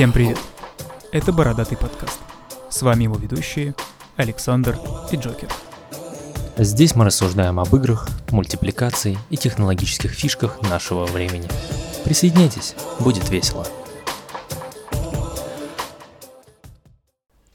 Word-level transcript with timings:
Всем 0.00 0.12
привет! 0.12 0.38
Это 1.12 1.30
Бородатый 1.30 1.76
подкаст. 1.76 2.20
С 2.70 2.80
вами 2.80 3.02
его 3.02 3.16
ведущие 3.16 3.74
Александр 4.16 4.78
и 5.12 5.16
Джокер. 5.16 5.50
Здесь 6.56 6.94
мы 6.94 7.04
рассуждаем 7.04 7.60
об 7.60 7.76
играх, 7.76 8.08
мультипликации 8.30 9.18
и 9.28 9.36
технологических 9.36 10.10
фишках 10.10 10.62
нашего 10.62 11.04
времени. 11.04 11.48
Присоединяйтесь, 12.02 12.74
будет 12.98 13.28
весело. 13.28 13.66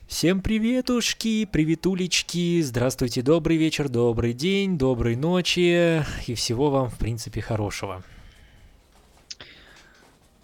Всем 0.06 0.40
приветушки, 0.42 1.46
приветулечки, 1.46 2.62
здравствуйте, 2.62 3.24
добрый 3.24 3.58
вечер, 3.58 3.90
добрый 3.90 4.34
день, 4.34 4.78
доброй 4.78 5.16
ночи 5.16 6.06
и 6.28 6.36
всего 6.36 6.70
вам, 6.70 6.92
в 6.92 6.98
принципе, 7.00 7.42
хорошего. 7.42 8.04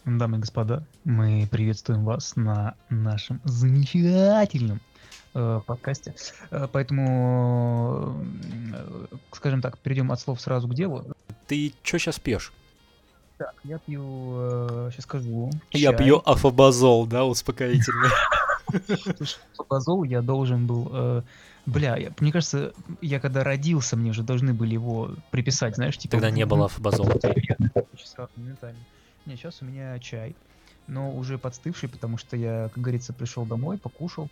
Дамы 0.06 0.38
и 0.38 0.40
господа, 0.40 0.84
мы 1.04 1.48
приветствуем 1.52 2.04
вас 2.04 2.36
на 2.36 2.74
нашем 2.90 3.40
замечательном 3.44 4.82
э, 5.36 5.62
подкасте. 5.66 6.16
Э, 6.50 6.68
поэтому, 6.72 8.16
э, 8.74 9.06
скажем 9.32 9.62
так, 9.62 9.78
перейдем 9.78 10.12
от 10.12 10.20
слов 10.20 10.42
сразу 10.42 10.68
к 10.68 10.74
делу. 10.74 11.06
Ты 11.48 11.74
что 11.84 12.00
сейчас 12.00 12.20
пьешь? 12.20 12.52
Так, 13.38 13.54
я 13.64 13.78
пью, 13.78 14.02
э, 14.38 14.90
сейчас 14.92 15.04
скажу. 15.06 15.52
Я 15.72 15.92
чай. 15.92 15.98
пью 16.00 16.22
афобазол, 16.26 17.06
да, 17.06 17.24
успокоительный. 17.26 18.10
Слушай, 19.18 19.40
Фабазол 19.58 20.04
я 20.04 20.22
должен 20.24 20.66
был... 20.66 20.90
э, 20.92 21.22
бля, 21.68 21.96
я- 21.98 22.12
мне 22.20 22.32
кажется, 22.32 22.74
я 23.02 23.20
когда 23.20 23.44
родился, 23.44 23.96
мне 23.98 24.10
уже 24.12 24.24
должны 24.24 24.54
были 24.54 24.74
его 24.74 25.12
приписать, 25.30 25.76
знаешь, 25.76 25.98
типа... 25.98 26.14
Тогда 26.14 26.32
не 26.32 26.46
было 26.48 26.66
афобазола. 26.66 27.20
Не, 29.26 29.36
сейчас 29.36 29.62
у 29.62 29.66
меня 29.66 30.00
чай, 30.00 30.36
но 30.88 31.16
уже 31.16 31.38
подстывший, 31.38 31.90
потому 31.90 32.18
что 32.18 32.36
я, 32.36 32.70
как 32.70 32.80
говорится, 32.84 33.14
пришел 33.14 33.46
домой, 33.46 33.78
покушал, 33.78 34.30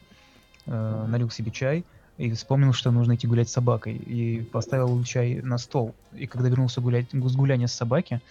э, 0.65 0.71
налил 0.71 1.29
себе 1.29 1.51
чай 1.51 1.85
и 2.17 2.31
вспомнил, 2.31 2.73
что 2.73 2.91
нужно 2.91 3.15
идти 3.15 3.27
гулять 3.27 3.49
с 3.49 3.53
собакой. 3.53 3.97
И 3.97 4.43
поставил 4.43 5.01
чай 5.03 5.41
на 5.41 5.57
стол. 5.57 5.95
И 6.11 6.27
когда 6.27 6.49
вернулся 6.49 6.81
гулять, 6.81 7.11
с 7.13 7.35
гуляния 7.35 7.67
с 7.67 7.73
собаки, 7.73 8.21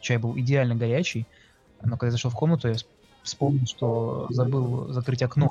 чай 0.00 0.18
был 0.18 0.38
идеально 0.38 0.74
горячий, 0.76 1.28
но 1.82 1.92
когда 1.92 2.06
я 2.06 2.12
зашел 2.12 2.30
в 2.30 2.34
комнату, 2.36 2.68
я 2.68 2.74
вс- 2.74 2.86
вспомнил, 3.22 3.66
что 3.66 4.26
забыл 4.30 4.88
закрыть 4.92 5.22
окно, 5.22 5.48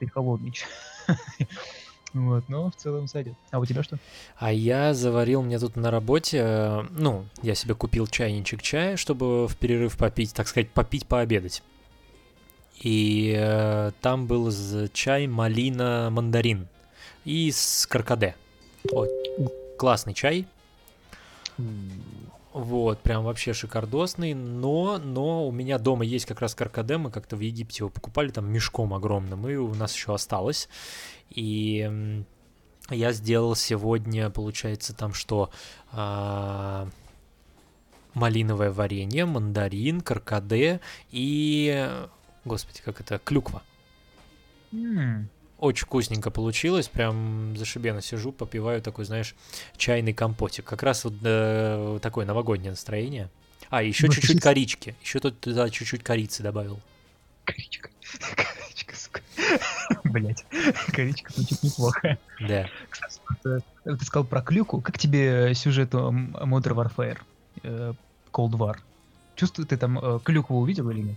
и 0.00 0.06
холодный 0.06 0.52
чай. 0.52 0.68
Вот, 2.12 2.48
но 2.48 2.70
в 2.70 2.76
целом 2.76 3.06
сойдет. 3.06 3.34
А 3.52 3.60
у 3.60 3.66
тебя 3.66 3.82
что? 3.82 3.98
А 4.36 4.52
я 4.52 4.94
заварил 4.94 5.42
мне 5.42 5.58
тут 5.58 5.76
на 5.76 5.90
работе, 5.90 6.38
э, 6.42 6.82
ну, 6.90 7.24
я 7.42 7.54
себе 7.54 7.74
купил 7.74 8.06
чайничек 8.08 8.62
чая, 8.62 8.96
чтобы 8.96 9.46
в 9.46 9.56
перерыв 9.56 9.96
попить, 9.96 10.34
так 10.34 10.48
сказать, 10.48 10.70
попить, 10.70 11.06
пообедать. 11.06 11.62
И 12.82 13.34
э, 13.36 13.92
там 14.00 14.26
был 14.26 14.50
чай 14.92 15.26
малина-мандарин 15.26 16.66
и 17.24 17.50
с 17.52 17.86
каркаде. 17.86 18.34
Вот, 18.90 19.10
классный 19.78 20.14
чай. 20.14 20.46
Вот, 22.52 23.00
прям 23.00 23.24
вообще 23.24 23.52
шикардосный, 23.52 24.34
но, 24.34 24.98
но 24.98 25.46
у 25.46 25.52
меня 25.52 25.78
дома 25.78 26.04
есть 26.04 26.26
как 26.26 26.40
раз 26.40 26.54
каркаде, 26.54 26.96
мы 26.96 27.10
как-то 27.12 27.36
в 27.36 27.40
Египте 27.40 27.78
его 27.82 27.90
покупали 27.90 28.30
там 28.30 28.50
мешком 28.50 28.92
огромным, 28.92 29.48
и 29.48 29.54
у 29.54 29.72
нас 29.74 29.94
еще 29.94 30.14
осталось. 30.14 30.68
И 31.30 32.34
я 32.88 33.12
сделал 33.12 33.54
сегодня, 33.54 34.30
получается, 34.30 34.96
там 34.96 35.14
что? 35.14 35.50
а, 35.92 36.88
малиновое 38.14 38.70
варенье, 38.70 39.24
мандарин, 39.24 40.00
каркаде 40.00 40.80
и, 41.10 41.88
господи, 42.44 42.80
как 42.84 43.00
это, 43.00 43.18
клюква. 43.18 43.62
М, 44.72 45.28
Очень 45.60 45.84
вкусненько 45.84 46.30
получилось, 46.30 46.88
прям 46.88 47.54
зашибенно 47.56 48.00
сижу, 48.00 48.32
попиваю 48.32 48.80
такой, 48.80 49.04
знаешь, 49.04 49.34
чайный 49.76 50.14
компотик. 50.14 50.64
Как 50.64 50.82
раз 50.82 51.04
вот 51.04 51.12
э, 51.22 51.98
такое 52.00 52.24
новогоднее 52.24 52.70
настроение. 52.70 53.28
А, 53.68 53.82
еще 53.82 54.06
Ну, 54.06 54.12
чуть-чуть 54.14 54.36
чуть- 54.36 54.42
корички. 54.42 54.94
Еще 55.02 55.20
тут 55.20 55.38
туда 55.38 55.68
чуть-чуть 55.68 56.02
корицы 56.02 56.42
добавил. 56.42 56.80
Коричка. 57.44 57.90
Коричка, 58.36 58.96
сука. 58.96 59.20
Блять. 60.04 60.44
Коричка 60.92 61.30
звучит 61.34 61.62
неплохо. 61.62 62.16
Да. 62.40 62.66
Кстати, 62.88 63.20
э, 63.44 63.60
ты 63.84 64.04
сказал 64.04 64.24
про 64.26 64.40
клюку. 64.40 64.80
Как 64.80 64.98
тебе 64.98 65.54
сюжет 65.54 65.92
м, 65.94 66.34
Modern 66.36 66.74
Warfare? 66.96 67.18
э, 67.64 67.92
Cold 68.32 68.52
War? 68.52 68.76
Чувствую, 69.36 69.66
ты 69.66 69.76
там 69.76 69.98
э, 69.98 70.20
клюкву 70.24 70.58
увидел 70.58 70.88
или 70.90 71.00
нет? 71.00 71.16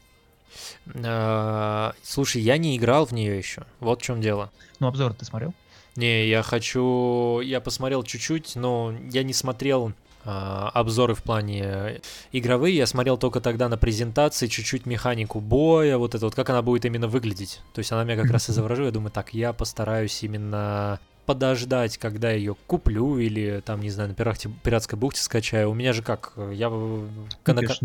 А, 1.03 1.93
Слушай, 2.03 2.41
я 2.41 2.57
не 2.57 2.77
играл 2.77 3.05
в 3.05 3.11
нее 3.11 3.37
еще. 3.37 3.63
Вот 3.79 4.01
в 4.01 4.03
чем 4.03 4.21
дело. 4.21 4.51
Ну, 4.79 4.87
обзор 4.87 5.13
ты 5.13 5.25
смотрел? 5.25 5.53
Не, 5.95 6.27
я 6.27 6.41
хочу... 6.43 7.39
Я 7.41 7.61
посмотрел 7.61 8.03
чуть-чуть, 8.03 8.55
но 8.55 8.93
я 9.11 9.23
не 9.23 9.33
смотрел 9.33 9.93
а, 10.25 10.69
обзоры 10.73 11.13
в 11.15 11.21
плане 11.21 11.61
э, 11.63 11.99
игровые. 12.31 12.75
Я 12.75 12.87
смотрел 12.87 13.17
только 13.17 13.41
тогда 13.41 13.69
на 13.69 13.77
презентации 13.77 14.47
чуть-чуть 14.47 14.85
механику 14.85 15.39
боя, 15.39 15.97
вот 15.97 16.15
это 16.15 16.25
вот, 16.25 16.33
как 16.33 16.49
она 16.49 16.61
будет 16.61 16.85
именно 16.85 17.07
выглядеть. 17.07 17.61
То 17.73 17.79
есть 17.79 17.91
она 17.91 18.03
меня 18.03 18.15
как 18.21 18.31
раз 18.31 18.49
и 18.49 18.53
заворожила. 18.53 18.87
Я 18.87 18.91
думаю, 18.91 19.11
так, 19.11 19.33
я 19.33 19.53
постараюсь 19.53 20.23
именно 20.23 20.99
подождать, 21.25 21.97
когда 21.97 22.31
ее 22.31 22.55
куплю 22.67 23.17
или 23.17 23.61
там, 23.65 23.81
не 23.81 23.89
знаю, 23.89 24.09
на 24.09 24.15
пирате, 24.15 24.49
пиратской 24.63 24.97
бухте 24.97 25.21
скачаю. 25.21 25.69
У 25.69 25.73
меня 25.73 25.93
же 25.93 26.01
как, 26.01 26.33
э, 26.37 26.51
я... 26.55 26.69
на- 26.69 27.07
Купишь, 27.43 27.79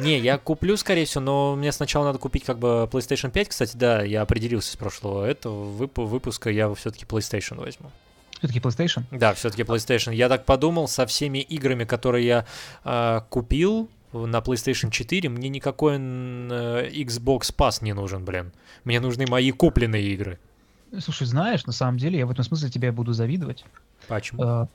не 0.00 0.18
я 0.18 0.38
куплю, 0.38 0.76
скорее 0.76 1.04
всего, 1.04 1.22
но 1.24 1.56
мне 1.56 1.72
сначала 1.72 2.04
надо 2.04 2.18
купить 2.18 2.44
как 2.44 2.58
бы 2.58 2.88
PlayStation 2.90 3.30
5. 3.30 3.48
Кстати, 3.48 3.76
да, 3.76 4.02
я 4.02 4.22
определился 4.22 4.72
с 4.72 4.76
прошлого 4.76 5.24
этого 5.24 5.64
вып- 5.64 6.04
выпуска, 6.04 6.50
я 6.50 6.72
все-таки 6.74 7.04
PlayStation 7.04 7.56
возьму. 7.58 7.90
Все-таки 8.38 8.58
PlayStation? 8.60 9.04
Да, 9.10 9.34
все-таки 9.34 9.62
PlayStation. 9.62 10.14
Я 10.14 10.28
так 10.28 10.44
подумал, 10.44 10.88
со 10.88 11.06
всеми 11.06 11.38
играми, 11.38 11.84
которые 11.84 12.26
я 12.26 12.46
а, 12.84 13.20
купил 13.28 13.90
на 14.12 14.38
PlayStation 14.38 14.90
4, 14.90 15.28
мне 15.28 15.48
никакой 15.48 15.96
э, 15.96 15.98
Xbox 16.90 17.54
Pass 17.56 17.82
не 17.84 17.92
нужен, 17.92 18.24
блин. 18.24 18.50
Мне 18.84 18.98
нужны 18.98 19.26
мои 19.26 19.52
купленные 19.52 20.02
игры. 20.02 20.38
Слушай, 20.98 21.26
знаешь, 21.26 21.66
на 21.66 21.72
самом 21.72 21.98
деле 21.98 22.18
я 22.18 22.26
в 22.26 22.30
этом 22.30 22.44
смысле 22.44 22.70
тебе 22.70 22.90
буду 22.90 23.12
завидовать, 23.12 23.64
Почему? 24.08 24.42
э, 24.42 24.66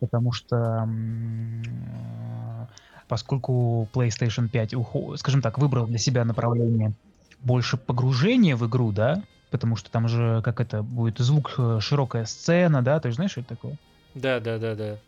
потому 0.00 0.32
что 0.32 0.86
э, 0.86 1.62
поскольку 3.12 3.90
PlayStation 3.92 4.48
5, 4.48 4.72
ухо- 4.72 5.18
скажем 5.18 5.42
так, 5.42 5.58
выбрал 5.58 5.86
для 5.86 5.98
себя 5.98 6.24
направление 6.24 6.94
больше 7.40 7.76
погружения 7.76 8.56
в 8.56 8.66
игру, 8.66 8.90
да, 8.90 9.22
потому 9.50 9.76
что 9.76 9.90
там 9.90 10.08
же, 10.08 10.40
как 10.42 10.60
это, 10.62 10.82
будет 10.82 11.18
звук, 11.18 11.52
э, 11.58 11.78
широкая 11.78 12.24
сцена, 12.24 12.80
да, 12.80 12.98
ты 13.00 13.10
же 13.10 13.16
знаешь, 13.16 13.32
что 13.32 13.40
это 13.42 13.50
такое? 13.50 13.76
Да, 14.14 14.40
да, 14.40 14.56
да, 14.56 14.74
да. 14.74 14.98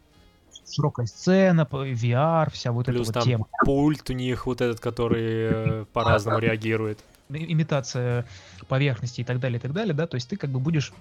Широкая 0.71 1.07
сцена, 1.07 1.67
VR, 1.71 2.51
вся 2.51 2.73
вот 2.73 2.89
Плюс 2.89 3.09
эта 3.09 3.15
там 3.15 3.23
вот 3.23 3.31
тема. 3.31 3.47
пульт 3.65 4.11
у 4.11 4.13
них 4.13 4.45
вот 4.45 4.61
этот, 4.61 4.81
который 4.81 5.81
э, 5.81 5.85
по-разному 5.95 6.41
реагирует. 6.41 6.99
Имитация 7.31 8.27
поверхности 8.69 9.23
и 9.23 9.25
так 9.25 9.41
далее, 9.41 9.59
и 9.59 9.63
так 9.63 9.73
далее, 9.73 9.95
да, 9.95 10.07
то 10.07 10.17
есть 10.17 10.29
ты 10.29 10.37
как 10.37 10.51
бы 10.51 10.61
будешь 10.61 10.93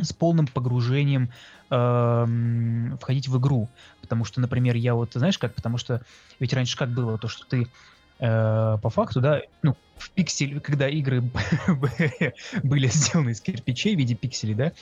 с 0.00 0.12
полным 0.12 0.48
погружением 0.48 1.30
эм, 1.70 2.96
входить 3.00 3.28
в 3.28 3.38
игру, 3.38 3.72
потому 4.00 4.24
что, 4.24 4.40
например, 4.40 4.76
я 4.76 4.94
вот, 4.94 5.14
знаешь 5.14 5.38
как, 5.38 5.54
потому 5.54 5.78
что 5.78 6.02
ведь 6.38 6.52
раньше 6.52 6.76
как 6.76 6.92
было, 6.92 7.18
то, 7.18 7.28
что 7.28 7.46
ты 7.48 7.72
э, 8.20 8.78
по 8.82 8.90
факту, 8.90 9.20
да, 9.20 9.40
ну, 9.62 9.76
в 9.96 10.12
пиксель, 10.14 10.60
когда 10.60 10.88
игры 10.88 11.22
были 12.62 12.86
сделаны 12.88 13.30
из 13.30 13.40
кирпичей 13.40 13.94
в 13.94 13.98
виде 13.98 14.14
пикселей, 14.14 14.54
да, 14.54 14.72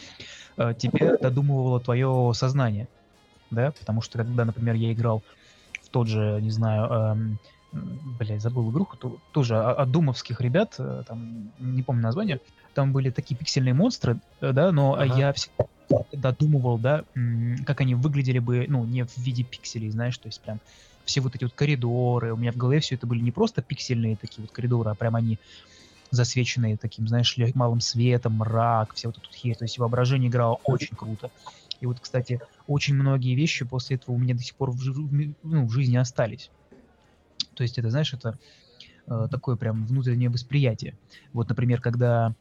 э, 0.58 0.74
тебе 0.74 1.16
додумывало 1.20 1.80
твое 1.80 2.32
сознание, 2.34 2.88
да, 3.50 3.72
потому 3.72 4.00
что 4.02 4.18
когда, 4.18 4.44
например, 4.44 4.74
я 4.74 4.92
играл 4.92 5.24
в 5.82 5.90
тот 5.90 6.08
же, 6.08 6.40
не 6.42 6.50
знаю, 6.50 6.90
эм, 6.90 7.40
м, 7.72 7.98
блядь, 8.16 8.40
забыл 8.42 8.70
игруху, 8.70 8.96
ту- 8.96 9.20
тоже 9.30 9.56
от 9.58 9.90
думовских 9.90 10.40
ребят, 10.40 10.74
э, 10.78 11.02
там, 11.06 11.52
не 11.58 11.82
помню 11.82 12.02
название, 12.02 12.40
там 12.74 12.92
были 12.92 13.10
такие 13.10 13.36
пиксельные 13.36 13.74
монстры, 13.74 14.20
э, 14.40 14.52
да, 14.52 14.72
но 14.72 14.94
Ага. 14.94 15.18
я 15.18 15.32
всегда 15.32 15.64
додумывал, 16.12 16.78
да, 16.78 17.04
как 17.66 17.80
они 17.80 17.94
выглядели 17.94 18.38
бы, 18.38 18.66
ну, 18.68 18.84
не 18.84 19.04
в 19.04 19.16
виде 19.16 19.44
пикселей, 19.44 19.90
знаешь, 19.90 20.18
то 20.18 20.28
есть 20.28 20.40
прям 20.42 20.60
все 21.04 21.20
вот 21.20 21.34
эти 21.34 21.44
вот 21.44 21.54
коридоры, 21.54 22.32
у 22.32 22.36
меня 22.36 22.52
в 22.52 22.56
голове 22.56 22.80
все 22.80 22.94
это 22.96 23.06
были 23.06 23.20
не 23.22 23.32
просто 23.32 23.62
пиксельные 23.62 24.16
такие 24.16 24.42
вот 24.42 24.50
коридоры, 24.52 24.90
а 24.90 24.94
прям 24.94 25.16
они 25.16 25.38
засвеченные 26.10 26.78
таким, 26.78 27.06
знаешь, 27.06 27.36
малым 27.54 27.80
светом, 27.80 28.34
мрак, 28.34 28.94
все 28.94 29.08
вот 29.08 29.18
это 29.18 29.26
вот 29.26 29.34
херь. 29.34 29.56
То 29.56 29.64
есть 29.64 29.78
воображение 29.78 30.28
играло 30.30 30.58
очень 30.64 30.96
круто. 30.96 31.30
И 31.80 31.86
вот, 31.86 32.00
кстати, 32.00 32.40
очень 32.66 32.94
многие 32.94 33.34
вещи 33.34 33.64
после 33.66 33.96
этого 33.96 34.14
у 34.14 34.18
меня 34.18 34.34
до 34.34 34.40
сих 34.42 34.56
пор 34.56 34.70
в, 34.70 34.78
жи- 34.80 35.34
ну, 35.42 35.66
в 35.66 35.70
жизни 35.70 35.96
остались. 35.96 36.50
То 37.58 37.62
есть 37.62 37.76
это, 37.76 37.90
знаешь, 37.90 38.14
это 38.14 38.38
э, 39.08 39.26
такое 39.28 39.56
прям 39.56 39.84
внутреннее 39.84 40.30
восприятие. 40.30 40.94
Вот, 41.32 41.48
например, 41.48 41.80
когда... 41.80 42.32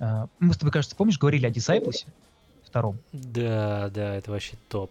э, 0.00 0.26
мы 0.38 0.52
с 0.52 0.58
тобой, 0.58 0.70
кажется, 0.70 0.94
помнишь, 0.94 1.18
говорили 1.18 1.46
о 1.46 1.50
Disciples 1.50 2.04
втором? 2.62 2.98
Да, 3.14 3.88
да, 3.88 4.14
это 4.16 4.30
вообще 4.30 4.56
топ. 4.68 4.90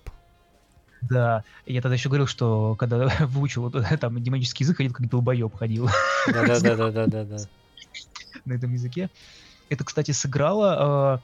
Да, 1.03 1.43
я 1.67 1.83
тогда 1.83 1.93
еще 1.93 2.09
говорил, 2.09 2.25
что 2.25 2.75
когда 2.79 3.07
выучил 3.27 3.71
там 4.01 4.23
демонический 4.23 4.63
язык, 4.63 4.77
ходил 4.77 4.91
как 4.91 5.07
долбоеб 5.07 5.55
ходил. 5.55 5.87
Да-да-да-да-да-да. 6.25 7.37
На 8.45 8.53
этом 8.53 8.73
языке. 8.73 9.11
Это, 9.69 9.83
кстати, 9.83 10.09
сыграло 10.09 11.21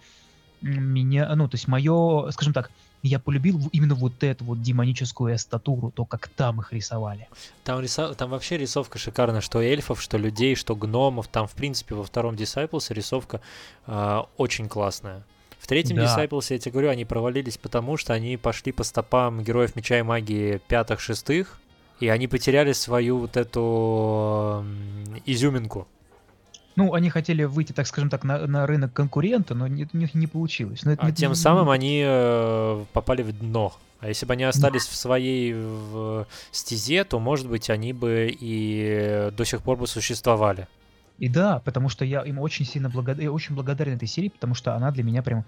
э, 0.61 0.67
меня, 0.67 1.33
ну, 1.35 1.49
то 1.49 1.55
есть 1.55 1.67
мое, 1.67 2.29
скажем 2.29 2.53
так, 2.53 2.69
я 3.07 3.19
полюбил 3.19 3.59
именно 3.71 3.95
вот 3.95 4.23
эту 4.23 4.45
вот 4.45 4.61
демоническую 4.61 5.35
эстатуру, 5.35 5.91
то, 5.91 6.05
как 6.05 6.27
там 6.27 6.61
их 6.61 6.73
рисовали. 6.73 7.27
Там, 7.63 7.79
рисов... 7.79 8.15
там 8.15 8.31
вообще 8.31 8.57
рисовка 8.57 8.97
шикарная, 8.97 9.41
что 9.41 9.61
эльфов, 9.61 10.01
что 10.01 10.17
людей, 10.17 10.55
что 10.55 10.75
гномов. 10.75 11.27
Там, 11.27 11.47
в 11.47 11.53
принципе, 11.53 11.95
во 11.95 12.03
втором 12.03 12.35
Disciples 12.35 12.93
рисовка 12.93 13.41
э, 13.85 14.21
очень 14.37 14.67
классная. 14.67 15.23
В 15.59 15.67
третьем 15.67 15.97
да. 15.97 16.05
Disciples, 16.05 16.47
я 16.49 16.59
тебе 16.59 16.71
говорю, 16.71 16.89
они 16.89 17.05
провалились 17.05 17.57
потому, 17.57 17.97
что 17.97 18.13
они 18.13 18.37
пошли 18.37 18.71
по 18.71 18.83
стопам 18.83 19.43
героев 19.43 19.75
Меча 19.75 19.99
и 19.99 20.01
Магии 20.01 20.61
пятых-шестых, 20.67 21.59
и 21.99 22.07
они 22.07 22.27
потеряли 22.27 22.73
свою 22.73 23.19
вот 23.19 23.37
эту 23.37 24.65
изюминку. 25.25 25.87
Ну, 26.75 26.93
они 26.93 27.09
хотели 27.09 27.43
выйти, 27.43 27.71
так 27.71 27.87
скажем 27.87 28.09
так, 28.09 28.23
на, 28.23 28.45
на 28.47 28.67
рынок 28.67 28.91
конкурента, 28.91 29.55
но 29.55 29.67
не, 29.67 29.87
не, 29.93 30.09
не 30.13 30.27
получилось. 30.27 30.83
Но 30.83 30.91
это 30.91 31.03
а 31.03 31.09
не, 31.09 31.15
тем 31.15 31.31
не, 31.31 31.35
самым 31.35 31.69
они 31.69 32.03
э, 32.05 32.85
попали 32.91 33.23
в 33.23 33.31
дно. 33.31 33.73
А 33.99 34.09
если 34.09 34.25
бы 34.25 34.33
они 34.33 34.43
остались 34.43 34.85
в 34.85 34.95
своей 34.95 35.53
в 35.53 36.27
стезе, 36.51 37.05
то, 37.05 37.19
может 37.19 37.47
быть, 37.47 37.69
они 37.69 37.93
бы 37.93 38.35
и 38.39 39.31
до 39.35 39.45
сих 39.45 39.61
пор 39.61 39.77
бы 39.77 39.87
существовали. 39.87 40.67
И 41.17 41.29
да, 41.29 41.59
потому 41.59 41.87
что 41.87 42.03
я 42.03 42.21
им 42.21 42.39
очень 42.39 42.65
сильно 42.65 42.89
благодарен, 42.89 43.23
я 43.23 43.31
очень 43.31 43.55
благодарен 43.55 43.95
этой 43.95 44.07
серии, 44.07 44.29
потому 44.29 44.53
что 44.53 44.75
она 44.75 44.91
для 44.91 45.03
меня 45.03 45.23
прям 45.23 45.45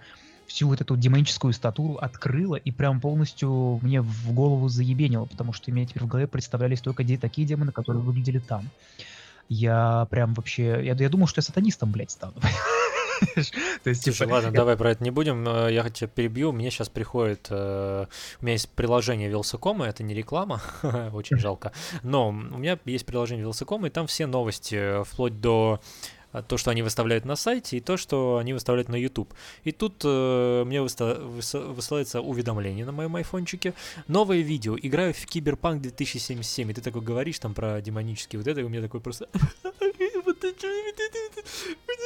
всю 0.47 0.69
вот 0.69 0.79
эту 0.79 0.95
демоническую 0.95 1.51
статуру 1.51 1.95
открыла 1.95 2.55
и 2.55 2.71
прям 2.71 3.01
полностью 3.01 3.79
мне 3.81 4.01
в 4.01 4.31
голову 4.31 4.69
заебенила, 4.69 5.25
потому 5.25 5.51
что 5.51 5.71
мне 5.71 5.85
теперь 5.85 6.03
в 6.03 6.07
голове 6.07 6.25
представлялись 6.25 6.79
только 6.79 7.03
де- 7.03 7.17
такие 7.17 7.45
демоны, 7.45 7.73
которые 7.73 8.01
выглядели 8.01 8.39
там. 8.39 8.63
Я 9.49 10.07
прям 10.09 10.33
вообще... 10.33 10.83
Я, 10.83 10.93
я 10.93 11.09
думал, 11.09 11.27
что 11.27 11.39
я 11.39 11.43
сатанистом, 11.43 11.91
блядь, 11.91 12.11
стану. 12.11 12.35
То 13.83 13.89
есть, 13.89 14.03
Слушай, 14.03 14.25
типа, 14.25 14.33
ладно, 14.33 14.51
давай 14.51 14.77
про 14.77 14.91
это 14.91 15.03
не 15.03 15.11
будем. 15.11 15.47
Э, 15.47 15.71
я 15.71 15.89
тебя 15.89 16.07
перебью. 16.07 16.51
Мне 16.51 16.69
сейчас 16.69 16.89
приходит... 16.89 17.47
Э, 17.49 18.05
у 18.39 18.45
меня 18.45 18.53
есть 18.53 18.69
приложение 18.69 19.29
Велсакома, 19.29 19.85
это 19.85 20.03
не 20.03 20.13
реклама, 20.13 20.61
очень 21.13 21.37
жалко. 21.37 21.71
Но 22.03 22.29
у 22.29 22.31
меня 22.31 22.77
есть 22.85 23.05
приложение 23.05 23.43
Велсакома, 23.43 23.87
и 23.87 23.89
там 23.89 24.07
все 24.07 24.27
новости, 24.27 24.75
э, 24.75 25.03
вплоть 25.03 25.39
до 25.39 25.79
то, 26.47 26.57
что 26.57 26.71
они 26.71 26.81
выставляют 26.81 27.25
на 27.25 27.35
сайте, 27.35 27.77
и 27.77 27.79
то, 27.79 27.97
что 27.97 28.37
они 28.37 28.53
выставляют 28.53 28.89
на 28.89 28.95
YouTube. 28.95 29.33
И 29.63 29.71
тут 29.71 30.01
э, 30.03 30.63
мне 30.65 30.79
выста- 30.79 31.21
выс- 31.21 31.73
высылается 31.73 32.21
уведомление 32.21 32.85
на 32.85 32.91
моем 32.91 33.15
айфончике. 33.15 33.73
Новое 34.07 34.41
видео. 34.41 34.77
Играю 34.81 35.13
в 35.13 35.25
Киберпанк 35.25 35.81
2077. 35.81 36.71
И 36.71 36.73
ты 36.73 36.81
такой 36.81 37.01
говоришь 37.01 37.39
там 37.39 37.53
про 37.53 37.81
демонический 37.81 38.37
вот 38.37 38.47
это, 38.47 38.61
и 38.61 38.63
у 38.63 38.69
меня 38.69 38.81
такой 38.81 39.01
просто... 39.01 39.29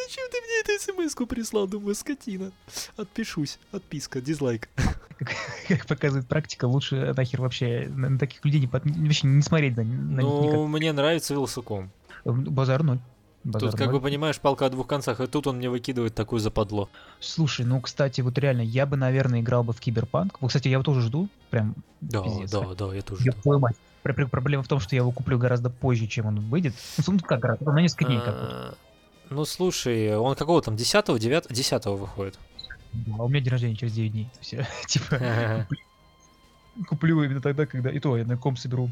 Зачем 0.08 0.30
ты 0.32 0.42
мне 0.42 0.76
эту 0.76 0.84
смс 0.84 1.28
прислал? 1.28 1.68
Думаю, 1.68 1.96
скотина. 1.96 2.52
Отпишусь. 2.98 3.60
Отписка, 3.72 4.22
дизлайк. 4.22 4.70
Как 5.68 5.86
показывает 5.86 6.28
практика, 6.28 6.66
лучше 6.66 7.14
нахер 7.16 7.42
вообще 7.42 7.88
на 7.90 8.18
таких 8.18 8.44
людей 8.44 8.62
не, 8.62 8.68
вообще 8.68 9.28
не 9.28 9.42
смотреть 9.42 9.78
на, 9.78 9.84
на 9.84 10.22
Ну, 10.22 10.68
мне 10.68 10.92
нравится 10.94 11.34
Вилсаком. 11.34 11.92
Базар 12.26 12.84
ноль. 12.84 13.00
Базар 13.44 13.72
тут, 13.72 13.80
как 13.80 13.92
бы 13.92 14.00
понимаешь, 14.00 14.40
палка 14.40 14.68
о 14.68 14.70
двух 14.70 14.86
концах, 14.86 15.20
и 15.20 15.26
тут 15.26 15.48
он 15.48 15.58
мне 15.58 15.70
выкидывает 15.70 16.14
такую 16.14 16.40
западло. 16.40 16.90
Слушай, 17.20 17.66
ну, 17.66 17.82
кстати, 17.82 18.22
вот 18.22 18.38
реально, 18.38 18.62
я 18.62 18.86
бы, 18.86 18.98
наверное, 18.98 19.42
играл 19.42 19.64
бы 19.64 19.74
в 19.74 19.80
Киберпанк. 19.80 20.40
Вот, 20.42 20.50
кстати, 20.50 20.68
я 20.68 20.74
его 20.74 20.84
тоже 20.84 21.02
жду, 21.02 21.28
прям 21.50 21.76
Да, 22.02 22.22
пиздец, 22.22 22.52
да, 22.52 22.76
да, 22.76 22.94
я 22.94 23.02
тоже 23.02 23.24
я 23.26 23.32
жду. 23.32 23.60
Мать. 23.60 23.76
Проблема 24.04 24.64
в 24.64 24.68
том, 24.68 24.80
что 24.80 24.96
я 24.96 25.02
его 25.02 25.12
куплю 25.12 25.38
гораздо 25.38 25.70
позже, 25.70 26.08
чем 26.08 26.28
он 26.28 26.40
выйдет. 26.40 26.76
Ну, 27.08 27.20
как 27.20 27.40
гораздо, 27.40 27.72
на 27.72 27.82
несколько 27.82 28.06
дней 28.06 28.20
как 28.20 28.36
а, 28.36 28.74
Ну, 29.30 29.46
слушай, 29.46 30.16
он 30.16 30.36
какого 30.36 30.62
там, 30.62 30.76
10-го, 30.76 31.18
9 31.18 31.48
10 31.50 31.86
выходит? 31.86 32.40
А 33.18 33.24
у 33.24 33.28
меня 33.28 33.42
день 33.42 33.52
рождения 33.52 33.76
через 33.76 33.94
9 33.94 34.12
дней. 34.12 34.30
Все, 34.40 34.68
типа, 34.88 35.68
куплю 36.88 37.24
именно 37.24 37.42
тогда, 37.42 37.66
когда... 37.66 37.90
И 37.90 38.00
то, 38.00 38.18
я 38.18 38.26
на 38.26 38.38
ком 38.38 38.56
соберу. 38.56 38.92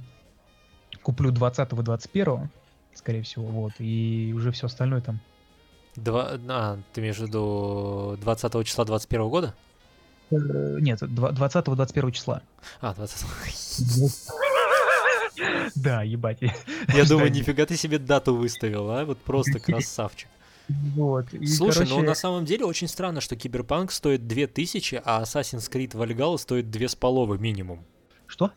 Куплю 1.03 1.31
20-го, 1.31 1.81
21-го 1.81 2.49
скорее 2.93 3.23
всего, 3.23 3.45
вот, 3.45 3.73
и 3.79 4.33
уже 4.35 4.51
все 4.51 4.67
остальное 4.67 5.01
там. 5.01 5.19
Два, 5.95 6.39
а, 6.47 6.79
ты 6.93 7.01
имеешь 7.01 7.17
в 7.17 7.23
виду 7.23 8.17
20 8.21 8.65
числа 8.65 8.85
21 8.85 9.29
года? 9.29 9.55
Э, 10.31 10.35
нет, 10.79 11.01
20-21 11.01 12.11
числа. 12.11 12.41
А, 12.81 12.93
20 12.93 13.25
Да, 15.75 16.03
ебать. 16.03 16.39
Я 16.93 17.05
думаю, 17.05 17.31
нифига 17.31 17.65
ты 17.65 17.75
себе 17.77 17.97
дату 17.97 18.35
выставил, 18.35 18.89
а? 18.91 19.05
Вот 19.05 19.17
просто 19.19 19.59
красавчик. 19.59 20.27
Вот. 20.67 21.25
Слушай, 21.47 21.87
ну 21.87 22.01
на 22.01 22.13
самом 22.13 22.45
деле 22.45 22.65
очень 22.65 22.87
странно, 22.87 23.21
что 23.21 23.35
Киберпанк 23.35 23.91
стоит 23.91 24.27
2000, 24.27 25.01
а 25.03 25.23
Assassin's 25.23 25.69
Creed 25.71 25.93
Valhalla 25.93 26.37
стоит 26.37 26.65
2,5 26.65 27.39
минимум. 27.39 27.83
Что? 28.27 28.51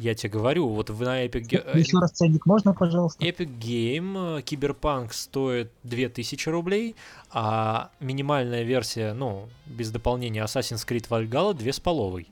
Я 0.00 0.14
тебе 0.14 0.30
говорю, 0.30 0.66
вот 0.66 0.88
в 0.88 1.02
на 1.02 1.26
Epic. 1.26 1.78
Еще 1.78 1.98
раз 1.98 2.12
ценник 2.12 2.46
можно, 2.46 2.72
пожалуйста? 2.72 3.22
Epic 3.22 3.50
Game 3.58 4.40
Киберпанк 4.40 5.12
стоит 5.12 5.70
2000 5.82 6.48
рублей, 6.48 6.96
а 7.30 7.90
минимальная 8.00 8.62
версия, 8.62 9.12
ну, 9.12 9.46
без 9.66 9.90
дополнения 9.90 10.42
Assassin's 10.42 10.86
Creed 10.88 11.06
Valhalla 11.08 11.54
2,5. 11.54 12.26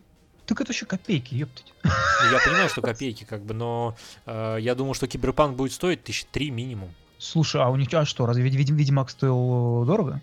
Так 0.47 0.63
это 0.63 0.73
еще 0.73 0.87
копейки, 0.87 1.35
ёптать. 1.35 1.75
Ну, 1.85 1.91
я 2.33 2.39
понимаю, 2.43 2.71
что 2.71 2.81
копейки, 2.81 3.25
как 3.25 3.43
бы, 3.43 3.53
но 3.53 3.97
э, 4.25 4.57
я 4.61 4.75
думал, 4.75 4.95
что 4.95 5.07
Киберпанк 5.07 5.55
будет 5.55 5.73
стоить 5.73 6.03
тысяч 6.03 6.25
три 6.25 6.51
минимум. 6.51 6.95
Слушай, 7.19 7.61
а 7.61 7.69
у 7.69 7.77
них 7.77 7.93
а 7.93 8.07
что, 8.07 8.25
разве 8.25 8.49
Ведьмак 8.49 9.11
стоил 9.11 9.85
дорого? 9.85 10.23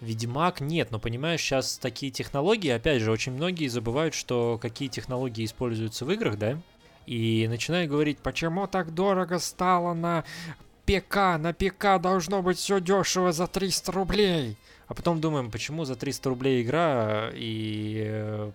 Ведьмак 0.00 0.60
нет, 0.60 0.90
но 0.90 0.98
понимаешь, 0.98 1.40
сейчас 1.40 1.78
такие 1.78 2.10
технологии, 2.12 2.70
опять 2.70 3.02
же, 3.02 3.10
очень 3.10 3.32
многие 3.32 3.68
забывают, 3.68 4.14
что 4.14 4.58
какие 4.60 4.88
технологии 4.88 5.44
используются 5.44 6.04
в 6.04 6.10
играх, 6.10 6.38
да? 6.38 6.58
И 7.06 7.46
начинают 7.48 7.90
говорить, 7.90 8.18
почему 8.18 8.66
так 8.66 8.94
дорого 8.94 9.38
стало 9.38 9.94
на 9.94 10.24
ПК, 10.86 11.38
на 11.38 11.52
ПК 11.52 12.00
должно 12.00 12.42
быть 12.42 12.58
все 12.58 12.80
дешево 12.80 13.32
за 13.32 13.46
300 13.46 13.92
рублей. 13.92 14.56
А 14.86 14.94
потом 14.94 15.20
думаем, 15.20 15.50
почему 15.50 15.84
за 15.84 15.96
300 15.96 16.28
рублей 16.28 16.62
игра 16.62 17.30
и 17.32 18.04
э, 18.06 18.50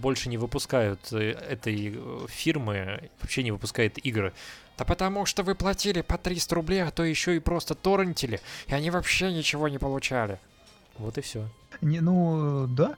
больше 0.00 0.28
не 0.28 0.36
выпускают 0.36 1.12
э, 1.12 1.32
этой 1.32 1.94
э, 1.96 2.26
фирмы, 2.28 3.10
вообще 3.20 3.42
не 3.42 3.50
выпускает 3.50 3.98
игры. 4.04 4.32
Да 4.78 4.84
потому 4.84 5.24
что 5.24 5.42
вы 5.42 5.54
платили 5.54 6.00
по 6.00 6.18
300 6.18 6.54
рублей, 6.54 6.82
а 6.84 6.90
то 6.90 7.02
еще 7.02 7.36
и 7.36 7.40
просто 7.40 7.74
торрентили, 7.74 8.40
и 8.66 8.74
они 8.74 8.90
вообще 8.90 9.32
ничего 9.32 9.68
не 9.68 9.78
получали. 9.78 10.38
Вот 10.98 11.18
и 11.18 11.20
все. 11.20 11.48
Не, 11.80 12.00
ну, 12.00 12.66
да, 12.68 12.96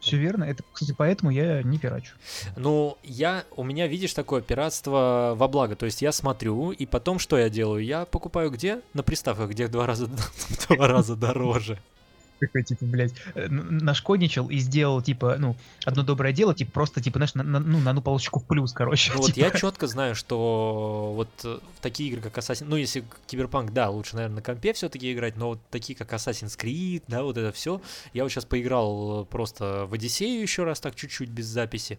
все 0.00 0.16
верно. 0.16 0.44
Это, 0.44 0.62
кстати, 0.72 0.94
поэтому 0.96 1.30
я 1.30 1.62
не 1.62 1.78
пирачу. 1.78 2.14
Ну, 2.56 2.96
я, 3.02 3.44
у 3.56 3.64
меня, 3.64 3.86
видишь, 3.86 4.14
такое 4.14 4.40
пиратство 4.40 5.34
во 5.36 5.48
благо. 5.48 5.76
То 5.76 5.86
есть 5.86 6.02
я 6.02 6.12
смотрю, 6.12 6.70
и 6.70 6.86
потом 6.86 7.18
что 7.18 7.38
я 7.38 7.48
делаю? 7.48 7.84
Я 7.84 8.04
покупаю 8.06 8.50
где? 8.50 8.80
На 8.94 9.02
приставках, 9.02 9.50
где 9.50 9.66
в 9.66 9.70
два 9.70 9.86
раза, 9.86 10.08
два 10.68 10.88
раза 10.88 11.16
дороже 11.16 11.78
такой, 12.40 12.62
типа, 12.62 12.84
блядь, 12.86 13.12
э, 13.34 13.48
нашкодничал 13.48 14.48
и 14.48 14.58
сделал, 14.58 15.02
типа, 15.02 15.36
ну, 15.38 15.56
одно 15.84 16.02
доброе 16.02 16.32
дело, 16.32 16.54
типа, 16.54 16.72
просто, 16.72 17.02
типа, 17.02 17.18
знаешь, 17.18 17.34
на, 17.34 17.42
на, 17.42 17.60
ну, 17.60 17.78
на 17.78 17.90
одну 17.90 18.02
полосочку 18.02 18.40
в 18.40 18.44
плюс, 18.44 18.72
короче. 18.72 19.12
Ну, 19.14 19.20
вот 19.22 19.36
я 19.36 19.46
типа. 19.46 19.58
четко 19.58 19.86
знаю, 19.86 20.14
что 20.14 21.12
вот 21.14 21.28
э, 21.44 21.58
в 21.78 21.80
такие 21.80 22.10
игры, 22.10 22.22
как 22.22 22.36
Assassin's... 22.38 22.66
Ну, 22.66 22.76
если 22.76 23.04
Киберпанк, 23.26 23.72
да, 23.72 23.90
лучше, 23.90 24.16
наверное, 24.16 24.36
на 24.36 24.42
компе 24.42 24.72
все-таки 24.72 25.12
играть, 25.12 25.36
но 25.36 25.48
вот 25.50 25.60
такие, 25.70 25.96
как 25.96 26.12
Assassin's 26.12 26.58
Creed, 26.58 27.04
да, 27.06 27.22
вот 27.22 27.36
это 27.36 27.52
все. 27.52 27.80
Я 28.12 28.24
вот 28.24 28.30
сейчас 28.30 28.44
поиграл 28.44 29.24
просто 29.26 29.86
в 29.86 29.94
Одиссею 29.94 30.42
еще 30.42 30.64
раз 30.64 30.80
так 30.80 30.94
чуть-чуть 30.94 31.28
без 31.28 31.46
записи. 31.46 31.98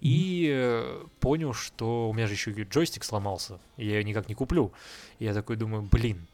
И 0.00 0.48
mm-hmm. 0.48 1.10
понял, 1.20 1.54
что 1.54 2.10
у 2.10 2.12
меня 2.12 2.26
же 2.26 2.32
еще 2.32 2.50
джойстик 2.50 3.04
сломался, 3.04 3.60
я 3.76 4.02
никак 4.02 4.28
не 4.28 4.34
куплю. 4.34 4.72
И 5.20 5.24
я 5.24 5.32
такой 5.32 5.54
думаю, 5.54 5.82
блин, 5.82 6.26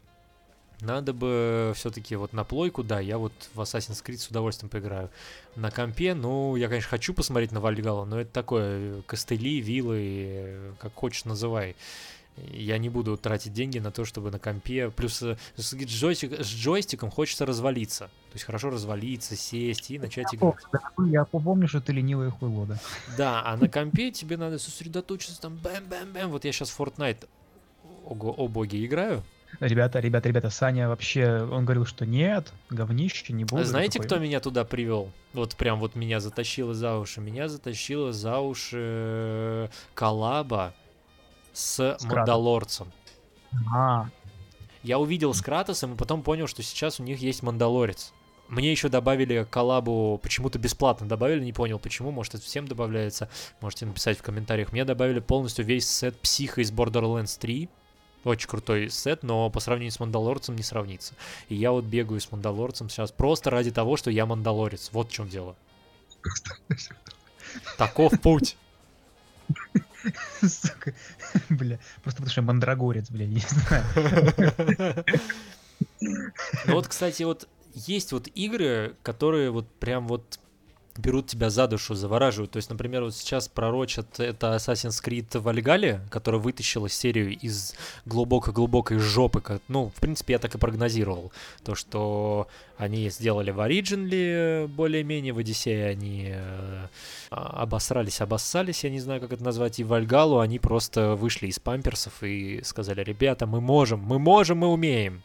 надо 0.81 1.13
бы 1.13 1.73
все-таки 1.75 2.15
вот 2.15 2.33
на 2.33 2.43
плойку, 2.43 2.83
да, 2.83 2.99
я 2.99 3.17
вот 3.17 3.33
в 3.53 3.61
Assassin's 3.61 4.03
Creed 4.03 4.17
с 4.17 4.27
удовольствием 4.27 4.69
поиграю. 4.69 5.09
На 5.55 5.71
компе, 5.71 6.13
ну, 6.13 6.55
я, 6.55 6.67
конечно, 6.67 6.89
хочу 6.89 7.13
посмотреть 7.13 7.51
на 7.51 7.59
Вальгала, 7.59 8.05
но 8.05 8.21
это 8.21 8.31
такое, 8.31 8.99
э, 8.99 9.01
костыли, 9.05 9.59
вилы, 9.59 10.73
как 10.79 10.93
хочешь 10.93 11.25
называй. 11.25 11.75
Я 12.51 12.77
не 12.77 12.87
буду 12.87 13.17
тратить 13.17 13.51
деньги 13.51 13.79
на 13.79 13.91
то, 13.91 14.05
чтобы 14.05 14.31
на 14.31 14.39
компе... 14.39 14.89
Плюс 14.91 15.21
э, 15.21 15.37
с, 15.57 15.73
джойстик, 15.73 16.39
с 16.39 16.47
джойстиком 16.47 17.11
хочется 17.11 17.45
развалиться. 17.45 18.05
То 18.05 18.35
есть 18.35 18.45
хорошо 18.45 18.69
развалиться, 18.69 19.35
сесть 19.35 19.91
и 19.91 19.99
начать 19.99 20.33
играть. 20.33 20.55
Я 21.05 21.25
помню, 21.25 21.67
что 21.67 21.81
ты 21.81 21.91
ленивая 21.91 22.29
хуйло, 22.29 22.65
да. 22.65 22.79
Да, 23.17 23.43
а 23.45 23.57
на 23.57 23.67
компе 23.67 24.11
тебе 24.11 24.37
надо 24.37 24.59
сосредоточиться 24.59 25.41
там 25.41 25.59
бэм-бэм-бэм. 25.61 26.27
Вот 26.27 26.45
я 26.45 26.53
сейчас 26.53 26.73
Fortnite, 26.77 27.27
о, 28.05 28.13
о 28.13 28.47
боги, 28.47 28.85
играю. 28.85 29.23
Ребята, 29.59 29.99
ребята, 29.99 30.29
ребята, 30.29 30.49
Саня 30.49 30.87
вообще, 30.87 31.43
он 31.43 31.65
говорил, 31.65 31.85
что 31.85 32.05
нет, 32.05 32.53
говнище, 32.69 33.33
не 33.33 33.43
буду. 33.43 33.63
Знаете, 33.63 33.99
такой. 33.99 34.05
кто 34.07 34.19
меня 34.19 34.39
туда 34.39 34.63
привел? 34.63 35.11
Вот 35.33 35.55
прям 35.55 35.79
вот 35.79 35.95
меня 35.95 36.19
затащило 36.19 36.73
за 36.73 36.97
уши. 36.97 37.19
Меня 37.19 37.47
затащило 37.49 38.13
за 38.13 38.39
уши 38.39 38.77
э, 38.79 39.67
коллаба 39.95 40.73
с 41.51 41.97
С. 41.97 42.03
Мандалорцем. 42.05 42.91
А, 43.73 44.09
Я 44.83 44.99
увидел 44.99 45.33
с 45.33 45.41
Кратосом 45.41 45.93
и 45.93 45.97
потом 45.97 46.23
понял, 46.23 46.47
что 46.47 46.63
сейчас 46.63 46.99
у 46.99 47.03
них 47.03 47.19
есть 47.19 47.43
Мандалорец. 47.43 48.13
Мне 48.47 48.71
еще 48.71 48.89
добавили 48.89 49.45
коллабу, 49.49 50.19
почему-то 50.23 50.57
бесплатно 50.57 51.07
добавили, 51.07 51.43
не 51.43 51.53
понял 51.53 51.77
почему, 51.77 52.09
может 52.09 52.33
это 52.33 52.43
всем 52.43 52.67
добавляется, 52.67 53.29
можете 53.61 53.85
написать 53.85 54.17
в 54.17 54.23
комментариях. 54.23 54.71
Мне 54.71 54.85
добавили 54.85 55.19
полностью 55.19 55.65
весь 55.65 55.87
сет 55.87 56.19
Психа 56.19 56.61
из 56.61 56.71
Borderlands 56.71 57.37
3, 57.39 57.69
очень 58.23 58.49
крутой 58.49 58.89
сет, 58.89 59.23
но 59.23 59.49
по 59.49 59.59
сравнению 59.59 59.91
с 59.91 59.99
Мандалорцем 59.99 60.55
не 60.55 60.63
сравнится. 60.63 61.13
И 61.47 61.55
я 61.55 61.71
вот 61.71 61.85
бегаю 61.85 62.19
с 62.19 62.31
Мандалорцем 62.31 62.89
сейчас 62.89 63.11
просто 63.11 63.49
ради 63.49 63.71
того, 63.71 63.97
что 63.97 64.11
я 64.11 64.25
Мандалорец, 64.25 64.89
вот 64.91 65.09
в 65.09 65.11
чем 65.11 65.29
дело. 65.29 65.55
Таков 67.77 68.19
путь. 68.21 68.57
сука, 70.41 70.93
бля, 71.49 71.79
просто 72.03 72.21
потому 72.21 72.29
что 72.29 72.41
я 72.41 72.45
мандрагорец, 72.45 73.09
бля, 73.09 73.25
не 73.25 73.41
знаю. 73.41 75.05
Ну 76.65 76.73
вот, 76.73 76.87
кстати, 76.87 77.23
вот 77.23 77.47
есть 77.73 78.11
вот 78.11 78.27
игры, 78.27 78.95
которые 79.03 79.51
вот 79.51 79.67
прям 79.79 80.07
вот 80.07 80.39
берут 80.99 81.27
тебя 81.27 81.49
за 81.49 81.67
душу, 81.67 81.95
завораживают. 81.95 82.51
То 82.51 82.57
есть, 82.57 82.69
например, 82.69 83.03
вот 83.03 83.15
сейчас 83.15 83.47
пророчат 83.47 84.19
это 84.19 84.55
Assassin's 84.55 85.03
Creed 85.03 85.29
Valhalla, 85.31 86.01
которая 86.09 86.41
вытащила 86.41 86.89
серию 86.89 87.37
из 87.37 87.75
глубокой-глубокой 88.05 88.99
жопы. 88.99 89.61
Ну, 89.67 89.91
в 89.95 89.99
принципе, 89.99 90.33
я 90.33 90.39
так 90.39 90.55
и 90.55 90.57
прогнозировал. 90.57 91.31
То, 91.63 91.75
что 91.75 92.47
они 92.77 93.09
сделали 93.09 93.51
в 93.51 93.59
Originally 93.59 94.67
более-менее, 94.67 95.33
в 95.33 95.37
Одиссее 95.37 95.87
они 95.87 96.29
э, 96.29 96.87
а, 97.29 97.61
обосрались, 97.63 98.21
обоссались, 98.21 98.83
я 98.83 98.89
не 98.89 98.99
знаю, 98.99 99.19
как 99.19 99.33
это 99.33 99.43
назвать, 99.43 99.79
и 99.79 99.83
Вальгалу 99.83 100.39
они 100.39 100.59
просто 100.59 101.15
вышли 101.15 101.47
из 101.47 101.59
памперсов 101.59 102.23
и 102.23 102.61
сказали, 102.63 103.03
ребята, 103.03 103.45
мы 103.45 103.59
можем, 103.59 103.99
мы 103.99 104.17
можем, 104.17 104.59
мы 104.59 104.67
умеем. 104.67 105.23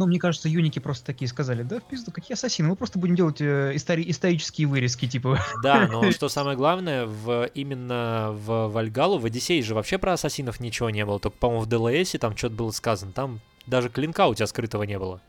Ну, 0.00 0.06
мне 0.06 0.18
кажется, 0.18 0.48
юники 0.48 0.78
просто 0.78 1.04
такие 1.04 1.28
сказали, 1.28 1.62
да, 1.62 1.78
в 1.78 1.82
пизду, 1.82 2.10
какие 2.10 2.32
ассасины, 2.32 2.70
мы 2.70 2.74
просто 2.74 2.98
будем 2.98 3.16
делать 3.16 3.38
э, 3.42 3.74
истори- 3.74 4.04
исторические 4.08 4.66
вырезки, 4.66 5.06
типа. 5.06 5.38
Да, 5.62 5.86
но 5.92 6.10
что 6.10 6.30
самое 6.30 6.56
главное, 6.56 7.04
в, 7.04 7.50
именно 7.52 8.30
в 8.32 8.68
Вальгалу, 8.68 9.18
в 9.18 9.26
Одиссее 9.26 9.62
же 9.62 9.74
вообще 9.74 9.98
про 9.98 10.14
ассасинов 10.14 10.58
ничего 10.58 10.88
не 10.88 11.04
было. 11.04 11.20
Только, 11.20 11.36
по-моему, 11.36 11.64
в 11.64 11.66
ДЛСе 11.66 12.16
там 12.16 12.34
что-то 12.34 12.54
было 12.54 12.70
сказано. 12.70 13.12
Там 13.12 13.40
даже 13.66 13.90
клинка 13.90 14.26
у 14.26 14.34
тебя 14.34 14.46
скрытого 14.46 14.84
не 14.84 14.98
было. 14.98 15.20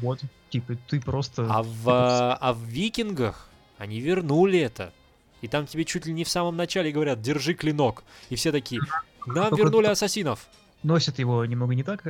Вот, 0.00 0.20
типа, 0.48 0.78
ты 0.88 0.98
просто... 0.98 1.46
А 1.50 1.62
в, 1.62 1.84
а 1.86 2.52
в 2.54 2.64
Викингах 2.64 3.50
они 3.76 4.00
вернули 4.00 4.60
это. 4.60 4.94
И 5.42 5.48
там 5.48 5.66
тебе 5.66 5.84
чуть 5.84 6.06
ли 6.06 6.14
не 6.14 6.24
в 6.24 6.30
самом 6.30 6.56
начале 6.56 6.90
говорят, 6.90 7.20
держи 7.20 7.52
клинок. 7.52 8.02
И 8.30 8.36
все 8.36 8.50
такие, 8.50 8.80
нам 9.26 9.54
вернули 9.54 9.88
ассасинов. 9.88 10.48
Носят 10.82 11.18
его 11.18 11.44
немного 11.44 11.74
не 11.74 11.82
так. 11.82 12.02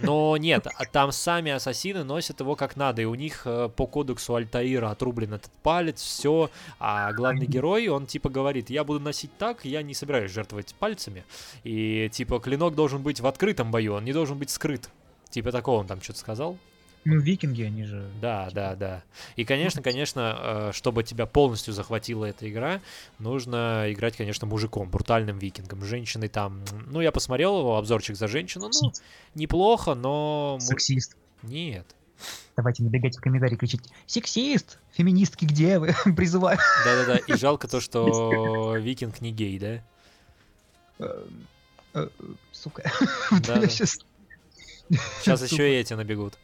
Но 0.00 0.36
нет, 0.38 0.66
а 0.66 0.84
там 0.84 1.12
сами 1.12 1.52
ассасины 1.52 2.04
носят 2.04 2.40
его 2.40 2.54
как 2.54 2.76
надо, 2.76 3.02
и 3.02 3.04
у 3.06 3.14
них 3.14 3.42
э, 3.46 3.70
по 3.74 3.86
кодексу 3.86 4.34
Альтаира 4.34 4.90
отрублен 4.90 5.34
этот 5.34 5.50
палец, 5.62 6.02
все, 6.02 6.50
а 6.78 7.12
главный 7.12 7.46
герой, 7.46 7.88
он 7.88 8.06
типа 8.06 8.28
говорит, 8.28 8.68
я 8.68 8.84
буду 8.84 9.00
носить 9.00 9.30
так, 9.38 9.64
я 9.64 9.82
не 9.82 9.94
собираюсь 9.94 10.30
жертвовать 10.30 10.74
пальцами, 10.74 11.24
и 11.64 12.10
типа 12.12 12.38
клинок 12.38 12.74
должен 12.74 13.02
быть 13.02 13.20
в 13.20 13.26
открытом 13.26 13.70
бою, 13.70 13.94
он 13.94 14.04
не 14.04 14.12
должен 14.12 14.38
быть 14.38 14.50
скрыт. 14.50 14.90
Типа 15.30 15.50
такого 15.50 15.80
он 15.80 15.86
там 15.86 16.02
что-то 16.02 16.18
сказал? 16.18 16.58
Ну, 17.06 17.20
викинги, 17.20 17.62
они 17.62 17.84
же... 17.84 18.10
Да, 18.20 18.50
да, 18.52 18.74
да. 18.74 19.04
И, 19.36 19.44
конечно, 19.44 19.80
конечно, 19.80 20.36
э, 20.38 20.70
чтобы 20.72 21.04
тебя 21.04 21.24
полностью 21.26 21.72
захватила 21.72 22.24
эта 22.24 22.50
игра, 22.50 22.80
нужно 23.20 23.84
играть, 23.86 24.16
конечно, 24.16 24.44
мужиком, 24.44 24.90
брутальным 24.90 25.38
викингом. 25.38 25.84
Женщиной 25.84 26.26
там... 26.26 26.64
Ну, 26.88 27.00
я 27.00 27.12
посмотрел 27.12 27.60
его, 27.60 27.76
обзорчик 27.76 28.16
за 28.16 28.26
женщину, 28.26 28.70
ну, 28.82 28.92
неплохо, 29.36 29.94
но... 29.94 30.58
Сексист. 30.60 31.16
Нет. 31.44 31.86
Давайте 32.56 32.82
набегать 32.82 33.16
в 33.16 33.20
комментарии 33.20 33.54
кричать 33.54 33.82
«Сексист! 34.06 34.80
Феминистки, 34.94 35.44
где 35.44 35.78
вы?» 35.82 35.94
Призываю. 36.16 36.58
Да-да-да, 36.84 37.18
и 37.18 37.36
жалко 37.36 37.68
то, 37.68 37.80
что 37.80 38.74
викинг 38.78 39.20
не 39.20 39.30
гей, 39.30 39.60
да? 39.60 39.80
Э, 40.98 41.24
э, 41.94 42.08
Сука. 42.50 42.90
Сейчас 45.20 45.52
еще 45.52 45.72
и 45.72 45.76
эти 45.76 45.94
набегут. 45.94 46.36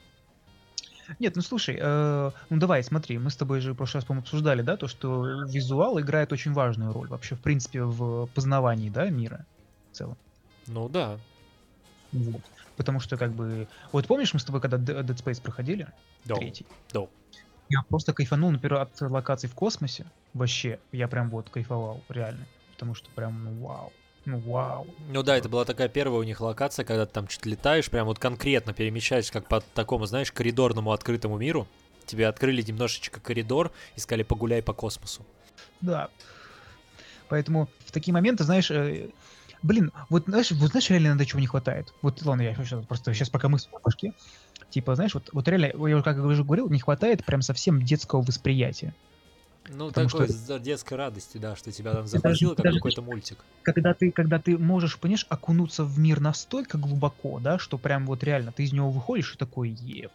Нет, 1.19 1.37
ну 1.37 1.43
слушай, 1.43 1.77
э, 1.81 2.33
ну 2.51 2.57
давай, 2.59 2.83
смотри, 2.83 3.19
мы 3.19 3.31
с 3.31 3.37
тобой 3.37 3.61
же 3.61 3.73
в 3.73 3.77
прошлый 3.77 4.01
раз, 4.01 4.07
по-моему, 4.07 4.23
обсуждали, 4.23 4.63
да, 4.63 4.77
то, 4.77 4.89
что 4.89 5.25
визуал 5.53 6.01
играет 6.01 6.33
очень 6.33 6.53
важную 6.53 6.93
роль 6.93 7.09
вообще, 7.09 7.35
в 7.37 7.43
принципе, 7.43 7.83
в 7.85 8.27
познавании, 8.29 8.91
да, 8.91 9.09
мира 9.11 9.47
в 9.93 9.97
целом. 9.97 10.19
Ну 10.67 10.89
да. 10.89 11.25
Вот. 12.13 12.43
Потому 12.77 13.01
что, 13.01 13.17
как 13.17 13.35
бы, 13.35 13.69
вот 13.93 14.07
помнишь, 14.07 14.35
мы 14.35 14.41
с 14.41 14.45
тобой, 14.45 14.61
когда 14.61 14.79
Dead 14.79 15.17
Space 15.17 15.43
проходили, 15.43 15.93
Да. 16.25 16.39
третий, 16.39 16.69
Да. 16.93 17.13
я 17.69 17.81
просто 17.89 18.15
кайфанул, 18.15 18.51
например, 18.53 18.77
от 18.83 19.01
локаций 19.03 19.49
в 19.51 19.55
космосе, 19.55 20.13
вообще, 20.35 20.85
я 20.93 21.09
прям 21.09 21.31
вот 21.31 21.51
кайфовал, 21.51 22.07
реально, 22.11 22.53
потому 22.71 22.95
что 22.95 23.13
прям, 23.15 23.45
ну 23.45 23.61
вау, 23.61 24.02
ну 24.25 24.39
вау. 24.39 24.87
Ну 25.09 25.23
да, 25.23 25.37
это 25.37 25.49
была 25.49 25.65
такая 25.65 25.89
первая 25.89 26.21
у 26.21 26.23
них 26.23 26.41
локация, 26.41 26.85
когда 26.85 27.07
ты 27.07 27.13
там 27.13 27.27
чуть 27.27 27.45
летаешь, 27.45 27.91
прям 27.91 28.07
вот 28.07 28.19
конкретно 28.19 28.73
перемещаешься, 28.73 29.33
как 29.33 29.49
по 29.49 29.61
такому, 29.61 30.07
знаешь, 30.07 30.31
коридорному 30.31 30.93
открытому 30.93 31.39
миру. 31.39 31.67
Тебе 32.07 32.29
открыли 32.29 32.63
немножечко 32.63 33.21
коридор 33.21 33.73
и 33.97 34.01
сказали 34.01 34.23
погуляй 34.23 34.63
по 34.63 34.73
космосу. 34.73 35.25
Да. 35.81 36.09
Поэтому 37.29 37.69
в 37.87 37.93
такие 37.93 38.13
моменты, 38.13 38.45
знаешь, 38.45 38.71
э, 38.71 39.11
блин, 39.63 39.93
вот 40.09 40.25
знаешь, 40.27 40.51
вот 40.53 40.71
знаешь, 40.71 40.91
реально 40.91 41.09
иногда 41.09 41.25
чего 41.25 41.41
не 41.41 41.47
хватает. 41.47 41.93
Вот 42.03 42.23
ладно, 42.23 42.43
я 42.43 42.55
сейчас 42.55 42.85
просто 42.85 43.15
сейчас 43.15 43.31
пока 43.31 43.49
мысль 43.49 43.69
в 43.73 43.83
башке. 43.83 44.13
Типа, 44.71 44.95
знаешь, 44.95 45.15
вот, 45.15 45.31
вот 45.33 45.49
реально, 45.49 45.89
я 45.89 46.03
как 46.03 46.17
я 46.17 46.23
уже 46.23 46.45
говорил, 46.45 46.69
не 46.69 46.79
хватает 46.79 47.25
прям 47.25 47.43
совсем 47.43 47.83
детского 47.83 48.23
восприятия. 48.23 48.95
Ну, 49.69 49.89
Потому 49.89 50.09
такой 50.09 50.29
что- 50.29 50.59
детской 50.59 50.95
радости, 50.95 51.39
да, 51.39 51.55
что 51.55 51.71
тебя 51.71 51.93
там 51.95 52.07
захватило, 52.07 52.55
как 52.55 52.65
даже- 52.65 52.79
какой-то 52.79 53.03
мультик. 53.03 53.39
Когда 53.63 53.95
ты, 53.95 54.11
когда 54.11 54.39
ты 54.41 54.59
можешь, 54.59 54.99
понимаешь, 54.99 55.25
окунуться 55.29 55.85
в 55.85 55.99
мир 55.99 56.21
настолько 56.21 56.79
глубоко, 56.79 57.39
да, 57.39 57.59
что 57.59 57.79
прям 57.79 58.07
вот 58.07 58.25
реально 58.25 58.53
ты 58.53 58.65
из 58.65 58.73
него 58.73 58.91
выходишь 58.91 59.35
и 59.35 59.39
такой, 59.39 59.71
ебать, 59.71 60.11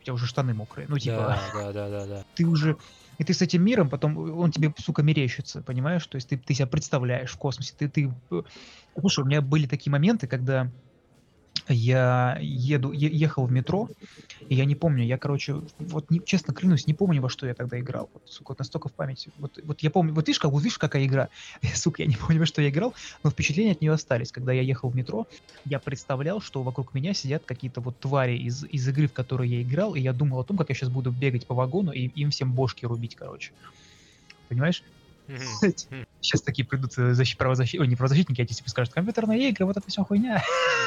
у 0.00 0.02
тебя 0.04 0.14
уже 0.14 0.26
штаны 0.26 0.54
мокрые. 0.54 0.86
Ну, 0.88 0.98
типа, 0.98 1.16
Да, 1.52 1.62
да, 1.62 1.72
да, 1.72 1.88
да, 1.90 2.06
да. 2.06 2.24
ты 2.34 2.46
уже... 2.46 2.76
И 3.18 3.24
ты 3.24 3.34
с 3.34 3.42
этим 3.42 3.62
миром 3.62 3.90
потом, 3.90 4.16
он 4.38 4.50
тебе, 4.50 4.72
сука, 4.78 5.02
мерещится, 5.02 5.62
понимаешь? 5.62 6.06
То 6.06 6.16
есть 6.16 6.28
ты, 6.28 6.38
ты 6.38 6.54
себя 6.54 6.66
представляешь 6.66 7.30
в 7.32 7.36
космосе. 7.36 7.74
Ты, 7.76 7.88
ты... 7.88 8.12
э, 8.30 8.42
Слушай, 8.98 9.20
у 9.24 9.26
меня 9.26 9.42
были 9.42 9.66
такие 9.66 9.90
моменты, 9.90 10.26
когда 10.26 10.70
я 11.72 12.38
еду, 12.40 12.92
е- 12.92 13.10
ехал 13.12 13.46
в 13.46 13.52
метро, 13.52 13.90
и 14.48 14.54
я 14.56 14.64
не 14.64 14.74
помню, 14.74 15.04
я, 15.04 15.18
короче, 15.18 15.56
вот 15.78 16.10
не- 16.10 16.24
честно 16.24 16.54
клянусь, 16.54 16.86
не 16.86 16.94
помню, 16.94 17.22
во 17.22 17.28
что 17.28 17.46
я 17.46 17.54
тогда 17.54 17.78
играл. 17.80 18.10
Вот, 18.14 18.22
сука, 18.26 18.52
вот 18.52 18.58
настолько 18.58 18.88
в 18.88 18.94
памяти. 18.94 19.32
Вот, 19.36 19.58
вот 19.62 19.82
я 19.82 19.90
помню, 19.90 20.14
вот 20.14 20.28
видишь, 20.28 20.40
как, 20.40 20.50
вот 20.52 20.62
видишь, 20.62 20.78
какая 20.78 21.04
игра? 21.06 21.30
Сука, 21.74 22.02
я 22.02 22.08
не 22.08 22.16
помню, 22.16 22.40
во 22.40 22.46
что 22.46 22.62
я 22.62 22.68
играл, 22.70 22.94
но 23.24 23.30
впечатления 23.30 23.72
от 23.72 23.80
нее 23.80 23.92
остались. 23.92 24.32
Когда 24.32 24.52
я 24.52 24.62
ехал 24.62 24.90
в 24.90 24.96
метро, 24.96 25.26
я 25.64 25.78
представлял, 25.80 26.40
что 26.40 26.62
вокруг 26.62 26.94
меня 26.94 27.14
сидят 27.14 27.44
какие-то 27.46 27.80
вот 27.80 27.98
твари 28.00 28.36
из, 28.38 28.64
из 28.64 28.88
игры, 28.88 29.08
в 29.08 29.12
которой 29.12 29.48
я 29.48 29.62
играл, 29.62 29.94
и 29.94 30.00
я 30.00 30.12
думал 30.12 30.40
о 30.40 30.44
том, 30.44 30.56
как 30.56 30.68
я 30.70 30.74
сейчас 30.74 30.90
буду 30.90 31.12
бегать 31.12 31.46
по 31.46 31.54
вагону 31.54 31.92
и 31.92 32.00
им 32.08 32.30
всем 32.30 32.54
бошки 32.54 32.84
рубить, 32.86 33.14
короче. 33.14 33.52
Понимаешь? 34.48 34.84
Сейчас 36.20 36.42
такие 36.42 36.66
придут 36.66 36.96
э, 36.98 37.12
защи- 37.12 37.36
правозащи- 37.36 37.78
ой, 37.78 37.86
не 37.88 37.96
правозащитники, 37.96 38.40
а 38.40 38.46
типа 38.46 38.68
скажут, 38.68 38.92
компьютерные 38.92 39.48
игры, 39.48 39.64
вот 39.66 39.76
это 39.76 39.88
все 39.88 40.04
хуйня. 40.04 40.42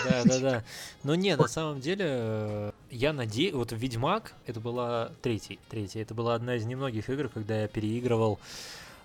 Да, 0.09 0.23
да, 0.23 0.39
да. 0.39 0.63
Но 1.03 1.15
не, 1.15 1.35
на 1.35 1.47
самом 1.47 1.79
деле, 1.81 2.05
э, 2.07 2.71
я 2.91 3.13
надеюсь, 3.13 3.53
вот 3.53 3.71
Ведьмак, 3.71 4.33
это 4.45 4.59
была 4.59 5.11
третий, 5.21 5.59
третий, 5.69 5.99
это 5.99 6.13
была 6.13 6.35
одна 6.35 6.55
из 6.55 6.65
немногих 6.65 7.09
игр, 7.09 7.29
когда 7.29 7.61
я 7.61 7.67
переигрывал 7.67 8.39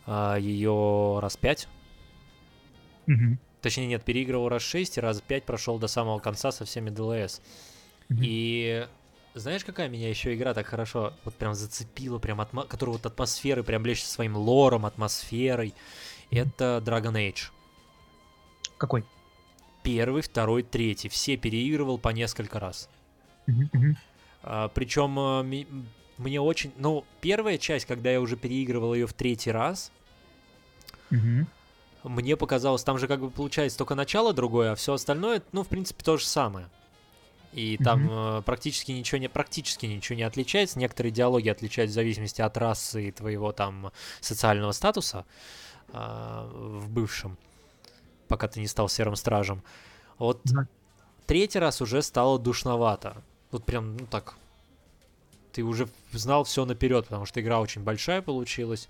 ее 0.07 1.19
раз 1.21 1.37
пять. 1.37 1.69
Точнее, 3.63 3.87
нет, 3.87 4.03
переигрывал 4.05 4.49
раз 4.49 4.63
6 4.63 4.97
и 4.97 5.01
раз 5.01 5.21
5 5.21 5.45
прошел 5.45 5.79
до 5.79 5.87
самого 5.89 6.19
конца 6.19 6.51
со 6.51 6.65
всеми 6.65 6.91
ДЛС. 6.91 7.41
И 8.25 8.87
знаешь, 9.35 9.65
какая 9.65 9.89
меня 9.89 10.09
еще 10.09 10.35
игра 10.35 10.55
так 10.55 10.67
хорошо 10.67 11.13
вот 11.25 11.35
прям 11.35 11.55
зацепила, 11.55 12.19
прям 12.19 12.41
атмо... 12.41 12.65
которая 12.65 12.97
вот 12.97 13.07
атмосферы 13.07 13.63
прям 13.63 13.83
блещет 13.83 14.07
своим 14.07 14.37
лором, 14.37 14.87
атмосферой. 14.87 15.75
Это 16.31 16.83
Dragon 16.85 17.15
Age. 17.15 17.51
Какой? 18.77 19.05
Первый, 19.83 20.23
второй, 20.23 20.63
третий. 20.63 21.09
Все 21.09 21.37
переигрывал 21.37 21.99
по 21.99 22.11
несколько 22.11 22.59
раз. 22.61 22.89
Мгм. 23.47 23.97
причем 24.75 25.19
а, 25.19 25.43
мне 25.43 26.41
очень... 26.41 26.73
Ну, 26.77 27.05
первая 27.21 27.59
часть, 27.59 27.87
когда 27.87 28.11
я 28.11 28.21
уже 28.21 28.37
переигрывал 28.37 28.95
ее 28.95 29.07
в 29.07 29.13
третий 29.13 29.51
раз, 29.51 29.91
мне 32.05 32.37
показалось, 32.37 32.85
там 32.85 32.99
же 32.99 33.09
как 33.09 33.21
бы 33.21 33.31
получается 33.31 33.79
только 33.79 33.95
начало 33.95 34.33
другое, 34.33 34.73
а 34.73 34.75
все 34.75 34.95
остальное, 34.95 35.43
ну, 35.53 35.63
в 35.63 35.69
принципе, 35.69 36.05
то 36.05 36.17
же 36.17 36.25
самое. 36.25 36.69
И 37.53 37.77
там 37.79 38.09
э, 38.11 38.43
практически 38.43 38.93
ничего 38.93 39.19
не 39.19 39.29
практически 39.29 39.87
ничего 39.87 40.17
не 40.17 40.23
отличается. 40.23 40.79
Некоторые 40.79 41.13
диалоги 41.13 41.49
отличаются 41.49 41.93
в 41.93 41.95
зависимости 41.95 42.41
от 42.43 42.57
расы 42.57 43.09
и 43.09 43.13
твоего 43.13 43.53
там 43.53 43.93
социального 44.21 44.73
статуса 44.73 45.25
э, 45.93 46.49
в 46.53 46.89
бывшем, 46.91 47.37
пока 48.29 48.47
ты 48.49 48.61
не 48.61 48.67
стал 48.69 48.89
серым 48.89 49.17
стражем. 49.17 49.63
Вот 50.19 50.41
Да. 50.45 50.67
третий 51.27 51.59
раз 51.59 51.81
уже 51.81 52.03
стало 52.03 52.39
душновато. 52.39 53.23
Вот 53.51 53.65
прям, 53.65 53.97
ну 53.97 54.07
так, 54.07 54.37
ты 55.53 55.63
уже 55.63 55.89
знал 56.13 56.45
все 56.45 56.65
наперед, 56.65 57.07
потому 57.07 57.27
что 57.27 57.41
игра 57.41 57.61
очень 57.61 57.83
большая 57.83 58.23
получилась. 58.23 58.89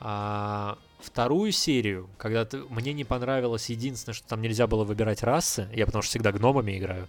А 0.00 0.78
вторую 1.00 1.52
серию, 1.52 2.08
когда 2.18 2.44
ты, 2.44 2.58
мне 2.68 2.92
не 2.92 3.04
понравилось 3.04 3.70
единственное, 3.70 4.14
что 4.14 4.26
там 4.28 4.42
нельзя 4.42 4.66
было 4.66 4.84
выбирать 4.84 5.22
расы, 5.22 5.68
я 5.74 5.86
потому 5.86 6.02
что 6.02 6.10
всегда 6.10 6.32
гномами 6.32 6.78
играю. 6.78 7.08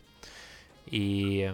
И 0.85 1.53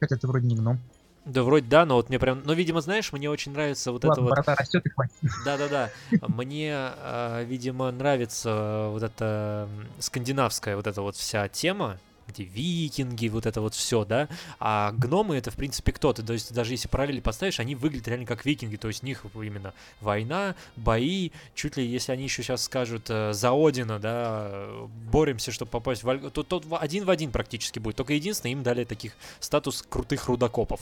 Хотя 0.00 0.16
ты 0.16 0.26
вроде 0.26 0.46
не 0.46 0.56
гном. 0.56 0.78
да, 1.24 1.42
вроде 1.42 1.66
да, 1.68 1.84
но 1.86 1.96
вот 1.96 2.08
мне 2.08 2.18
прям, 2.18 2.42
ну, 2.44 2.52
видимо, 2.52 2.80
знаешь, 2.80 3.12
мне 3.12 3.28
очень 3.30 3.52
нравится 3.52 3.92
вот 3.92 4.04
это 4.04 4.08
Ладно, 4.08 4.22
вот 4.22 4.30
борода 4.30 4.54
растет 4.54 4.84
и 4.86 4.90
хватит. 4.90 5.14
да-да-да. 5.44 5.90
Мне, 6.20 6.72
а, 6.74 7.42
видимо, 7.44 7.90
нравится 7.90 8.88
вот 8.90 9.02
эта 9.02 9.68
скандинавская 9.98 10.76
вот 10.76 10.86
эта 10.86 11.02
вот 11.02 11.16
вся 11.16 11.48
тема, 11.48 11.98
где 12.28 12.44
викинги, 12.44 13.28
вот 13.28 13.46
это 13.46 13.60
вот 13.60 13.74
все, 13.74 14.04
да. 14.04 14.28
А 14.58 14.92
гномы 14.92 15.36
это, 15.36 15.50
в 15.50 15.56
принципе, 15.56 15.92
кто-то. 15.92 16.22
То 16.22 16.32
есть 16.32 16.52
даже 16.52 16.72
если 16.72 16.88
параллели 16.88 17.20
поставишь, 17.20 17.60
они 17.60 17.74
выглядят 17.74 18.08
реально 18.08 18.26
как 18.26 18.44
викинги. 18.44 18.76
То 18.76 18.88
есть 18.88 19.02
у 19.02 19.06
них 19.06 19.24
именно 19.34 19.74
война, 20.00 20.54
бои. 20.76 21.30
Чуть 21.54 21.76
ли, 21.76 21.86
если 21.86 22.12
они 22.12 22.24
еще 22.24 22.42
сейчас 22.42 22.64
скажут 22.64 23.06
э, 23.08 23.32
за 23.32 23.52
Одина, 23.52 23.98
да, 23.98 24.68
боремся, 25.10 25.52
чтобы 25.52 25.70
попасть 25.70 26.02
в 26.02 26.06
Вальгу, 26.06 26.30
то 26.30 26.42
тот 26.42 26.64
один 26.70 27.04
в 27.04 27.10
один 27.10 27.30
практически 27.30 27.78
будет. 27.78 27.96
Только 27.96 28.14
единственное, 28.14 28.52
им 28.52 28.62
дали 28.62 28.84
таких 28.84 29.16
статус 29.40 29.82
крутых 29.82 30.26
рудокопов. 30.26 30.80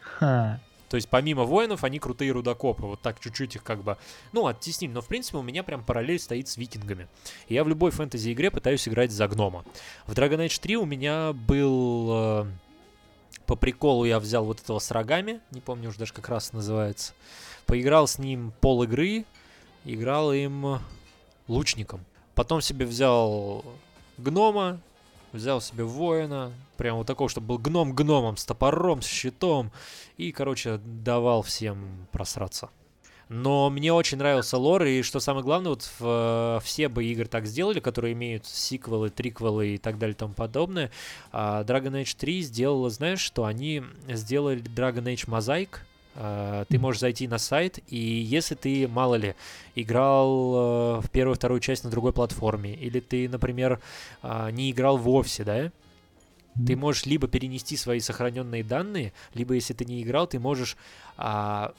Ха. 0.00 0.60
То 0.88 0.96
есть 0.96 1.08
помимо 1.08 1.44
воинов, 1.44 1.84
они 1.84 1.98
крутые 1.98 2.32
рудокопы. 2.32 2.82
Вот 2.82 3.00
так 3.00 3.20
чуть-чуть 3.20 3.56
их 3.56 3.62
как 3.62 3.82
бы, 3.82 3.96
ну, 4.32 4.46
оттеснили. 4.46 4.92
Но, 4.92 5.00
в 5.00 5.06
принципе, 5.06 5.38
у 5.38 5.42
меня 5.42 5.62
прям 5.62 5.84
параллель 5.84 6.18
стоит 6.18 6.48
с 6.48 6.56
викингами. 6.56 7.08
И 7.48 7.54
я 7.54 7.64
в 7.64 7.68
любой 7.68 7.90
фэнтези-игре 7.90 8.50
пытаюсь 8.50 8.88
играть 8.88 9.12
за 9.12 9.28
гнома. 9.28 9.64
В 10.06 10.12
Dragon 10.12 10.44
Age 10.44 10.60
3 10.60 10.76
у 10.76 10.86
меня 10.86 11.32
был... 11.32 12.08
э, 12.10 12.46
по 13.46 13.56
приколу 13.56 14.04
я 14.04 14.18
взял 14.18 14.44
вот 14.44 14.60
этого 14.60 14.78
с 14.78 14.90
рогами. 14.90 15.40
Не 15.50 15.60
помню 15.60 15.90
уже 15.90 15.98
даже 15.98 16.12
как 16.12 16.28
раз 16.28 16.52
называется. 16.52 17.12
Поиграл 17.66 18.06
с 18.06 18.18
ним 18.18 18.52
пол 18.60 18.82
игры. 18.84 19.24
Играл 19.84 20.32
им 20.32 20.80
лучником. 21.48 22.04
Потом 22.34 22.60
себе 22.60 22.86
взял 22.86 23.64
гнома. 24.16 24.80
Взял 25.38 25.60
себе 25.60 25.84
воина. 25.84 26.52
Прям 26.76 26.96
вот 26.96 27.06
такого, 27.06 27.30
чтобы 27.30 27.46
был 27.46 27.58
гном 27.58 27.94
гномом, 27.94 28.36
с 28.36 28.44
топором, 28.44 29.02
с 29.02 29.06
щитом. 29.06 29.70
И, 30.16 30.32
короче, 30.32 30.78
давал 30.78 31.42
всем 31.42 32.08
просраться. 32.10 32.70
Но 33.28 33.70
мне 33.70 33.92
очень 33.92 34.18
нравился 34.18 34.58
лор, 34.58 34.82
и 34.82 35.02
что 35.02 35.20
самое 35.20 35.44
главное, 35.44 35.70
вот 35.70 35.88
в, 36.00 36.60
все 36.64 36.88
бы 36.88 37.04
игры 37.04 37.26
так 37.26 37.46
сделали, 37.46 37.78
которые 37.78 38.14
имеют 38.14 38.46
сиквелы, 38.46 39.10
триквелы 39.10 39.74
и 39.74 39.78
так 39.78 39.98
далее 39.98 40.14
и 40.14 40.18
тому 40.18 40.34
подобное. 40.34 40.90
А 41.30 41.62
Dragon 41.62 42.02
Age 42.02 42.16
3 42.18 42.42
сделала, 42.42 42.90
знаешь, 42.90 43.20
что 43.20 43.44
они 43.44 43.84
сделали 44.08 44.60
Dragon 44.60 45.04
Age 45.04 45.28
Mosaic. 45.28 45.68
А, 46.14 46.64
Ты 46.66 46.78
можешь 46.78 47.00
зайти 47.00 47.28
на 47.28 47.38
сайт, 47.38 47.78
и 47.88 47.96
если 47.96 48.54
ты, 48.54 48.88
мало 48.88 49.14
ли, 49.14 49.34
играл 49.74 50.98
э, 50.98 51.00
в 51.00 51.10
первую, 51.10 51.36
вторую 51.36 51.60
часть 51.60 51.84
на 51.84 51.90
другой 51.90 52.12
платформе, 52.12 52.74
или 52.74 53.00
ты, 53.00 53.28
например, 53.28 53.80
а, 54.22 54.50
не 54.50 54.70
играл 54.70 54.96
вовсе, 54.98 55.44
да, 55.44 55.72
ты 56.66 56.74
можешь 56.74 57.06
либо 57.06 57.28
перенести 57.28 57.76
свои 57.76 58.00
сохраненные 58.00 58.64
данные, 58.64 59.12
либо 59.34 59.54
если 59.54 59.74
ты 59.74 59.84
не 59.84 60.02
играл, 60.02 60.26
ты 60.26 60.40
можешь 60.40 60.76
а, 61.16 61.72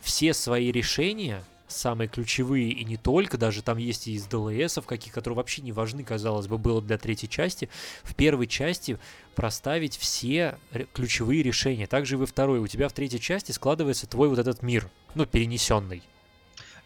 все 0.00 0.34
свои 0.34 0.72
решения, 0.72 1.44
самые 1.68 2.08
ключевые 2.08 2.70
и 2.70 2.84
не 2.84 2.96
только, 2.96 3.38
даже 3.38 3.62
там 3.62 3.78
есть 3.78 4.08
и 4.08 4.12
из 4.12 4.26
ДЛСов 4.26 4.86
каких, 4.86 5.12
которые 5.12 5.36
вообще 5.36 5.62
не 5.62 5.72
важны, 5.72 6.02
казалось 6.02 6.46
бы, 6.46 6.58
было 6.58 6.82
для 6.82 6.98
третьей 6.98 7.28
части, 7.28 7.68
в 8.02 8.14
первой 8.14 8.46
части 8.46 8.98
проставить 9.34 9.96
все 9.96 10.58
ключевые 10.92 11.42
решения. 11.42 11.86
Также 11.86 12.16
и 12.16 12.18
во 12.18 12.26
второй. 12.26 12.58
У 12.58 12.66
тебя 12.66 12.88
в 12.88 12.92
третьей 12.92 13.20
части 13.20 13.52
складывается 13.52 14.06
твой 14.06 14.28
вот 14.28 14.38
этот 14.38 14.62
мир, 14.62 14.90
ну, 15.14 15.26
перенесенный. 15.26 16.02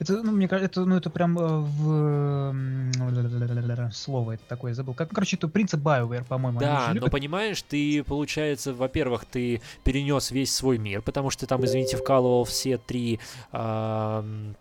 Это, 0.03 0.21
ну, 0.23 0.33
мне 0.33 0.49
кажется, 0.49 0.81
это, 0.81 0.85
ну, 0.89 0.97
это 0.97 1.11
прям 1.11 1.39
э, 1.39 1.59
в... 1.61 2.51
м, 2.51 3.93
Слово 3.93 4.33
это 4.33 4.43
такое, 4.49 4.75
забыл. 4.75 4.95
Как, 4.95 5.11
короче, 5.11 5.37
это 5.37 5.47
принцип 5.47 5.81
BioWare, 5.81 6.25
по-моему. 6.25 6.59
Да, 6.59 6.89
но 6.89 6.95
любят. 6.95 7.13
понимаешь, 7.13 7.63
ты, 7.63 8.03
получается, 8.03 8.75
во-первых, 8.75 9.25
ты 9.25 9.63
перенес 9.85 10.33
весь 10.33 10.53
свой 10.53 10.79
мир, 10.79 11.03
потому 11.03 11.31
что 11.31 11.47
там, 11.47 11.65
извините, 11.65 11.97
вкалывал 11.97 12.43
все 12.45 12.79
три, 12.79 13.21
ам, 13.53 14.57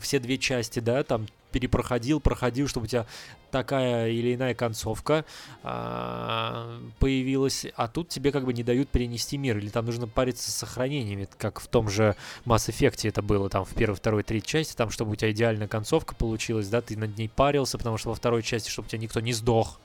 все 0.00 0.18
две 0.18 0.38
части, 0.38 0.78
да, 0.78 1.02
там 1.02 1.26
перепроходил, 1.50 2.20
проходил, 2.20 2.68
чтобы 2.68 2.84
у 2.84 2.86
тебя 2.86 3.06
такая 3.50 4.10
или 4.10 4.34
иная 4.34 4.54
концовка 4.54 5.24
а, 5.62 6.80
появилась, 6.98 7.66
а 7.74 7.88
тут 7.88 8.08
тебе 8.08 8.30
как 8.32 8.44
бы 8.44 8.52
не 8.52 8.62
дают 8.62 8.88
перенести 8.88 9.36
мир, 9.36 9.58
или 9.58 9.68
там 9.68 9.86
нужно 9.86 10.06
париться 10.06 10.50
с 10.50 10.54
сохранениями, 10.54 11.28
как 11.38 11.60
в 11.60 11.66
том 11.66 11.88
же 11.88 12.14
Mass 12.44 12.70
Effect 12.70 13.08
это 13.08 13.22
было, 13.22 13.48
там 13.48 13.64
в 13.64 13.74
первой, 13.74 13.96
второй, 13.96 14.22
третьей 14.22 14.48
части, 14.48 14.76
там, 14.76 14.90
чтобы 14.90 15.12
у 15.12 15.14
тебя 15.16 15.32
идеальная 15.32 15.68
концовка 15.68 16.14
получилась, 16.14 16.68
да, 16.68 16.80
ты 16.80 16.96
над 16.96 17.16
ней 17.18 17.28
парился, 17.28 17.78
потому 17.78 17.98
что 17.98 18.10
во 18.10 18.14
второй 18.14 18.42
части, 18.42 18.70
чтобы 18.70 18.86
у 18.86 18.88
тебя 18.88 19.00
никто 19.00 19.20
не 19.20 19.32
сдох, 19.32 19.80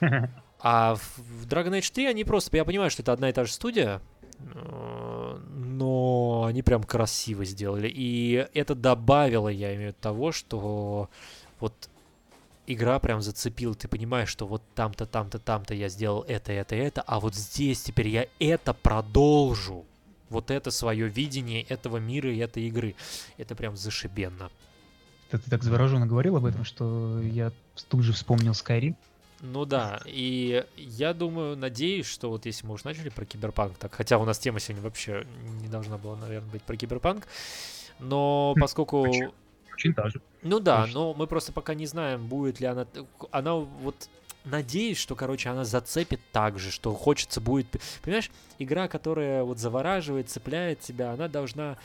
а 0.60 0.96
в 0.96 1.46
Dragon 1.46 1.78
Age 1.78 1.92
3 1.92 2.06
они 2.06 2.24
просто, 2.24 2.56
я 2.56 2.64
понимаю, 2.64 2.90
что 2.90 3.02
это 3.02 3.12
одна 3.12 3.30
и 3.30 3.32
та 3.32 3.44
же 3.44 3.52
студия, 3.52 4.00
э, 4.40 5.13
но 5.74 6.44
они 6.48 6.62
прям 6.62 6.82
красиво 6.84 7.44
сделали. 7.44 7.90
И 7.92 8.46
это 8.54 8.74
добавило, 8.74 9.48
я 9.48 9.74
имею 9.74 9.90
в 9.90 9.94
виду, 9.94 9.98
того, 10.00 10.32
что 10.32 11.08
вот 11.60 11.74
игра 12.66 12.98
прям 12.98 13.20
зацепила. 13.20 13.74
Ты 13.74 13.88
понимаешь, 13.88 14.28
что 14.28 14.46
вот 14.46 14.62
там-то, 14.74 15.06
там-то, 15.06 15.38
там-то 15.38 15.74
я 15.74 15.88
сделал 15.88 16.24
это, 16.28 16.52
это, 16.52 16.74
это, 16.74 17.02
а 17.02 17.20
вот 17.20 17.34
здесь 17.34 17.82
теперь 17.82 18.08
я 18.08 18.26
это 18.38 18.72
продолжу. 18.74 19.84
Вот 20.30 20.50
это 20.50 20.70
свое 20.70 21.08
видение 21.08 21.62
этого 21.62 21.98
мира 21.98 22.32
и 22.32 22.38
этой 22.38 22.64
игры. 22.64 22.94
Это 23.36 23.54
прям 23.54 23.76
зашибенно. 23.76 24.50
Ты, 25.30 25.38
так 25.38 25.62
завороженно 25.62 26.06
говорил 26.06 26.36
об 26.36 26.44
этом, 26.44 26.64
что 26.64 27.20
я 27.20 27.52
тут 27.88 28.02
же 28.02 28.12
вспомнил 28.12 28.52
Skyrim. 28.52 28.96
Ну 29.46 29.66
да, 29.66 30.00
и 30.06 30.64
я 30.76 31.12
думаю, 31.12 31.54
надеюсь, 31.54 32.06
что 32.06 32.30
вот 32.30 32.46
если 32.46 32.66
мы 32.66 32.74
уж 32.74 32.84
начали 32.84 33.10
про 33.10 33.26
киберпанк, 33.26 33.76
так, 33.76 33.94
хотя 33.94 34.16
у 34.16 34.24
нас 34.24 34.38
тема 34.38 34.58
сегодня 34.58 34.82
вообще 34.82 35.26
не 35.60 35.68
должна 35.68 35.98
была, 35.98 36.16
наверное, 36.16 36.50
быть 36.50 36.62
про 36.62 36.76
киберпанк, 36.76 37.26
но 37.98 38.54
Хм, 38.56 38.60
поскольку... 38.60 39.04
почему? 39.04 39.34
Очень 39.74 39.92
даже. 39.92 40.22
Ну 40.42 40.60
да, 40.60 40.84
Точно. 40.84 40.98
но 40.98 41.14
мы 41.14 41.26
просто 41.26 41.52
пока 41.52 41.74
не 41.74 41.84
знаем, 41.84 42.26
будет 42.26 42.60
ли 42.60 42.66
она... 42.66 42.86
Она 43.30 43.54
вот... 43.54 44.08
Надеюсь, 44.46 44.98
что, 44.98 45.14
короче, 45.14 45.50
она 45.50 45.64
зацепит 45.64 46.20
так 46.32 46.58
же, 46.58 46.70
что 46.70 46.94
хочется 46.94 47.40
будет... 47.40 47.66
Понимаешь, 48.02 48.30
игра, 48.58 48.88
которая 48.88 49.42
вот 49.42 49.58
завораживает, 49.58 50.30
цепляет 50.30 50.80
тебя, 50.80 51.12
она 51.12 51.28
должна 51.28 51.76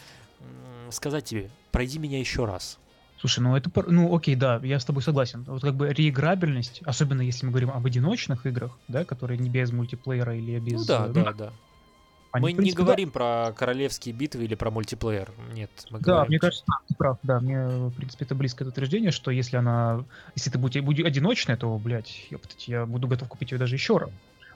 сказать 0.91 1.25
тебе, 1.25 1.49
пройди 1.71 1.99
меня 1.99 2.19
еще 2.19 2.45
раз. 2.45 2.79
Слушай, 3.19 3.41
ну 3.41 3.55
это, 3.55 3.69
ну 3.87 4.15
окей, 4.15 4.35
да, 4.35 4.61
я 4.63 4.79
с 4.79 4.85
тобой 4.85 5.03
согласен. 5.03 5.43
Вот 5.43 5.61
как 5.61 5.75
бы 5.75 5.89
реиграбельность, 5.89 6.81
особенно 6.85 7.21
если 7.21 7.45
мы 7.45 7.51
говорим 7.51 7.71
об 7.71 7.85
одиночных 7.85 8.45
играх, 8.45 8.77
да, 8.87 9.03
которые 9.03 9.37
не 9.37 9.49
без 9.49 9.71
мультиплеера 9.71 10.37
или 10.37 10.57
без... 10.59 10.81
Ну 10.81 10.85
да, 10.85 11.07
э, 11.07 11.11
да, 11.11 11.33
да. 11.33 11.53
они, 12.31 12.43
Мы 12.43 12.53
принципе, 12.53 12.63
не 12.63 12.71
говорим 12.71 13.11
про 13.11 13.51
королевские 13.57 14.15
битвы 14.15 14.45
или 14.45 14.55
про 14.55 14.71
мультиплеер. 14.71 15.31
Нет, 15.53 15.69
мы 15.89 15.99
Да, 15.99 16.13
говорим... 16.13 16.29
мне 16.29 16.39
кажется, 16.39 16.63
да, 16.65 16.73
ты 16.87 16.95
прав, 16.95 17.17
да, 17.23 17.41
мне, 17.41 17.67
в 17.67 17.91
принципе, 17.91 18.23
это 18.23 18.35
близкое 18.35 18.65
утверждение, 18.65 19.11
что 19.11 19.31
если 19.31 19.57
она, 19.57 20.05
если 20.35 20.49
ты 20.49 20.57
будешь, 20.57 20.81
будешь 20.81 21.05
одиночная, 21.05 21.57
то, 21.57 21.77
блядь, 21.77 22.27
ёптать, 22.29 22.69
я 22.69 22.85
буду 22.85 23.09
готов 23.09 23.27
купить 23.27 23.51
ее 23.51 23.57
даже 23.57 23.75
еще 23.75 23.97
раз. 23.97 24.11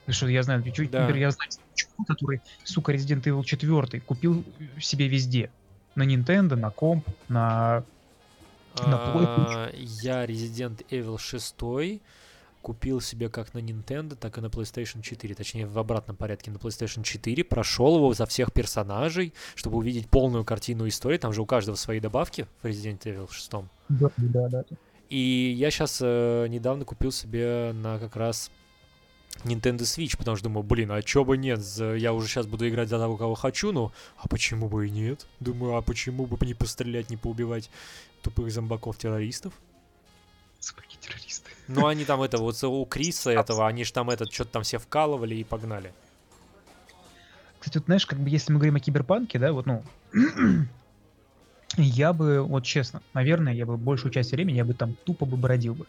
Потому 0.06 0.16
что 0.16 0.28
я 0.28 0.44
знаю, 0.44 0.62
Да. 0.62 0.72
например, 0.74 1.16
я 1.16 1.32
знаю 1.32 1.50
чувака, 1.76 2.14
который, 2.14 2.42
сука, 2.64 2.94
Resident 2.94 3.24
Evil 3.24 3.44
4 3.44 4.02
купил 4.02 4.44
себе 4.80 5.08
везде. 5.08 5.50
На 5.96 6.04
Nintendo, 6.04 6.56
на 6.56 6.72
комп, 6.72 7.08
на... 7.28 7.84
А, 8.80 9.70
Я 9.76 10.26
Resident 10.26 10.86
Evil 10.90 11.18
6 11.18 12.02
купил 12.62 13.02
себе 13.02 13.30
как 13.30 13.54
на 13.54 13.60
Nintendo, 13.60 14.16
так 14.16 14.38
и 14.38 14.42
на 14.42 14.48
PlayStation 14.48 15.02
4. 15.02 15.36
Точнее, 15.36 15.66
в 15.68 15.78
обратном 15.78 16.16
порядке 16.16 16.50
на 16.50 16.58
PlayStation 16.58 17.04
4. 17.04 17.44
Прошел 17.44 17.98
его 17.98 18.14
за 18.14 18.26
всех 18.26 18.54
персонажей, 18.54 19.34
чтобы 19.56 19.78
увидеть 19.78 20.10
полную 20.10 20.46
картину 20.46 20.88
истории. 20.88 21.18
Там 21.18 21.34
же 21.34 21.42
у 21.42 21.46
каждого 21.46 21.76
свои 21.76 22.00
добавки 22.00 22.48
в 22.62 22.66
Resident 22.66 23.02
Evil 23.04 23.32
6. 23.32 23.52
Да, 23.90 24.10
да, 24.18 24.48
да. 24.50 24.64
И 25.10 25.54
я 25.58 25.70
сейчас 25.70 26.00
недавно 26.02 26.86
купил 26.86 27.12
себе 27.12 27.72
на 27.74 28.00
как 28.00 28.16
раз 28.16 28.50
Nintendo 29.44 29.82
Switch, 29.82 30.18
потому 30.18 30.38
что 30.38 30.46
думаю, 30.46 30.64
блин, 30.64 30.92
а 30.92 31.02
чё 31.02 31.24
бы 31.24 31.38
нет, 31.38 31.60
я 31.78 32.14
уже 32.14 32.28
сейчас 32.28 32.46
буду 32.46 32.68
играть 32.68 32.90
за 32.90 32.98
того, 32.98 33.18
кого 33.18 33.36
хочу, 33.36 33.72
ну, 33.72 33.92
а 34.18 34.28
почему 34.28 34.70
бы 34.70 34.88
и 34.88 34.90
нет? 34.90 35.26
Думаю, 35.40 35.76
а 35.76 35.82
почему 35.82 36.26
бы 36.26 36.46
не 36.46 36.54
пострелять, 36.54 37.10
не 37.10 37.18
поубивать 37.18 37.70
тупых 38.22 38.52
зомбаков-террористов? 38.52 39.54
Собаки-террористы. 40.60 41.52
Ну, 41.68 41.88
они 41.88 42.06
там 42.06 42.22
это, 42.22 42.38
вот 42.38 42.64
у 42.64 42.86
Криса 42.86 43.32
этого, 43.32 43.68
они 43.68 43.84
же 43.84 43.92
там 43.92 44.10
этот, 44.10 44.32
что-то 44.32 44.52
там 44.52 44.64
все 44.64 44.78
вкалывали 44.78 45.36
и 45.36 45.44
погнали. 45.44 45.94
Кстати, 47.60 47.78
вот 47.78 47.86
знаешь, 47.86 48.06
как 48.06 48.20
бы 48.20 48.30
если 48.30 48.52
мы 48.54 48.60
говорим 48.60 48.76
о 48.78 48.80
киберпанке, 48.80 49.40
да, 49.40 49.52
вот, 49.52 49.66
ну, 49.66 49.84
я 51.78 52.14
бы, 52.14 52.42
вот 52.44 52.64
честно, 52.64 53.02
наверное, 53.14 53.54
я 53.54 53.66
бы 53.66 53.78
большую 53.78 54.12
часть 54.12 54.32
времени 54.32 54.58
я 54.58 54.66
бы 54.66 54.74
там 54.74 54.96
тупо 55.04 55.26
бы 55.26 55.38
бродил 55.38 55.74
бы. 55.74 55.86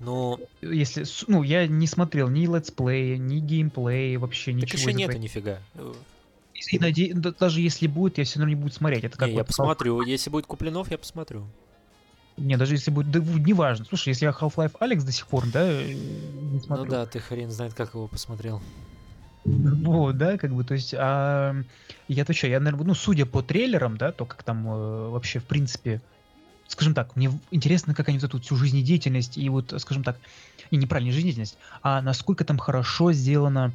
Ну, 0.00 0.40
Если, 0.62 1.04
ну, 1.28 1.42
я 1.42 1.66
не 1.66 1.86
смотрел 1.86 2.28
ни 2.28 2.46
летсплея, 2.46 3.18
ни 3.18 3.38
геймплея, 3.38 4.18
вообще 4.18 4.52
так 4.52 4.62
ничего. 4.62 4.80
еще 4.80 4.92
нету 4.94 5.10
этого. 5.12 5.22
нифига. 5.22 5.58
И 6.54 6.78
наде- 6.78 7.12
да- 7.14 7.32
даже 7.32 7.60
если 7.60 7.86
будет, 7.86 8.18
я 8.18 8.24
все 8.24 8.38
равно 8.38 8.54
не 8.54 8.60
буду 8.60 8.72
смотреть. 8.72 9.04
Это 9.04 9.16
как 9.16 9.28
Не, 9.28 9.34
я 9.34 9.40
вот 9.40 9.48
посмотрю. 9.48 10.00
Если 10.02 10.30
будет 10.30 10.46
Куплинов, 10.46 10.90
я 10.90 10.98
посмотрю. 10.98 11.46
Не, 12.36 12.56
даже 12.56 12.74
если 12.74 12.90
будет, 12.90 13.10
да, 13.10 13.18
неважно. 13.20 13.84
Слушай, 13.84 14.08
если 14.08 14.24
я 14.24 14.30
Half-Life 14.30 14.76
Alex 14.80 15.04
до 15.04 15.12
сих 15.12 15.26
пор, 15.26 15.46
да, 15.52 15.70
э, 15.70 15.92
не 15.92 16.60
смотрю. 16.60 16.84
Ну 16.86 16.90
да, 16.90 17.04
ты 17.04 17.18
хрен 17.18 17.50
знает, 17.50 17.74
как 17.74 17.94
его 17.94 18.08
посмотрел. 18.08 18.62
Вот, 19.44 20.16
да, 20.16 20.38
как 20.38 20.54
бы, 20.54 20.64
то 20.64 20.74
есть, 20.74 20.94
а, 20.96 21.54
я 22.08 22.24
что, 22.24 22.46
я, 22.46 22.60
наверное, 22.60 22.86
ну, 22.88 22.94
судя 22.94 23.26
по 23.26 23.42
трейлерам, 23.42 23.96
да, 23.96 24.12
то 24.12 24.26
как 24.26 24.42
там 24.42 24.66
э, 24.66 25.08
вообще, 25.08 25.38
в 25.38 25.44
принципе, 25.44 26.00
скажем 26.70 26.94
так, 26.94 27.16
мне 27.16 27.30
интересно, 27.50 27.94
как 27.94 28.08
они 28.08 28.18
вот 28.18 28.28
эту 28.28 28.40
всю 28.40 28.56
жизнедеятельность 28.56 29.36
и 29.36 29.48
вот, 29.48 29.74
скажем 29.78 30.04
так, 30.04 30.16
и 30.70 30.76
неправильно 30.76 31.12
жизнедеятельность, 31.12 31.58
а 31.82 32.00
насколько 32.00 32.44
там 32.44 32.58
хорошо 32.58 33.12
сделано 33.12 33.72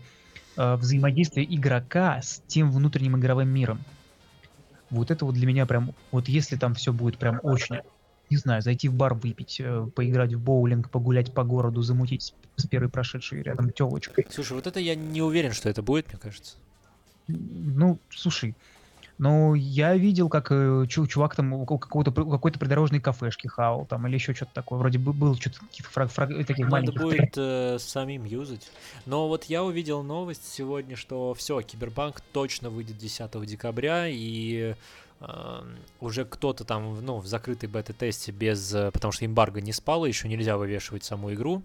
э, 0.55 0.75
взаимодействие 0.75 1.53
игрока 1.53 2.21
с 2.21 2.41
тем 2.47 2.71
внутренним 2.71 3.17
игровым 3.17 3.49
миром. 3.49 3.81
Вот 4.89 5.11
это 5.11 5.25
вот 5.25 5.35
для 5.35 5.45
меня 5.45 5.65
прям, 5.65 5.93
вот 6.11 6.29
если 6.29 6.55
там 6.55 6.73
все 6.73 6.93
будет 6.93 7.17
прям 7.17 7.39
очень, 7.43 7.81
не 8.29 8.37
знаю, 8.37 8.61
зайти 8.61 8.87
в 8.87 8.93
бар 8.93 9.13
выпить, 9.13 9.59
э, 9.59 9.87
поиграть 9.93 10.33
в 10.33 10.39
боулинг, 10.39 10.89
погулять 10.89 11.33
по 11.33 11.43
городу, 11.43 11.81
замутить 11.81 12.33
с 12.55 12.65
первой 12.65 12.87
прошедшей 12.87 13.41
рядом 13.43 13.71
телочкой. 13.71 14.25
Слушай, 14.29 14.53
вот 14.53 14.67
это 14.67 14.79
я 14.79 14.95
не 14.95 15.21
уверен, 15.21 15.51
что 15.51 15.67
это 15.67 15.81
будет, 15.81 16.07
мне 16.07 16.17
кажется. 16.17 16.55
Ну, 17.27 17.99
слушай, 18.09 18.55
ну, 19.17 19.53
я 19.53 19.95
видел, 19.95 20.27
как 20.29 20.51
э, 20.51 20.85
чу- 20.89 21.07
чувак 21.07 21.35
там 21.35 21.53
у 21.53 21.65
ка- 21.65 21.77
какого-то, 21.77 22.11
какой-то 22.11 22.59
придорожной 22.59 22.99
кафешки 22.99 23.47
хавал 23.47 23.85
там 23.85 24.05
или 24.07 24.15
еще 24.15 24.33
что-то 24.33 24.51
такое. 24.53 24.77
Вроде 24.79 24.99
бы 24.99 25.13
был 25.13 25.35
что-то 25.35 25.59
каких-то 25.59 25.89
фраг, 25.91 26.11
фраг- 26.11 26.45
таких 26.45 26.65
Надо 26.69 26.91
маленьких. 26.91 27.01
будет 27.01 27.33
э, 27.37 27.77
самим 27.79 28.25
юзать. 28.25 28.69
Но 29.05 29.27
вот 29.27 29.45
я 29.45 29.63
увидел 29.63 30.03
новость 30.03 30.45
сегодня, 30.51 30.95
что 30.95 31.33
все, 31.33 31.61
Киберпанк 31.61 32.21
точно 32.33 32.69
выйдет 32.69 32.97
10 32.97 33.45
декабря, 33.45 34.07
и 34.09 34.75
э, 35.21 35.61
уже 36.01 36.25
кто-то 36.25 36.65
там, 36.65 37.03
ну, 37.05 37.17
в 37.19 37.27
закрытой 37.27 37.67
бета-тесте 37.69 38.31
без... 38.31 38.73
э, 38.73 38.91
Потому 38.91 39.11
что 39.13 39.25
эмбарго 39.25 39.61
не 39.61 39.71
спало, 39.71 40.05
еще 40.05 40.27
нельзя 40.27 40.57
вывешивать 40.57 41.03
саму 41.05 41.33
игру. 41.33 41.61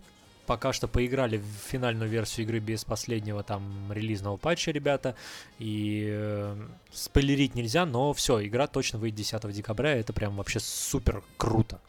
Пока 0.51 0.73
что 0.73 0.89
поиграли 0.89 1.37
в 1.37 1.69
финальную 1.71 2.11
версию 2.11 2.45
игры 2.45 2.59
без 2.59 2.85
последнего 2.85 3.45
там 3.45 3.93
релизного 3.93 4.37
патча, 4.37 4.73
ребята. 4.73 5.15
И 5.61 6.09
э, 6.11 6.57
спойлерить 6.91 7.55
нельзя, 7.55 7.87
но 7.87 8.13
все, 8.15 8.45
игра 8.45 8.67
точно 8.67 8.99
выйдет 8.99 9.19
10 9.19 9.53
декабря. 9.53 9.95
Это 9.95 10.13
прям 10.13 10.35
вообще 10.35 10.59
супер 10.59 11.23
круто. 11.37 11.81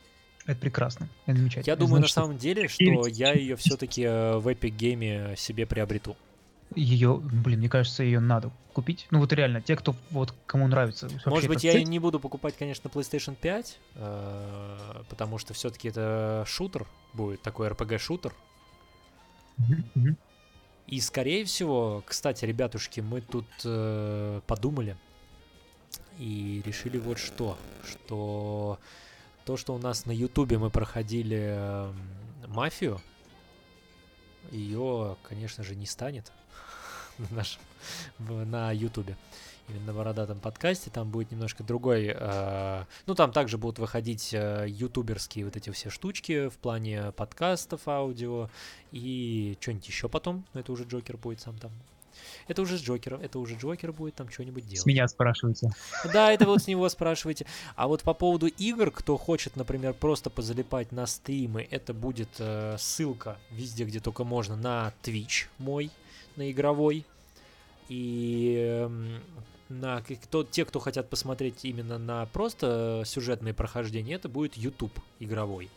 Это 0.45 0.59
прекрасно. 0.59 1.09
Это 1.25 1.39
замечательно. 1.39 1.71
Я 1.71 1.75
думаю, 1.75 1.93
на 1.93 1.99
значит, 2.01 2.13
самом 2.13 2.37
деле, 2.37 2.67
что 2.67 3.07
я 3.07 3.33
ее 3.33 3.55
все-таки 3.55 4.03
в 4.03 4.47
Epic 4.47 4.77
Game 4.77 5.35
себе 5.35 5.65
приобрету. 5.65 6.15
ее, 6.75 7.17
блин, 7.17 7.57
мне 7.57 7.67
кажется, 7.67 8.03
ее 8.03 8.19
надо 8.19 8.51
купить. 8.73 9.07
Ну 9.09 9.17
вот 9.17 9.33
реально, 9.33 9.61
те, 9.61 9.75
кто 9.75 9.95
вот 10.11 10.35
кому 10.45 10.67
нравится. 10.67 11.09
Может 11.25 11.49
быть, 11.49 11.63
я 11.63 11.79
и 11.79 11.83
не 11.83 11.97
буду 11.97 12.19
покупать, 12.19 12.55
конечно, 12.59 12.89
PlayStation 12.89 13.35
5, 13.35 13.79
э, 13.95 15.03
потому 15.09 15.39
что 15.39 15.55
все-таки 15.55 15.87
это 15.87 16.43
шутер 16.45 16.85
будет, 17.15 17.41
такой 17.41 17.67
RPG-шутер. 17.67 18.33
И, 20.87 20.99
скорее 20.99 21.45
всего, 21.45 22.03
кстати, 22.05 22.43
ребятушки, 22.43 22.99
мы 22.99 23.21
тут 23.21 23.45
э, 23.63 24.41
подумали 24.45 24.97
и 26.19 26.61
решили 26.65 26.97
вот 26.97 27.17
что, 27.17 27.57
что 27.83 28.77
то, 29.45 29.57
что 29.57 29.73
у 29.73 29.77
нас 29.77 30.05
на 30.05 30.11
Ютубе 30.11 30.57
мы 30.57 30.69
проходили 30.69 31.55
эм, 31.55 31.95
мафию, 32.47 33.01
ее, 34.51 35.17
конечно 35.23 35.63
же, 35.63 35.75
не 35.75 35.85
станет 35.85 36.31
на 37.29 37.37
нашем 37.37 37.61
на 38.19 38.71
Ютубе. 38.71 39.15
Именно 39.69 39.85
на 39.85 39.93
бородатом 39.93 40.39
подкасте 40.39 40.89
там 40.89 41.09
будет 41.09 41.31
немножко 41.31 41.63
другой. 41.63 42.13
э, 42.13 42.83
ну, 43.05 43.15
там 43.15 43.31
также 43.31 43.57
будут 43.57 43.79
выходить 43.79 44.33
э, 44.33 44.65
ютуберские 44.67 45.45
вот 45.45 45.55
эти 45.55 45.69
все 45.69 45.89
штучки 45.89 46.49
в 46.49 46.57
плане 46.57 47.11
подкастов, 47.13 47.87
аудио 47.87 48.49
и 48.91 49.57
что-нибудь 49.61 49.87
еще 49.87 50.09
потом. 50.09 50.45
Но 50.53 50.59
это 50.59 50.71
уже 50.71 50.83
Джокер 50.83 51.17
будет 51.17 51.39
сам 51.39 51.57
там. 51.57 51.71
Это 52.47 52.61
уже 52.61 52.77
с 52.77 52.81
Джокером, 52.81 53.21
это 53.21 53.39
уже 53.39 53.55
Джокер 53.55 53.93
будет 53.93 54.15
там 54.15 54.29
что-нибудь 54.29 54.65
делать. 54.65 54.81
С 54.81 54.85
меня 54.85 55.07
спрашиваете. 55.07 55.71
Да, 56.11 56.31
это 56.31 56.45
вот 56.45 56.61
с 56.61 56.67
него 56.67 56.89
спрашиваете. 56.89 57.45
А 57.75 57.87
вот 57.87 58.01
по 58.03 58.13
поводу 58.13 58.47
игр, 58.47 58.91
кто 58.91 59.17
хочет, 59.17 59.55
например, 59.55 59.93
просто 59.93 60.29
позалипать 60.29 60.91
на 60.91 61.05
стримы, 61.05 61.67
это 61.71 61.93
будет 61.93 62.29
э, 62.39 62.75
ссылка 62.77 63.37
везде, 63.51 63.85
где 63.85 63.99
только 63.99 64.23
можно, 64.23 64.55
на 64.55 64.93
Twitch 65.03 65.47
мой, 65.57 65.91
на 66.37 66.51
игровой. 66.51 67.05
И 67.89 68.55
эм, 68.57 69.21
на 69.69 70.01
кто, 70.01 70.43
те, 70.43 70.65
кто 70.65 70.79
хотят 70.79 71.09
посмотреть 71.09 71.65
именно 71.65 71.97
на 71.97 72.25
просто 72.27 73.03
сюжетные 73.05 73.53
прохождения, 73.53 74.15
это 74.15 74.29
будет 74.29 74.55
YouTube 74.55 74.97
игровой. 75.19 75.69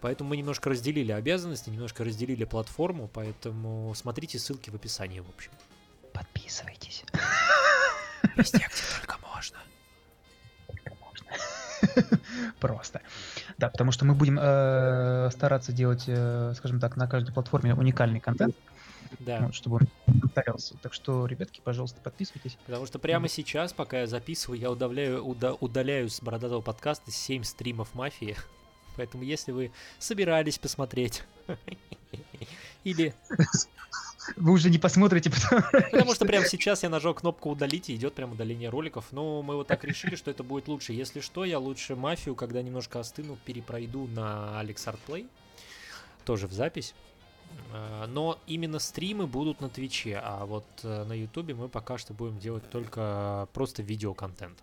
Поэтому 0.00 0.30
мы 0.30 0.36
немножко 0.36 0.68
разделили 0.68 1.12
обязанности, 1.12 1.70
немножко 1.70 2.04
разделили 2.04 2.44
платформу, 2.44 3.08
поэтому 3.12 3.94
смотрите 3.94 4.38
ссылки 4.38 4.68
в 4.68 4.74
описании, 4.74 5.20
в 5.20 5.28
общем. 5.28 5.52
Подписывайтесь. 6.12 7.04
Везде, 8.36 8.58
где 8.58 8.82
только 8.98 9.18
можно. 9.32 9.58
Просто. 12.60 13.00
Да, 13.58 13.68
потому 13.68 13.92
что 13.92 14.04
мы 14.04 14.14
будем 14.14 14.38
э, 14.40 15.30
стараться 15.30 15.72
делать, 15.72 16.04
э, 16.06 16.52
скажем 16.56 16.80
так, 16.80 16.96
на 16.96 17.06
каждой 17.06 17.32
платформе 17.32 17.74
уникальный 17.74 18.20
контент, 18.20 18.54
Да. 19.18 19.40
вот, 19.46 19.54
чтобы 19.54 19.76
он 20.06 20.20
повторялся. 20.20 20.76
Так 20.82 20.94
что, 20.94 21.26
ребятки, 21.26 21.60
пожалуйста, 21.62 22.00
подписывайтесь. 22.00 22.56
Потому 22.66 22.86
что 22.86 22.98
прямо 22.98 23.28
сейчас, 23.28 23.72
пока 23.72 24.00
я 24.00 24.06
записываю, 24.06 24.58
я 24.60 24.70
удаляю, 24.70 25.24
уда- 25.24 25.54
удаляю 25.54 26.08
с 26.08 26.20
бородатого 26.20 26.60
подкаста 26.60 27.10
7 27.10 27.44
стримов 27.44 27.94
мафии. 27.94 28.36
Поэтому 28.96 29.22
если 29.22 29.52
вы 29.52 29.72
собирались 29.98 30.58
посмотреть, 30.58 31.22
или 32.84 33.14
Вы 34.36 34.52
уже 34.52 34.70
не 34.70 34.78
посмотрите, 34.78 35.30
потому 35.30 35.62
потому 35.90 36.14
что 36.14 36.24
прямо 36.26 36.46
сейчас 36.48 36.82
я 36.82 36.88
нажал 36.88 37.14
кнопку 37.14 37.50
удалить 37.50 37.90
и 37.90 37.94
идет 37.96 38.14
прям 38.14 38.32
удаление 38.32 38.68
роликов. 38.68 39.06
Но 39.10 39.42
мы 39.42 39.56
вот 39.56 39.66
так 39.66 39.82
решили, 39.84 40.14
что 40.14 40.30
это 40.30 40.42
будет 40.42 40.68
лучше. 40.68 40.92
Если 40.92 41.20
что, 41.20 41.44
я 41.44 41.58
лучше 41.58 41.96
мафию, 41.96 42.34
когда 42.36 42.62
немножко 42.62 43.00
остыну, 43.00 43.36
перепройду 43.44 44.06
на 44.06 44.60
Alex 44.62 44.76
Art 44.86 44.98
Play. 45.06 45.28
Тоже 46.24 46.46
в 46.46 46.52
запись. 46.52 46.94
А, 47.72 48.06
Но 48.06 48.38
именно 48.46 48.78
стримы 48.78 49.26
будут 49.26 49.60
на 49.60 49.68
Твиче, 49.68 50.20
а 50.22 50.44
вот 50.44 50.64
э, 50.82 51.04
на 51.04 51.12
Ютубе 51.12 51.54
мы 51.54 51.68
пока 51.68 51.98
что 51.98 52.14
будем 52.14 52.38
делать 52.38 52.68
только 52.70 53.48
просто 53.52 53.82
видеоконтент. 53.82 54.58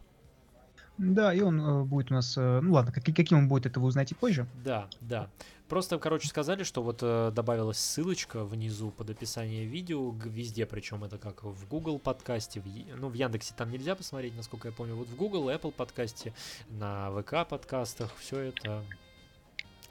Да, 0.97 1.33
и 1.33 1.41
он 1.41 1.61
э, 1.61 1.83
будет 1.83 2.11
у 2.11 2.15
нас... 2.15 2.37
э, 2.37 2.59
ну 2.61 2.73
ладно, 2.73 2.91
как- 2.91 3.05
каким 3.05 3.37
он 3.37 3.47
будет, 3.47 3.65
это 3.65 3.79
вы 3.79 3.87
узнаете 3.87 4.15
позже. 4.15 4.45
Да, 4.63 4.87
да. 4.99 5.29
Просто, 5.69 5.97
короче, 5.99 6.27
сказали, 6.27 6.63
что 6.63 6.81
вот 6.81 6.99
э, 7.01 7.31
добавилась 7.33 7.77
ссылочка 7.77 8.43
внизу 8.43 8.89
под 8.89 9.11
описание 9.11 9.65
видео, 9.65 10.11
везде, 10.11 10.65
причем 10.65 11.03
это 11.03 11.17
как 11.17 11.43
в 11.43 11.67
Google 11.69 11.99
подкасте, 11.99 12.59
в, 12.59 12.65
ну, 12.97 13.07
в 13.07 13.13
Яндексе 13.13 13.53
там 13.55 13.71
нельзя 13.71 13.95
посмотреть, 13.95 14.35
насколько 14.35 14.67
я 14.67 14.73
помню, 14.73 14.95
вот 14.95 15.07
в 15.07 15.15
Google, 15.15 15.49
Apple 15.49 15.71
подкасте, 15.71 16.33
на 16.69 17.11
ВК 17.11 17.47
подкастах, 17.47 18.11
все 18.17 18.39
это 18.39 18.83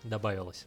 добавилось. 0.02 0.66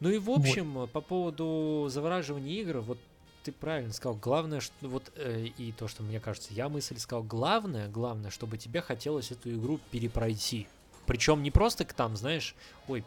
Ну 0.00 0.08
и 0.10 0.18
в 0.18 0.24
Вот. 0.24 0.40
общем, 0.40 0.88
по 0.88 1.00
поводу 1.00 1.86
завораживания 1.88 2.60
игр, 2.60 2.80
вот 2.80 2.98
ты 3.42 3.52
правильно 3.52 3.92
сказал, 3.92 4.16
главное, 4.16 4.60
что 4.60 4.74
вот 4.82 5.12
э, 5.16 5.46
и 5.56 5.72
то, 5.72 5.88
что 5.88 6.02
мне 6.02 6.20
кажется, 6.20 6.52
я 6.52 6.68
мысль 6.68 6.98
сказал, 6.98 7.22
главное, 7.22 7.88
главное, 7.88 8.30
чтобы 8.30 8.58
тебе 8.58 8.80
хотелось 8.80 9.30
эту 9.30 9.50
игру 9.54 9.78
перепройти. 9.90 10.66
Причем 11.06 11.42
не 11.42 11.50
просто 11.50 11.84
к 11.84 11.92
там, 11.92 12.16
знаешь, 12.16 12.54
ой, 12.88 13.04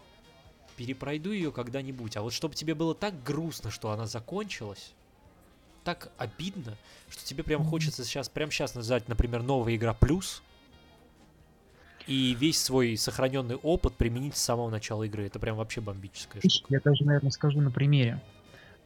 перепройду 0.75 1.31
ее 1.31 1.51
когда-нибудь, 1.51 2.17
а 2.17 2.21
вот 2.21 2.33
чтобы 2.33 2.55
тебе 2.55 2.73
было 2.73 2.95
так 2.95 3.21
грустно, 3.23 3.69
что 3.69 3.91
она 3.91 4.07
закончилась, 4.07 4.93
так 5.83 6.11
обидно, 6.17 6.77
что 7.09 7.23
тебе 7.23 7.43
прям 7.43 7.63
хочется 7.63 8.03
сейчас, 8.03 8.29
прям 8.29 8.49
сейчас 8.49 8.73
назвать, 8.73 9.07
например, 9.07 9.43
новая 9.43 9.75
игра 9.75 9.93
плюс, 9.93 10.41
и 12.07 12.33
весь 12.33 12.61
свой 12.61 12.97
сохраненный 12.97 13.55
опыт 13.55 13.97
применить 13.97 14.35
с 14.35 14.41
самого 14.41 14.69
начала 14.69 15.03
игры. 15.03 15.25
Это 15.25 15.39
прям 15.39 15.57
вообще 15.57 15.81
бомбическая 15.81 16.41
штука. 16.41 16.73
Я 16.73 16.79
даже, 16.83 17.05
наверное, 17.05 17.31
скажу 17.31 17.61
на 17.61 17.71
примере. 17.71 18.21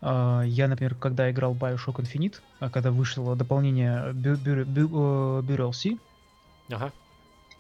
А, 0.02 0.44
Я, 0.46 0.68
например, 0.68 0.96
когда 0.96 1.30
играл 1.32 1.56
Bioshock 1.56 2.00
Infinite, 2.02 2.42
а 2.60 2.70
когда 2.70 2.92
вышло 2.92 3.36
дополнение 3.36 4.12
э, 4.12 4.14
Burial 4.14 5.72
Sea, 5.72 6.00
Ага. 6.70 6.94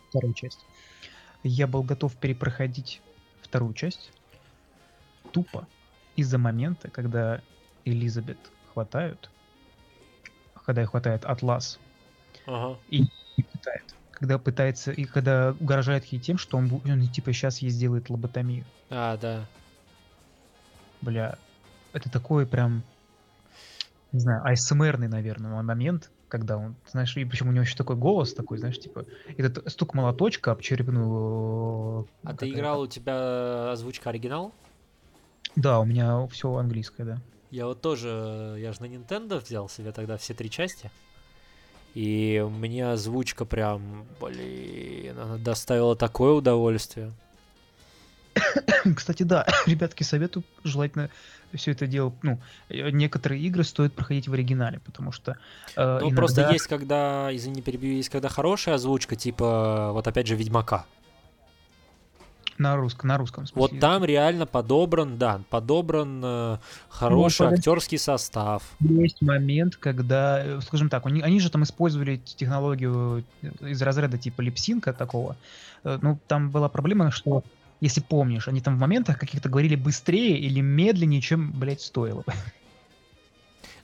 вторая 0.09 0.33
часть, 0.33 0.65
я 1.43 1.67
был 1.67 1.83
готов 1.83 2.15
перепроходить 2.17 3.01
вторую 3.41 3.73
часть 3.73 4.11
тупо 5.31 5.67
из-за 6.15 6.37
момента, 6.37 6.89
когда 6.89 7.41
Элизабет 7.85 8.37
хватают, 8.73 9.31
когда 10.65 10.83
их 10.83 10.89
хватает 10.89 11.25
Атлас, 11.25 11.79
Ага. 12.45 12.79
и 12.89 13.01
пытает. 13.51 13.96
Когда 14.17 14.39
пытается, 14.39 14.91
и 14.91 15.05
когда 15.05 15.55
угрожает 15.59 16.05
ей 16.05 16.19
тем, 16.19 16.39
что 16.39 16.57
он, 16.57 16.81
он 16.83 17.07
типа 17.07 17.31
сейчас 17.33 17.59
ей 17.59 17.69
сделает 17.69 18.09
лоботомию. 18.09 18.65
А, 18.89 19.15
да. 19.15 19.45
Бля, 21.01 21.37
это 21.93 22.09
такой 22.09 22.47
прям, 22.47 22.81
не 24.11 24.19
знаю, 24.19 24.43
АСМРный, 24.43 25.07
наверное, 25.07 25.61
момент, 25.61 26.09
когда 26.29 26.57
он, 26.57 26.75
знаешь, 26.89 27.15
и 27.15 27.25
причем 27.25 27.49
у 27.49 27.51
него 27.51 27.61
еще 27.61 27.75
такой 27.75 27.95
голос 27.95 28.33
такой, 28.33 28.57
знаешь, 28.57 28.79
типа, 28.79 29.05
этот 29.37 29.71
стук 29.71 29.93
молоточка 29.93 30.51
об 30.51 30.61
черепную... 30.61 32.07
А 32.23 32.35
ты 32.35 32.49
играл, 32.49 32.81
у 32.81 32.87
тебя 32.87 33.71
озвучка 33.71 34.09
оригинал? 34.09 34.51
Да, 35.55 35.79
у 35.79 35.85
меня 35.85 36.25
все 36.25 36.55
английское, 36.55 37.03
да. 37.03 37.21
Я 37.51 37.67
вот 37.67 37.81
тоже, 37.81 38.55
я 38.57 38.73
же 38.73 38.81
на 38.81 38.85
Nintendo 38.85 39.39
взял 39.39 39.69
себе 39.69 39.91
тогда 39.91 40.17
все 40.17 40.33
три 40.33 40.49
части. 40.49 40.89
И 41.97 42.45
мне 42.47 42.91
озвучка 42.91 43.43
прям, 43.43 44.05
блин, 44.21 45.17
она 45.19 45.37
доставила 45.37 45.95
такое 45.95 46.33
удовольствие. 46.33 47.11
Кстати, 48.95 49.23
да, 49.23 49.47
ребятки, 49.65 50.03
советую 50.03 50.43
желательно 50.63 51.09
все 51.55 51.71
это 51.71 51.87
дело, 51.87 52.13
ну, 52.21 52.39
э, 52.69 52.91
некоторые 52.91 53.41
игры 53.41 53.63
стоит 53.63 53.95
проходить 53.95 54.27
в 54.27 54.33
оригинале, 54.33 54.79
потому 54.85 55.11
что 55.11 55.37
э, 55.75 55.99
Ну, 56.03 56.11
просто 56.11 56.41
иногда- 56.41 56.53
есть, 56.53 56.67
когда, 56.67 57.35
извини, 57.35 57.63
перебью, 57.63 57.93
есть, 57.93 58.09
когда 58.09 58.29
хорошая 58.29 58.75
озвучка, 58.75 59.15
типа, 59.15 59.89
вот 59.91 60.05
опять 60.07 60.27
же, 60.27 60.35
Ведьмака. 60.35 60.85
На 62.59 62.75
русском, 62.75 63.07
на 63.07 63.17
русском 63.17 63.45
Вот 63.55 63.69
смысле. 63.71 63.79
там 63.79 64.03
реально 64.05 64.45
подобран, 64.45 65.17
да, 65.17 65.41
подобран 65.49 66.21
э, 66.23 66.57
хороший 66.89 67.39
подожди. 67.45 67.59
актерский 67.59 67.97
состав. 67.97 68.63
Есть 68.79 69.21
момент, 69.21 69.75
когда, 69.75 70.43
э, 70.43 70.61
скажем 70.61 70.89
так, 70.89 71.05
они, 71.05 71.21
они 71.21 71.39
же 71.39 71.49
там 71.49 71.63
использовали 71.63 72.17
технологию 72.17 73.23
э, 73.41 73.47
из 73.69 73.81
разряда 73.81 74.17
типа 74.17 74.41
липсинка 74.41 74.93
такого. 74.93 75.35
Э, 75.83 75.99
Ну, 76.01 76.19
там 76.27 76.49
была 76.49 76.69
проблема, 76.69 77.11
что, 77.11 77.43
если 77.81 78.01
помнишь, 78.01 78.47
они 78.47 78.61
там 78.61 78.75
в 78.77 78.79
моментах 78.79 79.17
каких-то 79.19 79.49
говорили 79.49 79.75
быстрее 79.75 80.37
или 80.39 80.59
медленнее, 80.61 81.21
чем, 81.21 81.51
блядь, 81.51 81.81
стоило. 81.81 82.23
бы. 82.25 82.33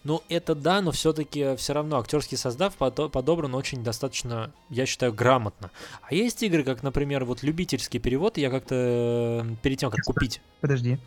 Ну, 0.04 0.22
это 0.28 0.54
да, 0.54 0.82
но 0.82 0.92
все-таки 0.92 1.56
все 1.56 1.74
равно 1.74 1.98
актерский 2.00 2.38
состав 2.38 2.74
подо- 2.78 3.10
подобран 3.10 3.56
очень 3.56 3.84
достаточно, 3.84 4.52
я 4.70 4.86
считаю, 4.86 5.14
грамотно. 5.14 5.72
А 6.02 6.14
есть 6.14 6.44
игры, 6.44 6.64
как, 6.66 6.84
например, 6.84 7.24
вот 7.24 7.42
любительский 7.42 8.00
перевод, 8.00 8.38
я 8.38 8.50
как-то 8.50 8.76
э, 8.76 9.56
перед 9.62 9.78
тем, 9.80 9.90
как 9.90 10.02
купить. 10.04 10.42
Подожди. 10.60 11.00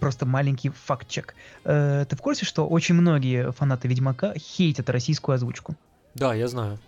Просто 0.00 0.26
маленький 0.26 0.70
факт-чек. 0.70 1.34
Э, 1.64 2.04
Ты 2.08 2.16
в 2.16 2.20
курсе, 2.20 2.44
что 2.44 2.66
очень 2.66 2.96
многие 2.96 3.52
фанаты 3.52 3.86
Ведьмака 3.86 4.34
хейтят 4.36 4.90
российскую 4.90 5.34
озвучку? 5.36 5.76
Да, 6.14 6.34
я 6.34 6.48
знаю. 6.48 6.78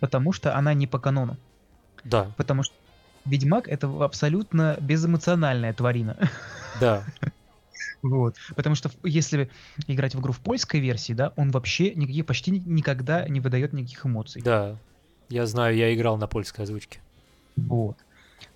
Потому 0.00 0.32
что 0.32 0.56
она 0.56 0.74
не 0.74 0.86
по 0.88 0.98
канону. 0.98 1.36
Да, 2.04 2.32
Потому 2.36 2.64
что 2.64 2.74
Ведьмак— 3.24 3.68
это 3.68 3.86
абсолютно 4.04 4.76
безэмоциональная 4.80 5.72
тварина. 5.72 6.16
да. 6.80 7.04
Вот. 8.02 8.36
Потому 8.54 8.74
что 8.74 8.90
если 9.02 9.50
играть 9.86 10.14
в 10.14 10.20
игру 10.20 10.32
в 10.32 10.38
польской 10.40 10.80
версии, 10.80 11.12
да, 11.12 11.32
он 11.36 11.50
вообще 11.50 11.94
никаких, 11.94 12.26
почти 12.26 12.52
ни- 12.52 12.62
никогда 12.64 13.28
не 13.28 13.40
выдает 13.40 13.72
никаких 13.72 14.06
эмоций. 14.06 14.42
Да, 14.42 14.76
я 15.28 15.46
знаю, 15.46 15.76
я 15.76 15.94
играл 15.94 16.16
на 16.16 16.26
польской 16.26 16.64
озвучке. 16.64 17.00
Вот. 17.56 17.96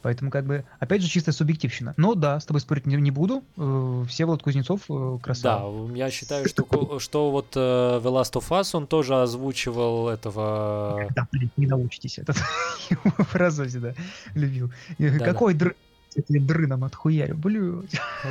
Поэтому, 0.00 0.31
как 0.31 0.46
бы, 0.46 0.64
опять 0.81 1.02
же, 1.02 1.09
чистая 1.09 1.33
субъективщина. 1.33 1.94
Но 1.96 2.14
да, 2.14 2.38
с 2.40 2.44
тобой 2.44 2.61
спорить 2.61 2.87
не, 2.87 2.96
не 2.96 3.11
буду. 3.11 3.44
Э, 3.57 4.05
Всеволод 4.09 4.42
Кузнецов 4.42 4.83
э, 4.88 4.92
Да, 5.16 5.18
красава. 5.22 5.94
я 5.94 6.11
считаю, 6.11 6.48
что, 6.48 6.98
что 6.98 7.31
вот 7.31 7.57
э, 7.57 7.61
The 7.61 8.02
Last 8.05 8.33
of 8.33 8.48
Us, 8.50 8.70
он 8.74 8.87
тоже 8.87 9.20
озвучивал 9.20 10.09
этого... 10.09 11.09
Да, 11.14 11.28
блин, 11.31 11.50
не 11.57 11.66
научитесь. 11.66 12.18
Этот 12.18 12.37
фразу 13.31 13.64
всегда 13.66 13.94
любил. 14.35 14.72
И 14.98 15.09
Да-да. 15.09 15.24
Какой 15.24 15.55
дры... 15.55 15.76
Я 16.14 16.22
тебе 16.22 16.40
дрыном 16.40 16.85
отхуярю, 16.85 17.37
блю. 17.37 17.85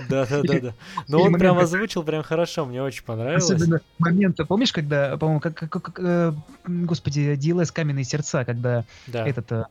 Да-да-да-да. 0.09 0.73
Но 1.07 1.19
или 1.19 1.27
он 1.27 1.33
прям 1.39 1.57
озвучил 1.57 2.03
прям 2.03 2.23
хорошо, 2.23 2.65
мне 2.65 2.81
очень 2.83 3.03
понравилось. 3.03 3.43
Особенно 3.49 3.81
момент, 3.99 4.37
помнишь, 4.47 4.71
когда, 4.71 5.17
по-моему, 5.17 5.39
как, 5.39 5.55
как- 5.55 5.99
э, 5.99 6.33
господи, 6.65 7.33
DLS 7.41 7.71
«Каменные 7.71 8.03
сердца», 8.03 8.45
когда 8.45 8.85
Да. 9.07 9.27
этот 9.27 9.51
э, 9.51 9.63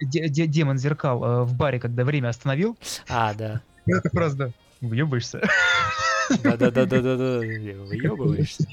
де- 0.00 0.28
де- 0.28 0.46
демон 0.46 0.78
зеркал 0.78 1.22
э, 1.24 1.42
в 1.44 1.54
баре, 1.54 1.78
когда 1.78 2.04
время 2.04 2.28
остановил, 2.28 2.76
А, 3.08 3.34
да. 3.34 3.60
это 3.86 4.08
просто 4.10 4.52
въебаешься. 4.80 5.40
Да-да-да-да-да-да. 6.42 7.38
Выебываешься. 7.86 8.64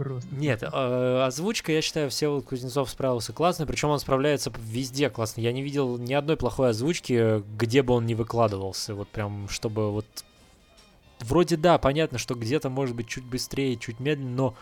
Просто. 0.00 0.34
Нет, 0.34 0.62
э, 0.62 1.22
озвучка, 1.26 1.72
я 1.72 1.82
считаю, 1.82 2.08
Всеволод 2.08 2.46
Кузнецов 2.46 2.88
справился 2.88 3.34
классно, 3.34 3.66
причем 3.66 3.90
он 3.90 4.00
справляется 4.00 4.50
везде 4.58 5.10
классно. 5.10 5.42
Я 5.42 5.52
не 5.52 5.60
видел 5.62 5.98
ни 5.98 6.14
одной 6.14 6.38
плохой 6.38 6.70
озвучки, 6.70 7.42
где 7.58 7.82
бы 7.82 7.92
он 7.92 8.06
не 8.06 8.14
выкладывался, 8.14 8.94
вот 8.94 9.08
прям, 9.10 9.46
чтобы 9.50 9.92
вот... 9.92 10.06
Вроде 11.18 11.58
да, 11.58 11.76
понятно, 11.76 12.16
что 12.16 12.34
где-то 12.34 12.70
может 12.70 12.96
быть 12.96 13.08
чуть 13.08 13.26
быстрее, 13.26 13.76
чуть 13.76 14.00
медленнее, 14.00 14.34
но... 14.34 14.54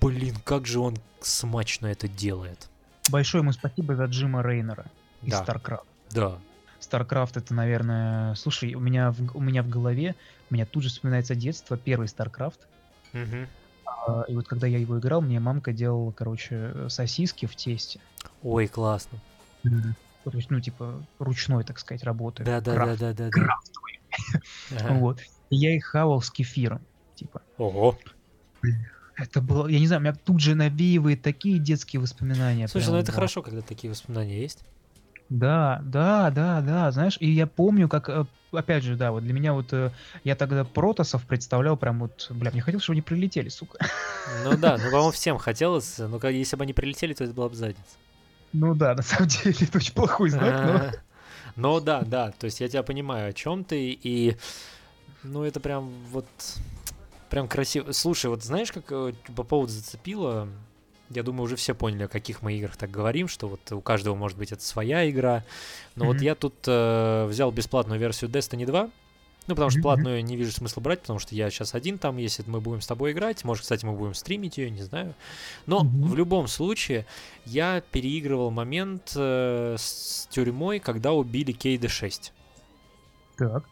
Блин, 0.00 0.36
как 0.42 0.66
же 0.66 0.80
он 0.80 0.96
смачно 1.20 1.86
это 1.88 2.08
делает. 2.08 2.70
Большое 3.10 3.42
ему 3.42 3.52
спасибо 3.52 3.94
за 3.94 4.06
Джима 4.06 4.40
Рейнера 4.40 4.86
из 5.20 5.32
Да. 5.32 5.44
StarCraft. 5.44 5.86
Да. 6.12 6.38
StarCraft 6.80 7.32
это, 7.34 7.52
наверное... 7.52 8.34
Слушай, 8.36 8.72
у 8.72 8.80
меня, 8.80 9.10
в, 9.10 9.36
у 9.36 9.40
меня 9.40 9.62
в 9.62 9.68
голове, 9.68 10.14
у 10.48 10.54
меня 10.54 10.64
тут 10.64 10.84
же 10.84 10.88
вспоминается 10.88 11.34
детство, 11.34 11.76
первый 11.76 12.06
StarCraft. 12.06 12.60
Мгм. 13.12 13.48
А, 14.08 14.24
И 14.28 14.34
вот 14.34 14.48
когда 14.48 14.66
я 14.66 14.78
его 14.78 14.98
играл, 14.98 15.20
мне 15.20 15.40
мамка 15.40 15.72
делала, 15.72 16.10
короче, 16.12 16.72
э, 16.74 16.86
сосиски 16.88 17.46
в 17.46 17.54
тесте. 17.54 18.00
Ой, 18.42 18.66
классно. 18.66 19.18
То 19.62 20.36
есть, 20.36 20.50
ну, 20.50 20.60
типа, 20.60 21.02
ручной, 21.18 21.64
так 21.64 21.78
сказать, 21.78 22.02
работы. 22.02 22.44
Крафт. 22.44 22.64
Да-да-да-да-да. 22.64 23.30
крафтовый. 23.30 24.00
Вот. 25.00 25.20
Я 25.50 25.74
их 25.74 25.84
хавал 25.86 26.20
с 26.20 26.30
кефиром. 26.30 26.80
Типа, 27.14 27.42
Ого. 27.56 27.98
это 29.16 29.40
было... 29.40 29.66
Я 29.68 29.80
не 29.80 29.86
знаю, 29.86 30.00
у 30.00 30.04
меня 30.04 30.14
тут 30.14 30.40
же 30.40 30.54
навеивает 30.54 31.22
такие 31.22 31.58
детские 31.58 32.00
воспоминания. 32.00 32.68
Слушай, 32.68 32.90
ну 32.90 32.96
это 32.96 33.08
да. 33.08 33.12
хорошо, 33.14 33.42
когда 33.42 33.62
такие 33.62 33.90
воспоминания 33.90 34.40
есть. 34.40 34.64
Да, 35.28 35.80
да, 35.84 36.30
да, 36.30 36.60
да, 36.62 36.90
знаешь, 36.90 37.18
и 37.20 37.30
я 37.30 37.46
помню, 37.46 37.86
как, 37.88 38.08
э, 38.08 38.24
опять 38.50 38.82
же, 38.82 38.96
да, 38.96 39.12
вот 39.12 39.24
для 39.24 39.34
меня 39.34 39.52
вот, 39.52 39.72
э, 39.72 39.90
я 40.24 40.34
тогда 40.36 40.64
протосов 40.64 41.26
представлял 41.26 41.76
прям 41.76 41.98
вот, 41.98 42.28
бля, 42.30 42.50
мне 42.50 42.62
хотелось, 42.62 42.84
чтобы 42.84 42.94
они 42.94 43.02
прилетели, 43.02 43.50
сука. 43.50 43.78
Ну 44.44 44.56
да, 44.56 44.78
ну, 44.78 44.84
по-моему, 44.90 45.10
всем 45.12 45.36
хотелось, 45.36 45.98
но 45.98 46.18
как- 46.18 46.32
если 46.32 46.56
бы 46.56 46.62
они 46.64 46.72
прилетели, 46.72 47.12
то 47.12 47.24
это 47.24 47.34
была 47.34 47.50
бы 47.50 47.54
задница. 47.54 47.82
Ну 48.54 48.74
да, 48.74 48.94
на 48.94 49.02
самом 49.02 49.28
деле, 49.28 49.54
это 49.60 49.76
очень 49.78 49.92
плохой 49.92 50.30
знак, 50.30 50.64
но... 50.64 50.90
Ну 51.56 51.80
да, 51.80 52.02
да, 52.02 52.30
то 52.30 52.46
есть 52.46 52.60
я 52.60 52.68
тебя 52.68 52.82
понимаю, 52.82 53.30
о 53.30 53.32
чем 53.32 53.64
ты, 53.64 53.90
и 53.90 54.36
ну 55.22 55.44
это 55.44 55.60
прям 55.60 55.90
вот 56.10 56.26
прям 57.28 57.48
красиво. 57.48 57.92
Слушай, 57.92 58.26
вот 58.30 58.42
знаешь, 58.44 58.72
как 58.72 58.84
э, 58.90 59.12
по 59.34 59.42
поводу 59.42 59.72
зацепило, 59.72 60.48
я 61.10 61.22
думаю, 61.22 61.42
уже 61.44 61.56
все 61.56 61.74
поняли, 61.74 62.04
о 62.04 62.08
каких 62.08 62.42
мы 62.42 62.54
играх 62.54 62.76
так 62.76 62.90
говорим, 62.90 63.28
что 63.28 63.48
вот 63.48 63.72
у 63.72 63.80
каждого 63.80 64.14
может 64.14 64.36
быть 64.38 64.52
это 64.52 64.62
своя 64.62 65.08
игра. 65.08 65.44
Но 65.96 66.06
вот 66.06 66.16
Мгм. 66.16 66.24
я 66.24 66.34
тут 66.34 66.54
э, 66.66 67.26
взял 67.26 67.50
бесплатную 67.50 67.98
версию 67.98 68.30
Destiny 68.30 68.66
2. 68.66 68.90
Ну, 69.46 69.54
потому 69.54 69.70
что 69.70 69.80
платную 69.80 70.22
не 70.22 70.36
вижу 70.36 70.52
смысла 70.52 70.82
брать, 70.82 71.00
потому 71.00 71.18
что 71.18 71.34
я 71.34 71.48
сейчас 71.48 71.74
один 71.74 71.96
там, 71.96 72.18
если 72.18 72.44
мы 72.46 72.60
будем 72.60 72.82
с 72.82 72.86
тобой 72.86 73.12
играть, 73.12 73.44
может, 73.44 73.62
кстати, 73.62 73.82
мы 73.86 73.92
будем 73.94 74.12
стримить 74.12 74.58
ее, 74.58 74.68
не 74.68 74.82
знаю. 74.82 75.14
Но 75.64 75.84
Мгм. 75.84 76.02
в 76.08 76.14
любом 76.16 76.48
случае, 76.48 77.06
я 77.46 77.80
переигрывал 77.90 78.50
момент 78.50 79.12
э, 79.16 79.76
с 79.78 80.28
тюрьмой, 80.30 80.80
когда 80.80 81.12
убили 81.12 81.52
Кейда 81.52 81.88
6. 81.88 82.34
Так, 83.38 83.64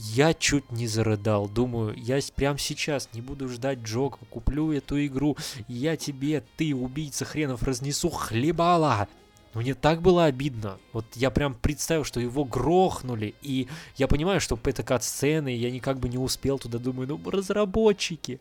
Я 0.00 0.32
чуть 0.32 0.70
не 0.70 0.86
зарыдал. 0.86 1.48
Думаю, 1.48 1.92
я 1.96 2.20
с- 2.20 2.30
прям 2.30 2.56
сейчас 2.56 3.08
не 3.12 3.20
буду 3.20 3.48
ждать 3.48 3.80
Джока, 3.80 4.18
куплю 4.30 4.70
эту 4.72 5.04
игру. 5.06 5.36
Я 5.66 5.96
тебе, 5.96 6.44
ты, 6.56 6.72
убийца 6.74 7.24
хренов, 7.24 7.64
разнесу 7.64 8.08
хлебала. 8.08 9.08
Мне 9.54 9.74
так 9.74 10.00
было 10.02 10.26
обидно. 10.26 10.78
Вот 10.92 11.04
я 11.16 11.30
прям 11.30 11.54
представил, 11.54 12.04
что 12.04 12.20
его 12.20 12.44
грохнули. 12.44 13.34
И 13.42 13.66
я 13.96 14.06
понимаю, 14.06 14.40
что 14.40 14.56
это 14.62 14.84
кат-сцены, 14.84 15.48
я 15.48 15.70
никак 15.70 15.98
бы 15.98 16.08
не 16.08 16.18
успел 16.18 16.58
туда. 16.60 16.78
Думаю, 16.78 17.08
ну 17.08 17.30
разработчики, 17.30 18.38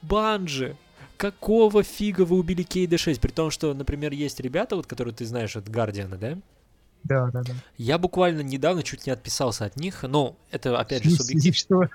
Банжи, 0.00 0.76
какого 1.18 1.82
фига 1.82 2.24
вы 2.24 2.38
убили 2.38 2.62
Кейда 2.62 2.96
6? 2.96 3.20
При 3.20 3.32
том, 3.32 3.50
что, 3.50 3.74
например, 3.74 4.12
есть 4.12 4.40
ребята, 4.40 4.76
вот 4.76 4.86
которые 4.86 5.14
ты 5.14 5.26
знаешь 5.26 5.56
от 5.56 5.68
Гардиана, 5.68 6.16
да? 6.16 6.38
Да, 7.04 7.30
да, 7.32 7.42
да. 7.42 7.52
Я 7.78 7.98
буквально 7.98 8.40
недавно 8.40 8.82
чуть 8.82 9.06
не 9.06 9.12
отписался 9.12 9.64
от 9.66 9.76
них. 9.76 10.02
Ну, 10.02 10.36
это 10.50 10.78
опять 10.78 11.04
же 11.04 11.10
субъективно. 11.10 11.88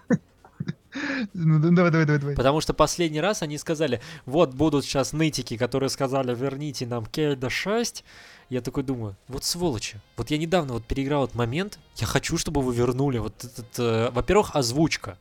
Ну, 1.34 1.60
да- 1.60 1.70
давай, 1.70 1.92
давай, 1.92 2.06
давай, 2.06 2.20
давай. 2.20 2.36
Потому 2.36 2.62
что 2.62 2.74
последний 2.74 3.22
раз 3.22 3.44
они 3.44 3.58
сказали, 3.58 4.02
вот 4.26 4.54
будут 4.54 4.86
сейчас 4.86 5.14
нытики, 5.14 5.56
которые 5.58 5.90
сказали, 5.90 6.34
верните 6.34 6.88
нам 6.88 7.06
Кейда 7.06 7.50
6. 7.50 8.04
Я 8.50 8.62
такой 8.62 8.82
думаю, 8.84 9.16
вот 9.28 9.44
сволочи. 9.44 10.02
Вот 10.18 10.32
я 10.32 10.38
недавно 10.40 10.74
вот 10.74 10.86
переиграл 10.86 11.26
этот 11.26 11.36
момент, 11.36 11.78
я 11.98 12.08
хочу, 12.08 12.38
чтобы 12.38 12.62
вы 12.62 12.74
вернули 12.74 13.20
вот 13.20 13.44
этот, 13.44 13.68
э, 13.78 14.10
во-первых, 14.12 14.56
озвучка 14.56 15.18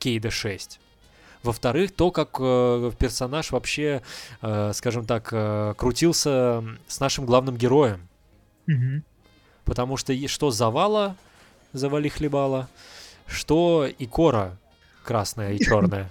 Кейда 0.00 0.30
6. 0.32 0.80
Во-вторых, 1.44 1.92
то, 1.94 2.10
как 2.10 2.36
э, 2.40 2.90
персонаж 2.98 3.52
вообще, 3.52 4.02
э, 4.42 4.72
скажем 4.74 5.06
так, 5.06 5.28
э, 5.30 5.74
крутился 5.78 6.64
с 6.88 6.98
нашим 6.98 7.24
главным 7.24 7.56
героем. 7.56 8.08
Мгм. 8.66 9.04
Потому 9.64 9.96
что 9.96 10.12
что 10.28 10.50
завала, 10.50 11.16
завали 11.72 12.08
хлебала, 12.08 12.68
что 13.26 13.86
и 13.86 14.06
кора 14.06 14.56
красная 15.04 15.54
и 15.54 15.58
черная. 15.64 16.10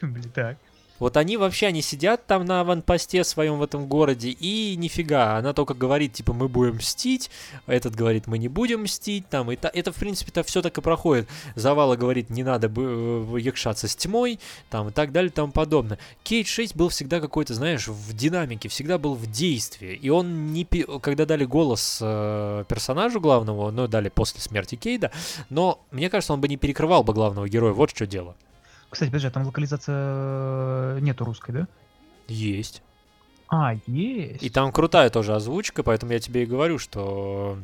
Блин, 0.00 0.30
так. 0.34 0.56
Вот 1.00 1.16
они 1.16 1.36
вообще, 1.38 1.66
они 1.66 1.82
сидят 1.82 2.26
там 2.26 2.44
на 2.44 2.60
аванпосте 2.60 3.24
своем 3.24 3.58
в 3.58 3.62
этом 3.62 3.86
городе, 3.86 4.30
и 4.30 4.76
нифига, 4.76 5.36
она 5.36 5.52
только 5.54 5.74
говорит, 5.74 6.12
типа, 6.12 6.34
мы 6.34 6.48
будем 6.48 6.76
мстить, 6.76 7.30
а 7.66 7.72
этот 7.72 7.96
говорит, 7.96 8.26
мы 8.26 8.38
не 8.38 8.48
будем 8.48 8.82
мстить, 8.82 9.28
там, 9.28 9.50
и 9.50 9.56
та- 9.56 9.70
это, 9.72 9.92
в 9.92 9.96
принципе-то 9.96 10.42
все 10.44 10.60
так 10.62 10.76
и 10.76 10.80
проходит. 10.82 11.26
Завала 11.56 11.96
говорит, 11.96 12.28
не 12.28 12.44
надо 12.44 12.70
э, 12.74 13.36
якшаться 13.40 13.88
с 13.88 13.96
тьмой, 13.96 14.38
там, 14.68 14.88
и 14.88 14.92
так 14.92 15.10
далее, 15.10 15.30
и 15.30 15.32
тому 15.32 15.52
подобное. 15.52 15.98
Кейт 16.22 16.46
6 16.46 16.76
был 16.76 16.90
всегда 16.90 17.20
какой-то, 17.20 17.54
знаешь, 17.54 17.88
в 17.88 18.12
динамике, 18.14 18.68
всегда 18.68 18.98
был 18.98 19.14
в 19.14 19.26
действии, 19.26 19.94
и 19.94 20.10
он 20.10 20.52
не, 20.52 20.64
когда 21.00 21.24
дали 21.24 21.46
голос 21.46 21.98
э, 22.02 22.64
персонажу 22.68 23.20
главному, 23.20 23.70
ну, 23.70 23.88
дали 23.88 24.10
после 24.10 24.42
смерти 24.42 24.74
Кейда, 24.74 25.10
но, 25.48 25.80
мне 25.90 26.10
кажется, 26.10 26.34
он 26.34 26.42
бы 26.42 26.48
не 26.48 26.58
перекрывал 26.58 27.04
бы 27.04 27.14
главного 27.14 27.48
героя, 27.48 27.72
вот 27.72 27.90
что 27.90 28.06
дело. 28.06 28.36
Кстати, 28.90 29.08
подожди, 29.08 29.28
а 29.28 29.30
там 29.30 29.46
локализация 29.46 29.96
э, 29.96 30.98
нету 31.00 31.24
русской, 31.24 31.52
да? 31.52 31.68
Есть. 32.28 32.82
А, 33.48 33.74
есть. 33.86 34.42
И 34.42 34.50
там 34.50 34.72
крутая 34.72 35.10
тоже 35.10 35.34
озвучка, 35.34 35.82
поэтому 35.82 36.12
я 36.12 36.18
тебе 36.20 36.42
и 36.42 36.46
говорю, 36.46 36.78
что 36.78 37.58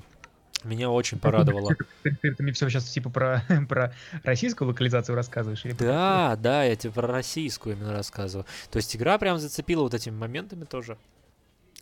меня 0.65 0.91
очень 0.91 1.19
порадовало. 1.19 1.75
Ты, 2.03 2.17
ты- 2.23 2.35
ты 2.35 2.43
мне 2.43 2.53
все 2.53 2.69
сейчас 2.69 2.85
типа 2.85 3.11
про, 3.11 3.43
про 3.69 3.93
российскую 4.25 4.69
локализацию 4.69 5.15
рассказываешь? 5.15 5.65
Или 5.65 5.75
про 5.75 5.85
Да, 5.85 6.37
да, 6.37 6.65
я 6.65 6.75
тебе 6.77 6.93
про 6.93 7.07
российскую 7.07 7.77
именно 7.77 7.93
рассказываю. 7.93 8.47
То 8.71 8.79
есть 8.79 8.95
игра 8.97 9.19
прям 9.19 9.39
зацепила 9.39 9.83
вот 9.83 9.95
этими 9.95 10.17
моментами 10.17 10.65
тоже. 10.65 10.97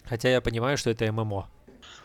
Хотя 0.05 0.29
я 0.29 0.41
понимаю, 0.43 0.77
что 0.77 0.91
это 0.91 1.11
ММО. 1.11 1.49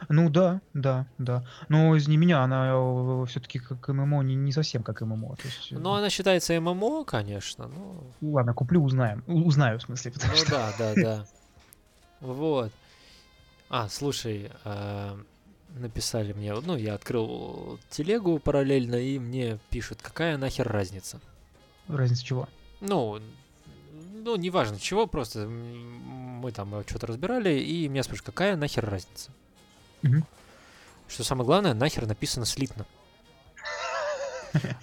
Ну 0.08 0.30
да, 0.30 0.62
да, 0.73 1.06
да. 1.17 1.45
Но 1.67 1.95
из 1.95 2.08
не 2.08 2.17
меня, 2.17 2.41
она 2.43 3.25
все-таки 3.25 3.60
как 3.60 3.88
ММО, 3.88 4.21
не, 4.23 4.36
не 4.36 4.52
совсем 4.52 4.84
как 4.84 5.02
ММО. 5.02 5.36
То 5.36 5.47
есть, 5.47 5.71
э, 5.71 5.78
Ну, 5.78 5.93
она 5.93 6.10
считается 6.10 6.60
ММО, 6.60 7.04
конечно. 7.06 7.67
Ну, 7.67 8.04
ладно, 8.21 8.54
куплю, 8.54 8.84
узнаем. 8.84 9.23
Узнаю, 9.28 9.80
в 9.80 9.84
смысле, 9.84 10.12
потому 10.12 10.34
ну 10.34 10.38
что... 10.38 10.52
да, 10.52 10.73
да, 10.78 10.93
да. 10.95 11.25
Вот. 12.21 12.71
А, 13.69 13.88
слушай, 13.88 14.52
а, 14.63 15.19
написали 15.75 16.34
мне, 16.34 16.54
ну, 16.54 16.75
я 16.75 16.95
открыл 16.95 17.80
телегу 17.89 18.39
параллельно, 18.39 18.95
и 18.95 19.19
мне 19.19 19.60
пишут, 19.69 19.99
какая 20.02 20.38
нахер 20.38 20.67
разница. 20.67 21.19
Разница 21.88 22.25
чего? 22.25 22.49
Ну, 22.82 23.19
ну, 24.13 24.36
неважно 24.36 24.80
чего, 24.80 25.08
просто 25.08 25.47
мы 25.47 26.52
там 26.52 26.84
что-то 26.88 27.08
разбирали, 27.08 27.60
и 27.60 27.88
меня 27.88 28.04
спрашивают, 28.04 28.28
какая 28.28 28.56
нахер 28.56 28.86
разница? 28.89 29.32
Мгм. 30.01 30.25
Что 31.07 31.23
самое 31.23 31.45
главное, 31.45 31.73
нахер 31.73 32.05
написано 32.05 32.45
слитно. 32.45 32.85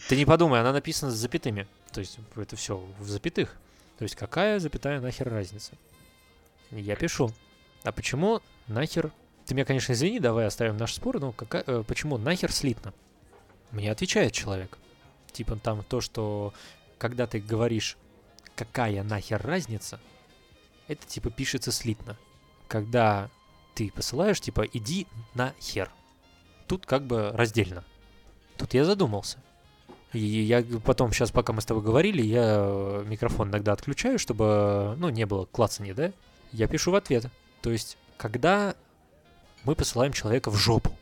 Ты 0.09 0.17
не 0.17 0.25
подумай, 0.25 0.61
она 0.61 0.73
написана 0.73 1.13
с 1.13 1.17
запятыми. 1.17 1.67
То 1.93 2.01
есть 2.01 2.19
это 2.35 2.57
все 2.57 2.79
в 2.99 3.09
запятых. 3.09 3.57
То 3.99 4.03
есть 4.03 4.15
какая 4.15 4.59
запятая 4.61 5.01
нахер 5.01 5.29
разница? 5.29 5.73
Я 6.71 6.97
пишу. 6.97 7.33
А 7.83 7.93
почему 7.93 8.43
нахер... 8.67 9.13
Ты 9.47 9.55
меня, 9.55 9.65
конечно, 9.65 9.93
извини, 9.93 10.19
давай 10.19 10.47
оставим 10.47 10.77
наш 10.77 10.95
спор, 10.95 11.21
но 11.21 11.33
какая... 11.33 11.63
э, 11.67 11.85
почему 11.87 12.19
нахер 12.19 12.53
слитно? 12.53 12.93
Мне 13.71 13.93
отвечает 13.93 14.33
человек. 14.33 14.77
Типа 15.33 15.57
там 15.57 15.85
то, 15.85 16.01
что 16.01 16.53
когда 16.99 17.27
ты 17.27 17.41
говоришь 17.41 17.97
какая 18.57 19.03
нахер 19.03 19.41
разница, 19.41 20.01
это 20.89 21.07
типа 21.07 21.31
пишется 21.31 21.71
слитно. 21.71 22.17
Когда 22.69 23.31
ты 23.77 23.93
посылаешь, 23.93 24.41
типа, 24.41 24.63
иди 24.73 25.07
нахер. 25.35 25.91
Тут 26.67 26.87
как 26.87 27.03
бы 27.03 27.31
раздельно. 27.33 27.85
Тут 28.57 28.73
я 28.73 28.87
задумался. 28.87 29.39
И 30.15 30.19
я 30.19 30.65
потом, 30.83 31.13
сейчас, 31.13 31.31
пока 31.31 31.53
мы 31.53 31.61
с 31.61 31.67
тобой 31.67 31.83
говорили, 31.83 32.23
я 32.23 32.57
э, 32.59 33.05
микрофон 33.07 33.51
иногда 33.51 33.73
отключаю, 33.73 34.19
чтобы, 34.19 34.95
ну, 34.97 35.11
не 35.11 35.27
было 35.27 35.45
клацания, 35.45 35.93
да? 35.93 36.13
Я 36.53 36.69
пишу 36.69 36.91
в 36.91 36.95
ответ. 36.95 37.27
То 37.61 37.71
есть, 37.71 37.99
когда 38.17 38.75
мы 39.65 39.75
посылаем 39.75 40.15
человека 40.15 40.51
в 40.51 40.57
жопу. 40.57 40.97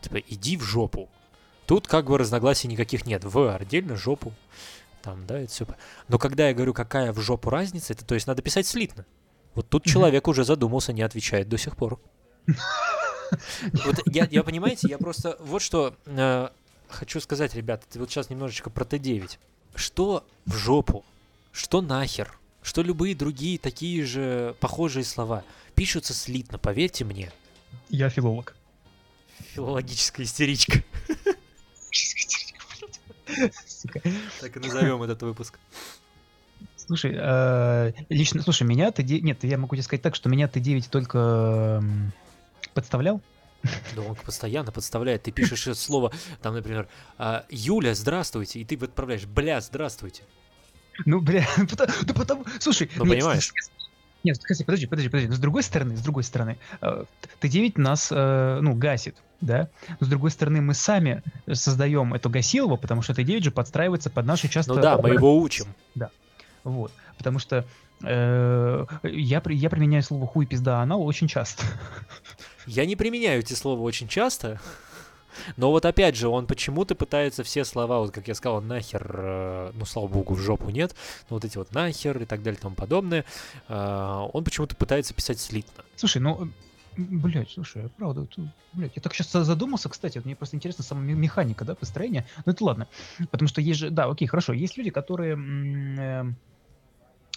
Типа, 0.00 0.16
иди 0.16 0.56
в 0.56 0.62
жопу. 0.62 1.10
Тут 1.66 1.86
как 1.86 2.06
бы 2.06 2.16
разногласий 2.16 2.66
никаких 2.66 3.04
нет. 3.04 3.24
В 3.24 3.54
отдельно 3.54 3.94
жопу. 3.94 4.32
Там, 5.02 5.26
да, 5.26 5.38
это 5.38 5.52
все. 5.52 5.66
Но 6.08 6.18
когда 6.18 6.48
я 6.48 6.54
говорю, 6.54 6.72
какая 6.72 7.12
в 7.12 7.20
жопу 7.20 7.50
разница, 7.50 7.92
это 7.92 8.06
то 8.06 8.14
есть 8.14 8.26
надо 8.26 8.40
писать 8.40 8.66
слитно. 8.66 9.04
Вот 9.60 9.68
тут 9.68 9.84
человек 9.84 10.26
уже 10.26 10.42
задумался, 10.42 10.94
не 10.94 11.02
отвечает 11.02 11.50
до 11.50 11.58
сих 11.58 11.76
пор. 11.76 12.00
Вот 13.84 14.00
я, 14.06 14.26
я, 14.30 14.42
понимаете, 14.42 14.88
я 14.88 14.96
просто 14.96 15.36
вот 15.38 15.60
что 15.60 15.94
э, 16.06 16.48
хочу 16.88 17.20
сказать, 17.20 17.54
ребята, 17.54 17.84
вот 17.96 18.10
сейчас 18.10 18.30
немножечко 18.30 18.70
про 18.70 18.84
Т9. 18.84 19.36
Что 19.74 20.26
в 20.46 20.56
жопу, 20.56 21.04
что 21.52 21.82
нахер, 21.82 22.38
что 22.62 22.82
любые 22.82 23.14
другие 23.14 23.58
такие 23.58 24.02
же 24.06 24.56
похожие 24.60 25.04
слова 25.04 25.44
пишутся 25.74 26.14
слитно, 26.14 26.58
поверьте 26.58 27.04
мне. 27.04 27.30
Я 27.90 28.08
филолог. 28.08 28.56
Филологическая 29.52 30.24
истеричка. 30.24 30.82
Так 34.40 34.56
и 34.56 34.58
назовем 34.58 35.02
этот 35.02 35.20
выпуск. 35.22 35.58
Слушай, 36.86 37.14
э, 37.16 37.92
лично, 38.08 38.42
слушай, 38.42 38.64
меня 38.64 38.88
Т9... 38.88 39.20
Нет, 39.20 39.44
я 39.44 39.58
могу 39.58 39.76
тебе 39.76 39.82
сказать 39.82 40.02
так, 40.02 40.14
что 40.14 40.28
меня 40.28 40.46
Т9 40.46 40.88
только 40.90 41.78
м, 41.82 42.12
подставлял. 42.74 43.20
Да 43.94 44.02
он 44.02 44.14
постоянно 44.14 44.72
подставляет. 44.72 45.24
Ты 45.24 45.32
пишешь 45.32 45.76
слово, 45.76 46.12
там, 46.40 46.54
например, 46.54 46.88
а, 47.18 47.44
Юля, 47.50 47.94
здравствуйте, 47.94 48.60
и 48.60 48.64
ты 48.64 48.76
отправляешь, 48.76 49.26
бля, 49.26 49.60
здравствуйте. 49.60 50.22
Ну, 51.04 51.20
бля, 51.20 51.46
потому, 51.70 51.92
да 52.02 52.14
потому, 52.14 52.44
слушай, 52.58 52.90
Ну, 52.96 53.04
нет, 53.04 53.18
понимаешь. 53.18 53.52
Нет, 54.22 54.38
подожди, 54.40 54.86
подожди, 54.86 55.08
подожди. 55.08 55.28
Но 55.28 55.34
с 55.34 55.38
другой 55.38 55.62
стороны, 55.62 55.96
с 55.96 56.02
другой 56.02 56.24
стороны, 56.24 56.58
э, 56.82 57.04
Т9 57.40 57.72
нас, 57.76 58.08
э, 58.10 58.58
ну, 58.60 58.74
гасит, 58.74 59.16
да? 59.40 59.68
Но 59.98 60.06
с 60.06 60.08
другой 60.08 60.30
стороны, 60.30 60.60
мы 60.60 60.74
сами 60.74 61.22
создаем 61.50 62.12
эту 62.12 62.28
гасилову, 62.28 62.76
потому 62.76 63.00
что 63.02 63.14
Т9 63.14 63.44
же 63.44 63.50
подстраивается 63.50 64.10
под 64.10 64.26
наши 64.26 64.48
часто... 64.48 64.74
Ну 64.74 64.80
да, 64.80 64.98
мы 64.98 65.10
его 65.10 65.38
учим. 65.38 65.66
Вот, 66.64 66.92
потому 67.16 67.38
что 67.38 67.64
э, 68.02 68.84
я, 69.02 69.42
я 69.44 69.70
применяю 69.70 70.02
слово 70.02 70.26
хуй, 70.26 70.46
пизда, 70.46 70.80
анал 70.80 71.04
очень 71.04 71.28
часто. 71.28 71.64
Я 72.66 72.86
не 72.86 72.96
применяю 72.96 73.40
эти 73.40 73.54
слова 73.54 73.80
очень 73.80 74.08
часто, 74.08 74.60
но 75.56 75.70
вот 75.70 75.84
опять 75.84 76.16
же, 76.16 76.28
он 76.28 76.46
почему-то 76.46 76.94
пытается 76.94 77.42
все 77.42 77.64
слова, 77.64 77.98
вот 78.00 78.10
как 78.12 78.28
я 78.28 78.34
сказал, 78.34 78.60
нахер, 78.60 79.14
э, 79.16 79.72
ну, 79.74 79.84
слава 79.84 80.08
богу, 80.08 80.34
в 80.34 80.38
жопу 80.38 80.70
нет, 80.70 80.94
но 81.28 81.36
вот 81.36 81.44
эти 81.44 81.56
вот 81.56 81.72
нахер 81.72 82.20
и 82.22 82.24
так 82.24 82.42
далее 82.42 82.58
и 82.58 82.62
тому 82.62 82.74
подобное, 82.74 83.24
э, 83.68 84.28
он 84.32 84.44
почему-то 84.44 84.76
пытается 84.76 85.14
писать 85.14 85.40
слитно. 85.40 85.84
Слушай, 85.96 86.20
ну, 86.20 86.50
блядь, 86.96 87.50
слушай, 87.50 87.88
правда, 87.96 88.26
тут, 88.26 88.46
блядь, 88.72 88.92
я 88.96 89.02
так 89.02 89.14
сейчас 89.14 89.30
задумался, 89.30 89.88
кстати, 89.88 90.18
вот 90.18 90.24
мне 90.24 90.36
просто 90.36 90.56
интересна 90.56 90.84
сама 90.84 91.00
ме- 91.00 91.14
механика, 91.14 91.64
да, 91.64 91.74
построения, 91.74 92.26
ну 92.44 92.52
это 92.52 92.64
ладно, 92.64 92.88
потому 93.30 93.48
что 93.48 93.60
есть 93.60 93.80
же, 93.80 93.90
да, 93.90 94.06
окей, 94.06 94.28
хорошо, 94.28 94.52
есть 94.52 94.76
люди, 94.76 94.90
которые, 94.90 95.32
эм, 95.34 96.36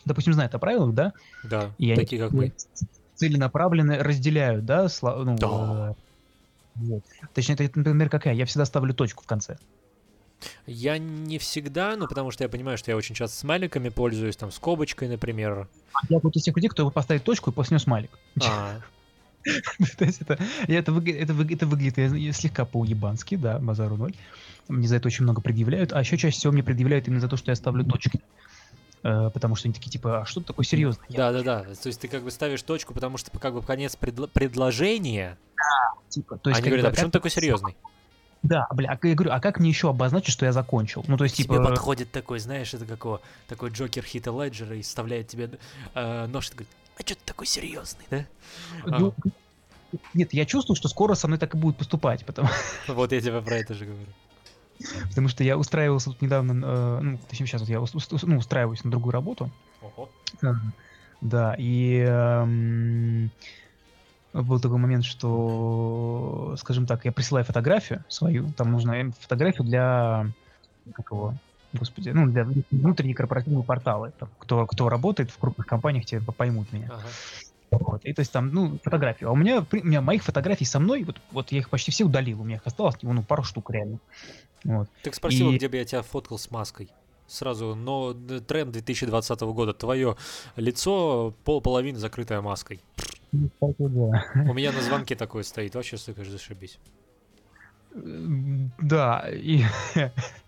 допустим, 0.05 0.33
знают 0.33 0.53
о 0.55 0.59
правилах, 0.59 0.93
да, 0.93 1.13
Да, 1.43 1.71
и 1.77 1.91
они 1.91 2.01
такие 2.01 2.21
как 2.21 2.31
мы. 2.31 2.53
целенаправленно 3.15 4.03
разделяют, 4.03 4.65
да, 4.65 4.85
сла- 4.85 5.23
ну, 5.23 5.35
Да. 5.37 5.95
вот. 6.75 7.03
Точнее, 7.33 7.55
это, 7.55 7.77
например, 7.77 8.09
какая? 8.09 8.33
Я 8.33 8.45
всегда 8.45 8.65
ставлю 8.65 8.93
точку 8.93 9.23
в 9.23 9.27
конце. 9.27 9.57
Я 10.65 10.97
не 10.97 11.37
всегда, 11.37 11.95
ну, 11.95 12.07
потому 12.07 12.31
что 12.31 12.43
я 12.43 12.49
понимаю, 12.49 12.77
что 12.77 12.91
я 12.91 12.97
очень 12.97 13.15
часто 13.15 13.37
смайликами 13.37 13.89
пользуюсь, 13.89 14.35
там, 14.35 14.51
скобочкой, 14.51 15.07
например. 15.07 15.69
Я 16.09 16.19
вот 16.19 16.35
из 16.35 16.43
тех 16.43 16.55
людей, 16.55 16.69
кто 16.69 16.89
поставит 16.91 17.23
точку 17.23 17.51
и 17.51 17.53
после 17.53 17.75
нее 17.75 17.83
смайлик. 17.83 18.17
А, 18.43 18.79
То 19.97 20.05
есть 20.05 20.21
это, 20.21 20.37
это, 20.67 20.91
это, 20.91 21.33
это 21.49 21.67
выглядит 21.67 22.35
слегка 22.35 22.65
по-уебански, 22.65 23.35
да, 23.35 23.59
базару 23.59 23.97
ноль. 23.97 24.13
Мне 24.69 24.87
за 24.87 24.95
это 24.97 25.07
очень 25.07 25.23
много 25.23 25.41
предъявляют, 25.41 25.91
а 25.93 25.99
еще 25.99 26.17
чаще 26.17 26.37
всего 26.37 26.53
мне 26.53 26.63
предъявляют 26.63 27.07
именно 27.07 27.19
за 27.21 27.27
то, 27.27 27.37
что 27.37 27.51
я 27.51 27.55
ставлю 27.55 27.83
точки. 27.85 28.21
Э, 29.03 29.29
потому 29.33 29.55
что 29.55 29.67
они 29.67 29.73
такие, 29.73 29.91
типа, 29.91 30.21
а 30.21 30.25
что 30.25 30.39
ты 30.39 30.47
такое 30.47 30.65
серьезное? 30.65 31.05
Я, 31.09 31.17
да-да-да, 31.31 31.75
то 31.75 31.87
есть 31.87 31.99
ты 31.99 32.07
как 32.07 32.23
бы 32.23 32.31
ставишь 32.31 32.61
точку, 32.63 32.93
потому 32.93 33.17
что 33.17 33.37
как 33.37 33.53
бы 33.53 33.61
конец 33.61 33.97
предло- 33.99 34.29
предложения, 34.29 35.37
типа, 36.07 36.37
то 36.37 36.49
есть, 36.49 36.61
они 36.61 36.69
говорят, 36.69 36.87
а 36.87 36.91
почему 36.91 37.11
такой 37.11 37.29
серьезный? 37.29 37.75
Да, 38.43 38.67
бля, 38.71 38.97
а 39.01 39.07
я 39.07 39.15
говорю, 39.15 39.31
а 39.31 39.39
как 39.39 39.59
мне 39.59 39.69
еще 39.69 39.89
обозначить, 39.89 40.33
что 40.33 40.45
я 40.45 40.51
закончил? 40.51 41.03
Ну, 41.07 41.17
то 41.17 41.23
есть, 41.23 41.35
Тебе 41.35 41.55
типа... 41.57 41.63
подходит 41.63 42.11
такой, 42.11 42.39
знаешь, 42.39 42.73
это 42.73 42.85
какого, 42.85 43.21
такой 43.47 43.69
Джокер 43.71 44.03
Хита 44.03 44.31
Леджера 44.31 44.75
и 44.75 44.81
вставляет 44.81 45.27
тебе 45.27 45.49
э, 45.95 46.25
нож, 46.27 46.49
и 46.49 46.51
говорит, 46.51 46.69
а 46.97 47.01
что 47.01 47.15
ты 47.15 47.21
такой 47.25 47.47
серьезный, 47.47 48.05
да? 48.09 48.25
ну, 48.85 49.13
Нет, 50.13 50.33
я 50.33 50.45
чувствую, 50.45 50.75
что 50.75 50.87
скоро 50.89 51.15
со 51.15 51.27
мной 51.27 51.39
так 51.39 51.55
и 51.55 51.57
будет 51.57 51.77
поступать, 51.77 52.25
потому, 52.25 52.49
Вот 52.87 53.11
я 53.11 53.21
тебе 53.21 53.41
про 53.41 53.55
это 53.55 53.73
же 53.73 53.85
говорю. 53.85 54.07
потому 55.09 55.27
что 55.27 55.43
я 55.43 55.57
устраивался 55.57 56.11
тут 56.11 56.21
недавно, 56.21 56.65
э, 56.65 56.99
ну, 57.01 57.19
точнее, 57.29 57.47
сейчас 57.47 57.61
вот 57.61 57.69
я 57.69 57.79
ну, 57.79 58.37
устраиваюсь 58.37 58.83
на 58.83 58.91
другую 58.91 59.11
работу, 59.11 59.51
Ого. 59.81 60.09
Да, 61.21 61.55
и 61.57 61.99
эм, 61.99 63.31
был 64.33 64.59
такой 64.59 64.77
момент, 64.77 65.05
что, 65.05 66.55
скажем 66.57 66.85
так, 66.85 67.05
я 67.05 67.11
присылаю 67.11 67.45
фотографию 67.45 68.03
свою, 68.09 68.51
там 68.51 68.71
нужна 68.71 68.97
э, 68.97 69.11
фотографию 69.11 69.65
для, 69.65 70.25
как 70.93 71.11
его, 71.11 71.33
господи, 71.71 72.09
ну, 72.09 72.27
для 72.27 72.45
внутренней 72.71 73.13
корпоративного 73.13 73.63
портала. 73.63 74.11
Там 74.11 74.29
Кто, 74.39 74.65
кто 74.65 74.89
работает 74.89 75.31
в 75.31 75.37
крупных 75.37 75.65
компаниях, 75.65 76.05
те 76.05 76.19
поймут 76.19 76.73
меня. 76.73 76.89
Ага. 76.91 77.07
Вот. 77.71 78.05
И 78.05 78.13
то 78.13 78.19
есть 78.19 78.31
там, 78.31 78.49
ну, 78.49 78.77
фотографию. 78.83 79.29
А 79.29 79.31
у 79.31 79.35
меня, 79.35 79.61
у 79.71 79.75
меня 79.75 80.01
моих 80.01 80.23
фотографий 80.23 80.65
со 80.65 80.79
мной, 80.79 81.03
вот, 81.03 81.21
вот 81.31 81.51
я 81.51 81.59
их 81.59 81.69
почти 81.69 81.91
все 81.91 82.03
удалил, 82.03 82.41
у 82.41 82.43
меня 82.43 82.57
их 82.57 82.65
осталось, 82.65 82.95
ну, 83.01 83.23
пару 83.23 83.43
штук 83.43 83.71
реально. 83.71 83.99
Вот. 84.63 84.87
Так 85.03 85.15
спросила, 85.15 85.51
И- 85.51 85.55
где 85.57 85.67
бы 85.67 85.77
я 85.77 85.85
тебя 85.85 86.01
фоткал 86.01 86.37
с 86.37 86.49
маской. 86.51 86.89
Сразу, 87.27 87.73
но 87.75 88.13
тренд 88.13 88.71
2020 88.71 89.41
года. 89.53 89.73
Твое 89.73 90.17
лицо 90.55 91.33
пол 91.45 91.61
половины 91.61 91.97
закрытое 91.97 92.41
маской. 92.41 92.81
У 93.31 94.53
меня 94.53 94.71
на 94.71 94.81
звонке 94.81 95.15
такое 95.15 95.43
стоит. 95.43 95.73
Вообще, 95.75 95.97
сука, 95.97 96.23
зашибись. 96.25 96.77
Да, 97.95 99.27
и 99.31 99.63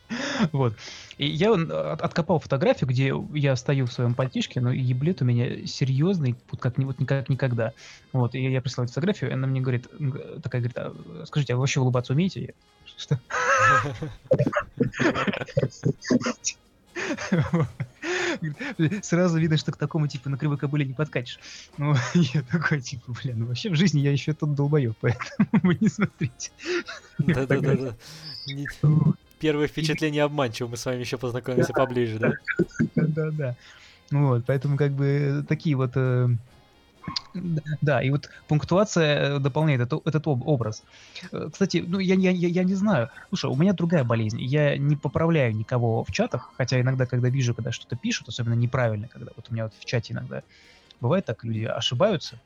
вот. 0.51 0.75
И 1.17 1.27
я 1.27 1.53
от- 1.53 2.01
откопал 2.01 2.39
фотографию, 2.39 2.89
где 2.89 3.13
я 3.33 3.55
стою 3.55 3.85
в 3.85 3.93
своем 3.93 4.13
пальтишке, 4.13 4.61
но 4.61 4.71
еблет 4.71 5.21
у 5.21 5.25
меня 5.25 5.65
серьезный, 5.65 6.35
вот 6.51 6.61
как, 6.61 6.77
вот 6.77 6.99
никак 6.99 7.29
никогда. 7.29 7.73
Вот, 8.13 8.35
и 8.35 8.41
я 8.41 8.61
присылаю 8.61 8.87
фотографию, 8.87 9.29
и 9.31 9.33
она 9.33 9.47
мне 9.47 9.61
говорит, 9.61 9.87
такая 10.41 10.61
говорит, 10.61 10.77
«А, 10.77 11.25
скажите, 11.25 11.53
а 11.53 11.55
вы 11.55 11.61
вообще 11.61 11.79
улыбаться 11.79 12.13
умеете? 12.13 12.41
Я, 12.41 12.53
Что? 12.97 13.19
Говорит, 18.41 19.05
Сразу 19.05 19.37
видно, 19.37 19.57
что 19.57 19.71
к 19.71 19.77
такому 19.77 20.07
типу 20.07 20.29
на 20.29 20.37
кривой 20.37 20.57
кобыле 20.57 20.85
не 20.85 20.93
подкатишь. 20.93 21.39
Ну, 21.77 21.93
я 22.13 22.41
такой, 22.43 22.81
типа, 22.81 23.13
бля, 23.23 23.33
ну 23.35 23.47
вообще 23.47 23.69
в 23.69 23.75
жизни 23.75 23.99
я 23.99 24.11
еще 24.11 24.33
тот 24.33 24.55
долбоеб, 24.55 24.95
поэтому 24.99 25.49
вы 25.63 25.77
не 25.79 25.89
смотрите. 25.89 26.51
Да-да-да. 27.19 27.95
Первое 29.45 29.67
впечатление 29.67 30.23
обманчиво. 30.23 30.69
Мы 30.69 30.75
с 30.75 30.85
вами 30.87 31.01
еще 31.01 31.19
познакомимся 31.19 31.71
поближе, 31.71 32.17
да? 32.17 32.33
Да-да. 32.95 33.55
Вот, 34.09 34.43
поэтому 34.47 34.75
как 34.75 34.93
бы 34.93 35.45
такие 35.47 35.75
вот... 35.75 35.91
э, 35.95 36.27
Да, 37.81 38.01
и 38.01 38.09
вот 38.09 38.27
пунктуация 38.47 39.35
э, 39.35 39.39
дополняет 39.39 39.81
это- 39.81 40.01
этот 40.03 40.25
об- 40.25 40.47
образ. 40.47 40.83
Э, 41.31 41.49
Кстати, 41.53 41.83
ну 41.85 41.99
я, 41.99 42.15
я, 42.15 42.31
я 42.31 42.63
не 42.63 42.73
знаю. 42.73 43.11
Слушай, 43.29 43.51
у 43.51 43.55
меня 43.55 43.73
другая 43.73 44.03
болезнь. 44.03 44.41
Я 44.41 44.77
не 44.79 44.95
поправляю 44.95 45.55
никого 45.55 46.03
в 46.03 46.11
чатах, 46.11 46.51
хотя 46.57 46.81
иногда, 46.81 47.05
когда 47.05 47.29
вижу, 47.29 47.53
когда 47.53 47.71
что-то 47.71 47.95
пишут, 47.95 48.27
особенно 48.29 48.55
неправильно, 48.55 49.07
когда 49.07 49.31
вот 49.35 49.45
у 49.51 49.53
меня 49.53 49.65
вот 49.65 49.73
в 49.79 49.85
чате 49.85 50.13
иногда 50.13 50.41
бывает 51.01 51.25
так, 51.25 51.43
люди 51.43 51.65
ошибаются, 51.65 52.41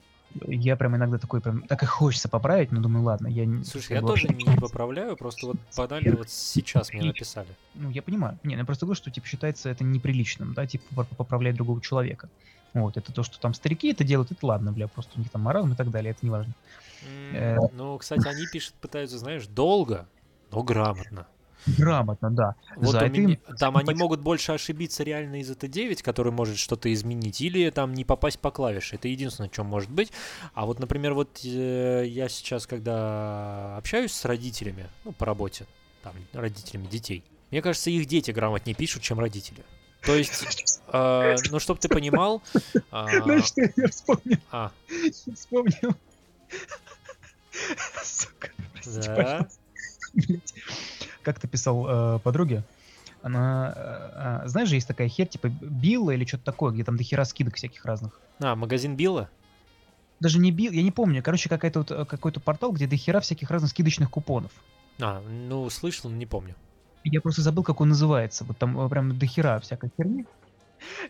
я 0.48 0.76
прям 0.76 0.96
иногда 0.96 1.18
такой 1.18 1.42
прям, 1.42 1.64
так 1.64 1.84
и 1.84 1.86
хочется 1.86 2.30
поправить, 2.30 2.72
но 2.72 2.82
думаю, 2.82 3.04
ладно, 3.04 3.28
я 3.28 3.46
не... 3.46 3.64
Слушай, 3.64 3.94
я 3.94 4.02
тоже 4.02 4.28
не 4.28 4.58
поправляю, 4.58 5.18
просто 5.18 5.48
вот 5.48 5.58
банально 5.76 6.18
вот 6.18 6.30
сейчас 6.30 6.92
мне 6.94 7.04
написали. 7.04 7.50
Ну, 7.74 7.90
я 7.90 8.02
понимаю. 8.02 8.40
Не, 8.44 8.56
ну, 8.56 8.62
я 8.62 8.66
просто 8.66 8.86
говорю, 8.86 8.98
что, 8.98 9.12
типа, 9.12 9.28
считается 9.28 9.70
это 9.70 9.84
неприличным, 9.84 10.54
да, 10.54 10.66
типа, 10.68 10.86
поп- 10.96 11.18
поправлять 11.18 11.56
другого 11.56 11.82
человека. 11.82 12.30
Вот, 12.74 12.98
это 12.98 13.12
то, 13.12 13.24
что 13.24 13.40
там 13.40 13.54
старики 13.54 13.92
это 13.92 14.04
делают, 14.04 14.32
это 14.32 14.46
ладно, 14.46 14.72
бля, 14.72 14.88
просто 14.88 15.14
у 15.16 15.20
них 15.20 15.30
там 15.32 15.42
маразм 15.42 15.74
и 15.74 15.76
так 15.76 15.90
далее, 15.90 16.12
это 16.12 16.20
не 16.22 16.30
важно. 16.30 16.54
Э. 17.34 17.58
Ну, 17.74 17.98
кстати, 17.98 18.28
они 18.28 18.46
пишут, 18.52 18.76
пытаются, 18.76 19.18
знаешь, 19.18 19.48
долго, 19.48 20.08
но 20.52 20.62
грамотно. 20.62 21.26
Грамотно, 21.78 22.32
да. 22.32 22.56
Вот 22.76 22.92
За 22.92 23.00
это 23.00 23.10
меня- 23.10 23.34
им 23.34 23.56
там 23.58 23.78
они 23.78 23.90
симпати- 23.90 23.98
могут 23.98 24.20
больше 24.22 24.52
ошибиться 24.52 25.04
реально 25.04 25.42
из 25.42 25.50
ET9, 25.52 26.02
который 26.04 26.32
может 26.32 26.58
что-то 26.58 26.92
изменить, 26.94 27.42
или 27.42 27.70
там 27.70 27.94
не 27.94 28.06
попасть 28.06 28.40
по 28.40 28.52
клавише. 28.52 28.96
Это 28.96 29.08
единственное, 29.08 29.50
что 29.52 29.64
может 29.64 29.90
быть. 29.90 30.12
А 30.54 30.66
вот, 30.66 30.80
например, 30.80 31.14
вот 31.14 31.40
э, 31.44 32.04
я 32.08 32.30
сейчас, 32.30 32.66
когда 32.68 33.78
общаюсь 33.78 34.12
с 34.14 34.26
родителями, 34.26 34.88
ну, 35.04 35.12
по 35.12 35.26
работе, 35.26 35.66
там, 36.04 36.14
родителями 36.34 36.88
детей, 36.88 37.24
мне 37.52 37.62
кажется, 37.62 37.90
их 37.90 38.06
дети 38.06 38.32
грамотнее 38.32 38.76
пишут, 38.76 39.02
чем 39.04 39.20
родители. 39.20 39.64
То 40.06 40.16
есть, 40.16 40.80
э, 40.94 41.36
ну, 41.52 41.60
чтобы 41.60 41.80
ты 41.80 41.90
понимал... 41.90 42.42
а, 42.92 43.08
Знаешь, 43.24 43.46
что 43.46 43.62
я 43.76 43.88
вспомнил? 43.90 44.38
а, 44.52 44.72
вспомнил. 45.36 45.96
Сука, 48.04 48.50
простите, 48.74 49.08
да, 49.10 49.16
пожалуйста. 49.16 49.59
Блядь. 50.14 50.54
Как 51.24 51.40
ты 51.40 51.48
писал 51.48 52.16
э, 52.16 52.20
подруге? 52.20 52.64
Она, 53.22 53.74
э, 53.76 54.44
э, 54.46 54.48
знаешь 54.48 54.70
же, 54.70 54.76
есть 54.76 54.88
такая 54.88 55.10
хер, 55.10 55.28
типа 55.28 55.50
Билла 55.50 56.12
или 56.12 56.26
что-то 56.26 56.46
такое, 56.46 56.72
где 56.72 56.84
там 56.84 56.96
дохера 56.98 57.26
скидок 57.26 57.56
всяких 57.56 57.86
разных. 57.86 58.20
а, 58.42 58.56
магазин 58.56 58.96
Билла? 58.96 59.30
Даже 60.20 60.40
не 60.40 60.52
Билл, 60.52 60.72
я 60.72 60.84
не 60.84 60.92
помню. 60.92 61.22
Короче, 61.24 61.50
какая-то 61.50 61.80
вот, 61.80 61.92
э, 61.92 62.06
какой-то 62.06 62.40
портал, 62.40 62.72
где 62.72 62.88
дохера 62.88 63.20
всяких 63.20 63.52
разных 63.52 63.72
скидочных 63.72 64.10
купонов. 64.10 64.52
А, 65.02 65.22
ну, 65.22 65.70
слышал, 65.70 66.10
но 66.10 66.16
не 66.16 66.26
помню. 66.26 66.56
Я 67.04 67.22
просто 67.22 67.42
забыл, 67.42 67.64
как 67.64 67.82
он 67.82 67.90
называется. 67.90 68.44
Вот 68.44 68.58
там 68.58 68.80
э, 68.80 68.90
прям 68.90 69.18
дохера 69.18 69.60
всякой 69.60 69.92
херни. 69.98 70.26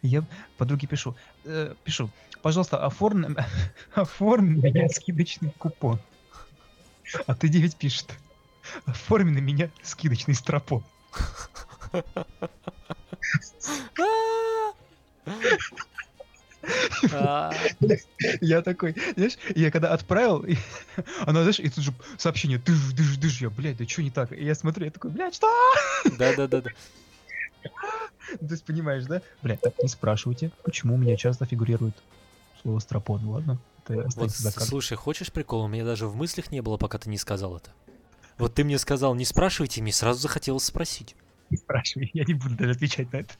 Я 0.02 0.24
подруге 0.58 0.88
пишу. 0.88 1.16
э, 1.46 1.76
пишу, 1.84 2.10
пожалуйста, 2.42 2.84
оформи, 2.84 3.36
оформи 3.94 4.60
меня 4.60 4.90
скидочный 4.90 5.52
купон. 5.58 6.00
А 7.26 7.36
ты 7.36 7.48
9 7.50 7.76
пишет. 7.76 8.16
Оформи 8.86 9.32
на 9.32 9.40
меня 9.40 9.70
скидочный 9.84 10.36
стропон. 10.36 10.84
А, 17.12 17.54
Я 18.42 18.62
такой, 18.62 18.96
знаешь, 19.16 19.38
я 19.56 19.72
когда 19.72 19.94
отправил, 19.94 20.46
она, 21.22 21.42
знаешь, 21.42 21.60
и 21.60 21.70
тут 21.70 21.84
же 21.84 21.94
сообщение, 22.18 22.58
дыш, 22.58 22.92
дыш, 22.94 23.18
дыш, 23.18 23.42
я, 23.42 23.50
блядь, 23.50 23.78
да 23.78 23.88
что 23.88 24.04
не 24.04 24.12
так? 24.12 24.32
И 24.34 24.44
я 24.44 24.56
смотрю, 24.56 24.86
я 24.86 24.92
такой, 24.92 25.12
блядь, 25.12 25.36
что? 25.36 25.48
Да-да-да. 26.18 26.64
Ну, 28.42 28.48
То 28.48 28.54
есть, 28.54 28.66
понимаешь, 28.66 29.06
да? 29.06 29.22
Блядь, 29.42 29.62
так 29.62 29.74
не 29.82 29.88
спрашивайте, 29.90 30.52
почему 30.64 30.96
у 30.96 30.98
меня 30.98 31.16
часто 31.16 31.46
фигурирует 31.46 31.96
слово 32.62 32.80
стропон, 32.80 33.26
ладно? 33.28 33.58
Вот, 34.16 34.32
слушай, 34.68 34.96
хочешь 34.98 35.32
прикол? 35.32 35.64
У 35.64 35.68
меня 35.68 35.84
даже 35.84 36.08
в 36.08 36.16
мыслях 36.16 36.52
не 36.52 36.62
было, 36.62 36.78
пока 36.78 37.00
ты 37.00 37.10
не 37.10 37.18
сказал 37.18 37.58
это. 37.58 37.72
Вот 38.40 38.54
ты 38.56 38.64
мне 38.64 38.78
сказал, 38.80 39.14
не 39.16 39.26
спрашивайте, 39.26 39.82
мне 39.82 39.92
сразу 39.92 40.20
захотелось 40.22 40.64
спросить. 40.64 41.16
Не 41.50 41.58
спрашивай, 41.58 42.12
я 42.14 42.24
не 42.26 42.36
буду 42.36 42.56
даже 42.56 42.72
отвечать 42.74 43.12
на 43.12 43.18
это. 43.18 43.34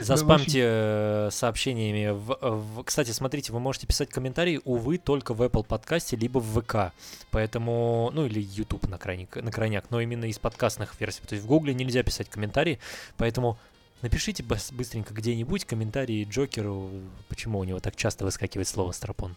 Заспамьте 0.00 0.60
э, 0.64 1.28
сообщениями. 1.30 2.10
В, 2.12 2.38
в- 2.40 2.82
Кстати, 2.84 3.10
смотрите, 3.10 3.52
вы 3.52 3.60
можете 3.60 3.86
писать 3.86 4.08
комментарии, 4.08 4.60
увы, 4.64 4.96
только 4.96 5.34
в 5.34 5.42
Apple 5.42 5.64
подкасте, 5.64 6.16
либо 6.16 6.38
в 6.38 6.60
ВК. 6.62 6.94
Поэтому, 7.30 8.10
ну 8.14 8.24
или 8.24 8.40
YouTube 8.40 8.88
на, 8.88 8.96
крайник, 8.96 9.36
на 9.36 9.52
крайняк, 9.52 9.90
но 9.90 10.00
именно 10.00 10.24
из 10.24 10.38
подкастных 10.38 10.98
версий. 10.98 11.20
То 11.26 11.34
есть 11.34 11.44
в 11.44 11.48
Гугле 11.48 11.74
нельзя 11.74 12.02
писать 12.02 12.30
комментарии, 12.30 12.78
поэтому 13.18 13.58
напишите 14.00 14.42
быс- 14.42 14.74
быстренько 14.74 15.12
где-нибудь 15.12 15.66
комментарии 15.66 16.24
Джокеру, 16.24 16.90
почему 17.28 17.58
у 17.58 17.64
него 17.64 17.80
так 17.80 17.96
часто 17.96 18.24
выскакивает 18.24 18.66
слово 18.66 18.92
«стропон». 18.92 19.36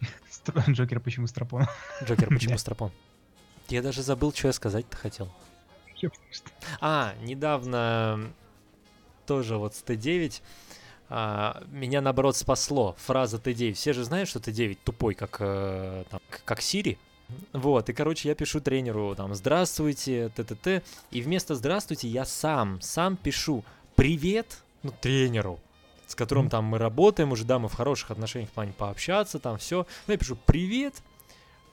Стр- 0.30 0.64
Джокер 0.70 1.00
почему 1.00 1.26
стропон? 1.26 1.66
Джокер, 2.02 2.28
почему 2.30 2.56
стропон? 2.56 2.92
Я 3.68 3.82
даже 3.82 4.02
забыл, 4.02 4.32
что 4.32 4.48
я 4.48 4.52
сказать-то 4.52 4.96
хотел. 4.96 5.28
А, 6.80 7.14
недавно 7.22 8.32
тоже 9.26 9.56
вот 9.56 9.74
с 9.74 9.82
Т9 9.82 10.40
а, 11.08 11.62
меня 11.70 12.00
наоборот 12.00 12.36
спасло. 12.36 12.96
Фраза 12.98 13.38
Т9. 13.38 13.74
Все 13.74 13.92
же 13.92 14.04
знают, 14.04 14.28
что 14.28 14.38
Т9 14.38 14.78
тупой, 14.84 15.14
как, 15.14 15.36
э, 15.40 16.04
там, 16.10 16.20
как 16.44 16.60
Сири. 16.60 16.98
Вот, 17.52 17.88
и, 17.88 17.92
короче, 17.92 18.28
я 18.28 18.34
пишу 18.34 18.60
тренеру 18.60 19.14
там 19.14 19.34
«Здравствуйте», 19.34 20.28
т-т-т, 20.36 20.82
и 21.10 21.22
вместо 21.22 21.54
«Здравствуйте» 21.54 22.06
я 22.06 22.24
сам, 22.26 22.80
сам 22.82 23.16
пишу 23.16 23.64
«Привет», 23.96 24.58
ну, 24.82 24.92
тренеру, 25.00 25.58
с 26.06 26.14
которым 26.14 26.50
там 26.50 26.64
мы 26.64 26.78
работаем, 26.78 27.32
уже, 27.32 27.44
да, 27.44 27.58
мы 27.58 27.68
в 27.68 27.74
хороших 27.74 28.10
отношениях 28.10 28.50
в 28.50 28.52
плане 28.52 28.74
пообщаться, 28.76 29.38
там 29.38 29.56
все. 29.56 29.86
Ну, 30.06 30.12
я 30.12 30.18
пишу 30.18 30.36
«Привет», 30.36 31.02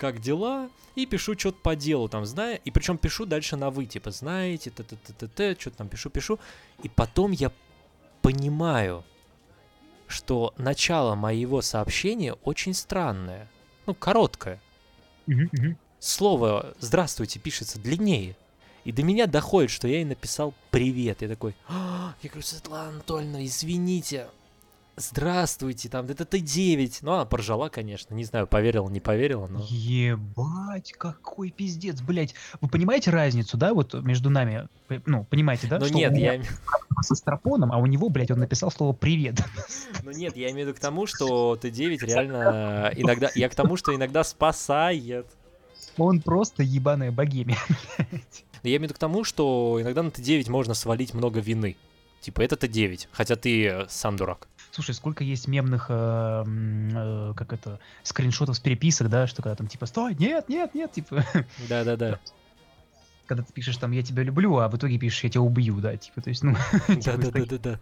как 0.02 0.20
дела, 0.20 0.72
и 0.96 1.06
пишу 1.06 1.38
что-то 1.38 1.60
по 1.62 1.76
делу, 1.76 2.10
там, 2.10 2.26
зная, 2.26 2.56
и 2.56 2.72
причем 2.72 2.98
пишу 2.98 3.28
дальше 3.28 3.56
на 3.56 3.70
вы, 3.70 3.86
типа, 3.86 4.10
знаете, 4.10 4.72
т-т-т-т, 4.72 5.56
что-то 5.60 5.78
там 5.78 5.90
пишу, 5.90 6.10
пишу, 6.10 6.40
и 6.82 6.90
потом 6.90 7.30
я 7.32 7.52
понимаю, 8.24 9.04
что 10.08 10.56
начало 10.58 11.14
моего 11.14 11.62
сообщения 11.62 12.34
очень 12.44 12.74
странное, 12.74 13.48
ну, 13.86 13.94
короткое. 13.94 14.60
Слово 16.00 16.74
«здравствуйте» 16.80 17.38
пишется 17.38 17.78
длиннее. 17.80 18.36
И 18.84 18.92
до 18.92 19.04
меня 19.04 19.28
доходит, 19.28 19.70
что 19.70 19.88
я 19.88 19.98
ей 19.98 20.06
написал 20.06 20.56
«привет». 20.72 21.22
Я 21.22 21.28
такой, 21.28 21.56
«А, 21.68 22.16
я 22.24 22.30
говорю, 22.30 22.42
Светлана 22.42 22.90
Анатольевна, 22.90 23.46
извините, 23.46 24.30
здравствуйте, 24.96 25.90
там, 25.90 26.06
это 26.08 26.26
ты 26.26 26.40
9. 26.40 27.00
Ну, 27.02 27.14
она 27.14 27.26
поржала, 27.26 27.70
конечно, 27.70 28.14
не 28.14 28.24
знаю, 28.24 28.48
поверила, 28.48 28.90
не 28.90 29.00
поверила, 29.00 29.48
но... 29.48 29.66
Ебать, 29.70 30.94
какой 30.94 31.52
пиздец, 31.52 32.02
блядь. 32.02 32.36
Вы 32.60 32.70
понимаете 32.70 33.12
разницу, 33.12 33.58
да, 33.58 33.74
вот 33.74 33.94
между 33.94 34.30
нами? 34.30 34.68
Ну, 35.06 35.26
понимаете, 35.26 35.68
да? 35.68 35.80
Ну 35.80 35.86
что 35.86 35.96
нет, 35.96 36.16
я... 36.18 36.42
со 37.02 37.16
стропоном, 37.16 37.72
а 37.72 37.78
у 37.78 37.86
него, 37.86 38.10
блядь, 38.10 38.32
он 38.32 38.40
написал 38.40 38.72
слово 38.72 38.94
«привет». 38.94 39.42
Ну 40.04 40.12
нет, 40.12 40.36
я 40.36 40.52
имею 40.52 40.68
в 40.68 40.70
виду 40.70 40.78
к 40.78 40.80
тому, 40.80 41.06
что 41.08 41.58
Т9 41.62 42.06
реально 42.06 42.92
иногда... 42.96 43.30
Я 43.36 43.50
к 43.50 43.56
тому, 43.56 43.78
что 43.78 43.96
иногда 43.96 44.24
спасает. 44.24 45.28
Он 45.98 46.22
просто 46.22 46.64
ебаная 46.64 47.12
богемия. 47.12 47.58
блядь. 47.98 48.46
Я 48.64 48.78
имею 48.78 48.82
в 48.82 48.84
виду 48.84 48.94
к 48.94 49.00
тому, 49.00 49.24
что 49.24 49.80
иногда 49.82 50.04
на 50.04 50.10
Т9 50.10 50.50
можно 50.50 50.74
свалить 50.74 51.14
много 51.14 51.40
вины. 51.40 51.78
Типа, 52.22 52.42
это 52.42 52.56
Т9, 52.56 53.08
хотя 53.12 53.36
ты 53.36 53.66
э, 53.66 53.86
сам 53.90 54.16
дурак. 54.16 54.48
Слушай, 54.72 54.96
сколько 54.96 55.24
есть 55.24 55.48
мемных, 55.48 55.88
э, 55.90 56.44
э, 56.46 57.34
как 57.36 57.54
это, 57.54 57.80
скриншотов 58.04 58.56
с 58.56 58.60
переписок, 58.60 59.10
да, 59.10 59.28
что 59.28 59.42
когда 59.42 59.56
там 59.56 59.68
типа 59.68 59.86
«Стой, 59.86 60.16
нет, 60.16 60.48
нет, 60.48 60.74
нет», 60.74 60.92
типа, 60.94 61.26
Да-да-да. 61.68 62.20
когда 63.26 63.44
ты 63.44 63.52
пишешь 63.52 63.78
там 63.78 63.92
«Я 63.92 64.02
тебя 64.02 64.24
люблю», 64.24 64.58
а 64.58 64.70
в 64.70 64.78
итоге 64.78 64.98
пишешь 64.98 65.24
«Я 65.26 65.30
тебя 65.30 65.42
убью», 65.42 65.80
да, 65.82 65.98
типа, 65.98 66.22
то 66.22 66.30
есть, 66.30 66.44
ну, 66.44 66.56
типа, 66.88 66.94
из 66.94 67.04
таких. 67.04 67.24
Да-да-да-да. 67.24 67.80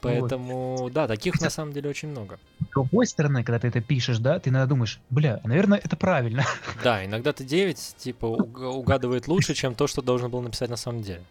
Поэтому, 0.00 0.88
да, 0.92 1.06
таких 1.06 1.40
на 1.40 1.50
самом 1.50 1.72
деле 1.72 1.90
очень 1.90 2.08
много. 2.08 2.38
С 2.60 2.70
другой 2.74 3.06
стороны, 3.06 3.44
когда 3.44 3.58
ты 3.58 3.68
это 3.68 3.80
пишешь, 3.80 4.18
да, 4.18 4.38
ты 4.38 4.50
иногда 4.50 4.66
думаешь, 4.66 5.00
бля, 5.10 5.40
наверное, 5.44 5.78
это 5.78 5.96
правильно. 5.96 6.44
Да, 6.82 7.04
иногда 7.04 7.30
Т9, 7.30 7.96
типа, 7.98 8.26
уг- 8.26 8.60
угадывает 8.60 9.28
лучше, 9.28 9.54
чем 9.54 9.74
то, 9.74 9.86
что 9.86 10.02
должен 10.02 10.30
был 10.30 10.40
написать 10.40 10.70
на 10.70 10.76
самом 10.76 11.02
деле. 11.02 11.24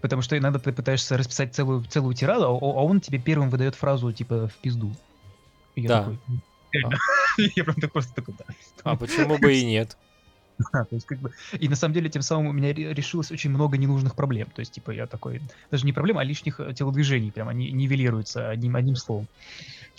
Потому 0.00 0.22
что 0.22 0.36
иногда 0.36 0.58
ты 0.58 0.72
пытаешься 0.72 1.16
расписать 1.16 1.54
целую, 1.54 1.84
целую 1.84 2.14
тираду, 2.14 2.44
а, 2.44 2.48
а 2.58 2.82
он 2.84 3.00
тебе 3.00 3.18
первым 3.18 3.50
выдает 3.50 3.74
фразу 3.74 4.12
типа 4.12 4.48
в 4.48 4.54
пизду. 4.56 4.94
И 5.74 5.82
я 5.82 5.88
Да. 5.88 5.98
такой, 6.00 6.18
«М, 6.28 6.40
реально». 6.72 6.98
Я 7.56 7.64
прям 7.64 7.76
так 7.76 7.92
просто 7.92 8.14
такой, 8.14 8.34
да. 8.38 8.44
А 8.82 8.96
почему 8.96 9.38
бы 9.38 9.54
и 9.54 9.64
нет? 9.64 9.96
Да, 10.72 10.84
то 10.84 10.96
есть, 10.96 11.06
как 11.06 11.20
бы, 11.20 11.30
и 11.52 11.68
на 11.68 11.76
самом 11.76 11.94
деле 11.94 12.10
тем 12.10 12.20
самым 12.22 12.48
у 12.48 12.52
меня 12.52 12.72
ре- 12.74 12.92
решилось 12.92 13.30
очень 13.30 13.50
много 13.50 13.78
ненужных 13.78 14.16
проблем. 14.16 14.48
То 14.52 14.58
есть, 14.58 14.72
типа, 14.72 14.90
я 14.90 15.06
такой, 15.06 15.40
даже 15.70 15.86
не 15.86 15.92
проблем, 15.92 16.18
а 16.18 16.24
лишних 16.24 16.58
э, 16.58 16.74
телодвижений, 16.74 17.30
прям 17.30 17.48
они 17.48 17.70
нивелируются 17.70 18.50
одним, 18.50 18.74
одним 18.74 18.96
словом. 18.96 19.28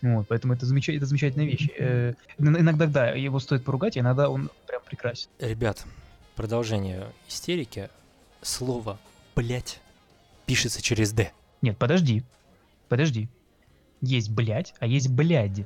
Вот, 0.01 0.27
поэтому 0.27 0.53
это, 0.53 0.65
замеча- 0.65 0.91
это 0.93 1.05
замечательная 1.05 1.45
вещь. 1.45 1.69
Э, 1.77 2.13
ин- 2.39 2.57
иногда, 2.59 2.87
да, 2.87 3.11
его 3.11 3.39
стоит 3.39 3.63
поругать, 3.63 3.95
а 3.95 4.01
иногда 4.01 4.29
он 4.29 4.49
прям 4.67 4.81
прекрасен. 4.85 5.29
Ребят, 5.39 5.85
продолжение 6.35 7.07
истерики. 7.29 7.89
Слово 8.41 8.99
«блять» 9.39 9.79
пишется 10.45 10.81
через 10.81 11.13
«д». 11.13 11.31
Нет, 11.61 11.77
подожди, 11.77 12.23
подожди. 12.89 13.29
Есть 14.01 14.29
блядь, 14.31 14.73
а 14.79 14.85
есть 14.85 15.09
блядь. 15.09 15.65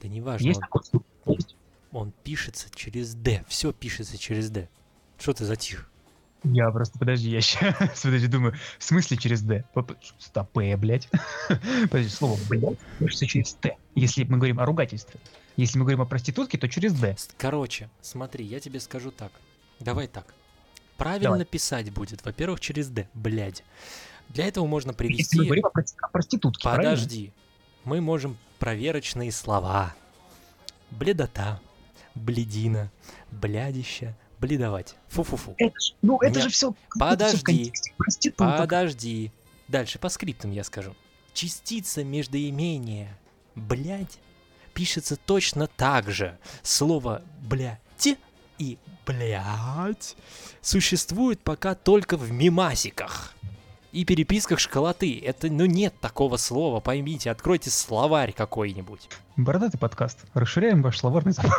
Да 0.00 0.08
неважно, 0.08 0.46
Есть 0.46 0.60
он, 0.70 0.84
слово? 0.84 1.04
Есть. 1.26 1.56
он 1.92 2.12
пишется 2.22 2.68
через 2.74 3.14
«д». 3.14 3.44
Все 3.48 3.72
пишется 3.72 4.16
через 4.18 4.50
«д». 4.50 4.68
Что 5.18 5.32
ты 5.32 5.44
затих? 5.44 5.90
Я 6.44 6.70
просто, 6.70 6.96
подожди, 6.98 7.30
я 7.30 7.40
сейчас, 7.40 7.74
подожди, 8.02 8.28
думаю, 8.28 8.54
в 8.78 8.84
смысле 8.84 9.16
через 9.16 9.42
«д»? 9.42 9.64
П- 9.74 9.82
п- 9.82 9.96
Стоп, 10.18 10.50
«п», 10.52 10.76
блядь. 10.76 11.08
Подожди, 11.90 12.08
слово 12.10 12.38
«блядь» 12.48 12.78
пишется 13.00 13.26
через 13.26 13.54
«т», 13.54 13.76
если 13.96 14.22
мы 14.24 14.36
говорим 14.36 14.60
о 14.60 14.66
ругательстве. 14.66 15.18
Если 15.56 15.78
мы 15.78 15.84
говорим 15.84 16.02
о 16.02 16.06
проститутке, 16.06 16.58
то 16.58 16.68
через 16.68 16.92
«д». 17.00 17.16
Короче, 17.38 17.88
смотри, 18.00 18.44
я 18.44 18.60
тебе 18.60 18.78
скажу 18.78 19.10
так. 19.10 19.32
Давай 19.80 20.06
так. 20.06 20.34
Правильно 20.96 21.30
Давай. 21.30 21.44
писать 21.44 21.90
будет, 21.92 22.24
во-первых, 22.24 22.60
через 22.60 22.88
«д», 22.88 23.08
блядь. 23.14 23.64
Для 24.28 24.46
этого 24.46 24.66
можно 24.66 24.90
Если 24.90 25.02
мы 25.02 25.08
привести... 25.08 25.38
говорим 25.38 25.66
о 25.66 25.70
прости- 25.70 25.96
о 26.00 26.08
проститутке, 26.08 26.62
правильно? 26.62 26.90
Подожди. 26.92 27.32
Мы 27.84 28.00
можем 28.00 28.36
проверочные 28.58 29.30
слова. 29.32 29.94
Бледота, 30.90 31.60
бледина, 32.14 32.90
блядища, 33.30 34.16
бледовать. 34.38 34.94
Фу-фу-фу. 35.08 35.54
Это 35.58 35.78
ж- 35.80 35.94
ну, 36.02 36.18
это 36.20 36.34
Нет. 36.36 36.44
же 36.44 36.50
все 36.50 36.74
Подожди. 36.98 37.72
проституток. 37.96 38.58
Подожди. 38.58 39.32
Дальше 39.68 39.98
по 39.98 40.08
скриптам 40.08 40.52
я 40.52 40.62
скажу. 40.64 40.94
Частица 41.32 42.04
местоимения 42.04 43.18
блядь 43.56 44.18
пишется 44.72 45.16
точно 45.16 45.66
так 45.66 46.10
же. 46.10 46.38
Слово 46.62 47.22
блядь 47.42 47.80
и 48.58 48.78
блядь 49.06 50.16
существует 50.60 51.40
пока 51.40 51.74
только 51.74 52.16
в 52.16 52.30
мимасиках 52.30 53.34
и 53.92 54.04
переписках 54.04 54.58
школоты. 54.58 55.22
Это, 55.24 55.48
ну, 55.48 55.66
нет 55.66 55.94
такого 56.00 56.36
слова, 56.36 56.80
поймите, 56.80 57.30
откройте 57.30 57.70
словарь 57.70 58.32
какой-нибудь. 58.32 59.08
Бородатый 59.36 59.78
подкаст. 59.78 60.24
Расширяем 60.34 60.82
ваш 60.82 60.98
словарный 60.98 61.32
запас. 61.32 61.58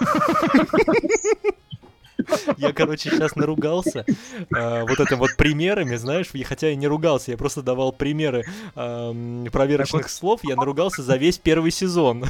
Я, 2.58 2.74
короче, 2.74 3.12
сейчас 3.12 3.36
наругался 3.36 4.04
э, 4.08 4.82
вот 4.82 5.00
этим 5.00 5.18
вот 5.18 5.36
примерами, 5.38 5.96
знаешь, 5.96 6.30
и 6.34 6.44
хотя 6.44 6.70
я 6.70 6.76
не 6.76 6.88
ругался, 6.88 7.32
я 7.32 7.38
просто 7.38 7.62
давал 7.62 7.92
примеры 7.92 8.46
проверочных 8.74 10.10
слов, 10.10 10.42
я 10.44 10.56
наругался 10.56 11.04
за 11.04 11.18
весь 11.18 11.38
первый 11.38 11.72
сезон. 11.72 12.26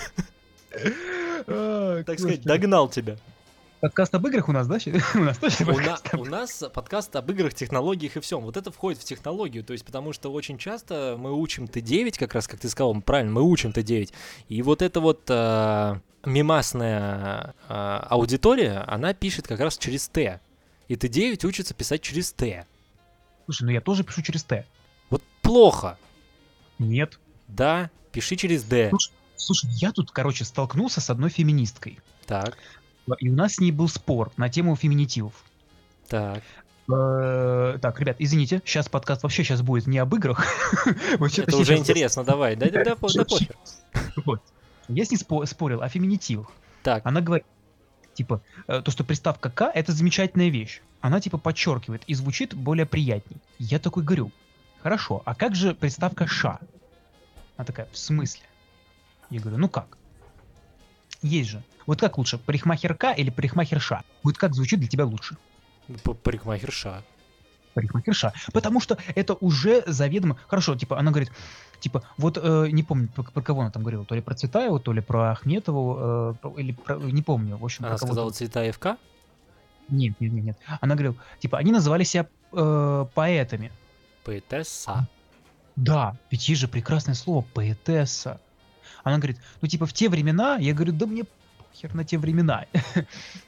Так 1.45 2.20
сказать, 2.20 2.41
догнал 2.41 2.89
тебя. 2.89 3.18
Подкаст 3.86 4.15
об 4.15 4.25
играх 4.25 4.49
у 4.49 4.51
нас, 4.51 4.65
да? 4.65 4.79
У 5.13 5.19
нас 5.19 5.38
точно 5.38 5.65
У, 5.67 5.67
на- 5.67 5.75
подкаст 5.75 6.11
об- 6.11 6.19
у 6.21 6.25
нас 6.25 6.63
подкаст 6.73 7.15
об 7.17 7.29
играх, 7.29 7.53
технологиях 7.53 8.17
и 8.17 8.19
всем. 8.19 8.41
Вот 8.41 8.57
это 8.57 8.71
входит 8.71 8.99
в 8.99 9.03
технологию, 9.03 9.63
то 9.63 9.73
есть 9.73 9.86
потому 9.86 10.11
что 10.11 10.33
очень 10.33 10.57
часто 10.57 11.17
мы 11.19 11.31
учим 11.39 11.65
Т9, 11.65 12.17
как 12.17 12.33
раз 12.33 12.47
как 12.47 12.59
ты 12.59 12.67
сказал, 12.67 12.99
правильно, 13.01 13.33
мы 13.33 13.43
учим 13.43 13.69
Т9. 13.69 14.11
И 14.49 14.61
вот 14.63 14.81
эта 14.81 14.99
вот 14.99 15.21
э, 15.29 15.99
мемасная 16.25 17.53
э, 17.69 17.73
аудитория, 18.09 18.83
она 18.88 19.13
пишет 19.13 19.47
как 19.47 19.59
раз 19.59 19.77
через 19.77 20.07
Т. 20.07 20.41
И 20.88 20.95
Т9 20.95 21.45
учится 21.45 21.75
писать 21.75 22.01
через 22.01 22.31
Т. 22.31 22.65
Слушай, 23.45 23.65
ну 23.65 23.69
я 23.69 23.81
тоже 23.81 24.03
пишу 24.03 24.23
через 24.23 24.43
«т». 24.45 24.65
Вот 25.11 25.21
плохо. 25.43 25.99
Нет. 26.79 27.19
Да, 27.47 27.91
пиши 28.11 28.36
через 28.36 28.63
Д. 28.63 28.91
Слушай, 29.36 29.69
я 29.73 29.91
тут, 29.91 30.09
короче, 30.09 30.43
столкнулся 30.43 31.01
с 31.01 31.11
одной 31.11 31.29
феминисткой. 31.29 31.99
Так, 32.25 32.57
И 33.20 33.30
у 33.30 33.34
нас 33.34 33.53
с 33.56 33.60
ней 33.60 33.72
был 33.72 33.88
спор 33.88 34.32
на 34.38 34.49
тему 34.49 34.76
феминитивов. 34.76 35.34
так. 36.08 36.41
Э, 36.88 37.78
Так, 37.82 37.99
ребят, 37.99 38.18
извините, 38.20 38.62
сейчас 38.64 38.88
подкаст 38.89 39.24
вообще 39.24 39.43
сейчас 39.43 39.62
будет 39.64 39.88
не 39.88 39.97
об 39.97 40.14
играх. 40.16 40.45
Это 41.41 41.58
уже 41.58 41.78
интересно, 41.78 42.24
давай, 42.24 42.56
да, 42.56 42.70
да, 42.70 42.84
да, 42.84 42.95
по- 42.95 43.12
да 43.12 43.26
похер. 43.26 43.56
Вот. 44.26 44.41
Я 44.88 45.03
с 45.03 45.10
ней 45.12 45.18
спо- 45.18 45.45
спорил 45.47 45.82
о 45.82 45.89
феминитивах. 45.89 46.51
Так, 46.84 47.03
Она 47.06 47.22
говорит, 47.22 47.45
типа, 48.14 48.41
э, 48.68 48.82
то, 48.84 48.91
что 48.91 49.03
приставка 49.03 49.49
«к»— 49.49 49.72
это 49.74 49.91
замечательная 49.93 50.49
вещь. 50.49 50.82
Она, 51.01 51.20
типа, 51.20 51.39
подчеркивает 51.39 52.03
и 52.06 52.14
звучит 52.14 52.53
более 52.53 52.86
приятней. 52.86 53.38
Я 53.58 53.80
такой 53.80 54.03
говорю, 54.03 54.32
хорошо, 54.84 55.24
а 55.26 55.34
как 55.34 55.56
же 55.56 55.74
приставка 55.74 56.28
«ша»? 56.28 56.60
Она 57.58 57.66
такая, 57.66 57.88
в 57.91 57.97
смысле? 57.97 58.43
Я 59.32 59.39
говорю, 59.39 59.58
ну 59.58 59.70
как? 59.70 59.97
Есть 61.22 61.49
же. 61.49 61.63
Вот 61.86 61.99
как 61.99 62.18
лучше, 62.18 62.38
парикмахерка 62.38 63.11
или 63.11 63.30
парикмахерша? 63.30 64.03
Вот 64.24 64.38
как 64.38 64.53
звучит 64.53 64.80
для 64.80 64.89
тебя 64.89 65.05
лучше? 65.05 65.38
парикмахерша. 66.24 67.03
парикмахерша, 67.74 68.34
потому 68.53 68.82
что 68.82 68.97
это 69.13 69.36
уже 69.36 69.84
заведомо. 69.86 70.38
Хорошо, 70.47 70.76
типа, 70.76 70.97
она 70.97 71.11
говорит, 71.11 71.32
типа, 71.80 72.03
вот 72.18 72.39
э, 72.41 72.70
не 72.72 72.84
помню, 72.84 73.07
про, 73.09 73.24
про 73.24 73.41
кого 73.41 73.61
она 73.61 73.70
там 73.70 73.84
говорила, 73.84 74.05
то 74.05 74.16
ли 74.16 74.22
про 74.22 74.34
Цветаеву, 74.34 74.80
то 74.80 74.93
ли 74.93 75.01
про 75.01 75.32
Ахметову, 75.32 75.97
э, 75.99 76.34
про- 76.41 76.53
или 76.57 76.72
про, 76.72 76.95
не 76.95 77.22
помню, 77.22 77.57
в 77.57 77.66
общем, 77.66 77.86
Она 77.86 77.97
сказала 77.97 78.32
цвета 78.32 78.72
ФК? 78.72 78.97
Нет, 79.89 80.20
нет, 80.20 80.32
нет, 80.32 80.43
нет. 80.43 80.57
Она 80.82 80.95
говорила, 80.95 81.16
типа, 81.39 81.59
они 81.59 81.72
называли 81.72 82.03
себя 82.03 82.28
э, 82.51 83.05
поэтами. 83.13 83.72
Поэтесса. 84.24 85.07
Да, 85.76 86.18
ведь 86.32 86.49
есть 86.49 86.61
же 86.61 86.68
прекрасное 86.68 87.13
слово 87.13 87.45
поэтесса. 87.53 88.39
Она 89.06 89.20
говорит, 89.20 89.38
ну 89.62 89.68
типа 89.68 89.86
в 89.86 89.93
те 89.93 90.10
времена, 90.10 90.58
я 90.58 90.74
говорю, 90.74 90.91
да 90.91 91.06
мне 91.06 91.24
похер 91.58 91.93
на 91.93 92.03
те 92.03 92.18
времена. 92.18 92.66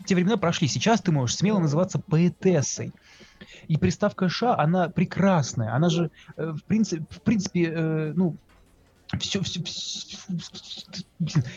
те 0.05 0.13
времена 0.13 0.37
прошли, 0.37 0.67
сейчас 0.67 1.01
ты 1.01 1.11
можешь 1.11 1.35
смело 1.35 1.59
называться 1.59 1.99
поэтессой. 1.99 2.93
И 3.67 3.75
приставка 3.77 4.29
«ша», 4.29 4.57
она 4.57 4.87
прекрасная, 4.87 5.73
она 5.73 5.89
же, 5.89 6.11
э, 6.37 6.51
в 6.51 6.63
принципе, 6.63 7.05
в 7.09 7.21
принципе 7.21 7.63
э, 7.65 8.13
ну, 8.15 8.35
все, 9.19 9.41
все, 9.41 9.61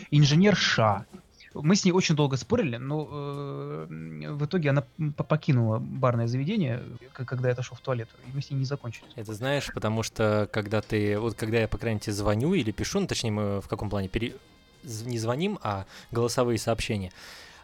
инженер 0.09 0.55
«ша». 0.55 1.05
Мы 1.53 1.75
с 1.75 1.83
ней 1.83 1.91
очень 1.91 2.15
долго 2.15 2.37
спорили, 2.37 2.77
но 2.77 3.07
э, 3.11 3.85
в 4.31 4.45
итоге 4.45 4.69
она 4.69 4.83
покинула 5.17 5.79
барное 5.79 6.27
заведение, 6.27 6.81
когда 7.13 7.49
я 7.49 7.53
отошел 7.53 7.75
в 7.77 7.81
туалет, 7.81 8.09
и 8.25 8.31
мы 8.33 8.41
с 8.41 8.49
ней 8.49 8.57
не 8.57 8.65
закончили. 8.65 9.05
Это 9.15 9.33
знаешь, 9.33 9.69
потому 9.73 10.01
что 10.03 10.47
когда 10.51 10.81
ты, 10.81 11.19
вот 11.19 11.35
когда 11.35 11.59
я, 11.59 11.67
по 11.67 11.77
крайней 11.77 11.99
мере, 11.99 12.13
звоню 12.13 12.53
или 12.53 12.71
пишу, 12.71 12.99
ну, 13.01 13.07
точнее, 13.07 13.31
мы 13.31 13.61
в 13.61 13.67
каком 13.67 13.89
плане 13.89 14.07
пере... 14.07 14.35
не 14.83 15.17
звоним, 15.19 15.59
а 15.61 15.85
голосовые 16.11 16.57
сообщения, 16.57 17.11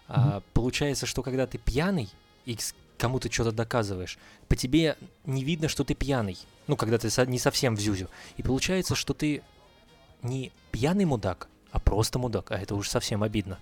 А, 0.10 0.42
получается, 0.54 1.06
что 1.06 1.22
когда 1.24 1.48
ты 1.48 1.58
пьяный 1.58 2.10
и 2.46 2.56
с- 2.56 2.74
кому-то 2.98 3.32
что-то 3.32 3.52
доказываешь, 3.52 4.18
по 4.48 4.56
тебе 4.56 4.98
не 5.26 5.44
видно, 5.44 5.68
что 5.68 5.84
ты 5.84 5.96
пьяный. 5.96 6.38
Ну, 6.68 6.76
когда 6.76 6.98
ты 6.98 7.10
не 7.28 7.40
совсем 7.40 7.76
в 7.76 7.80
зюзю. 7.80 8.10
И 8.38 8.44
получается, 8.44 8.96
что 8.96 9.14
ты 9.14 9.42
не 10.24 10.52
пьяный 10.72 11.06
мудак, 11.06 11.48
а 11.72 11.80
просто 11.80 12.20
мудак. 12.20 12.52
А 12.52 12.58
это 12.58 12.76
уже 12.76 12.90
совсем 12.90 13.22
обидно. 13.24 13.60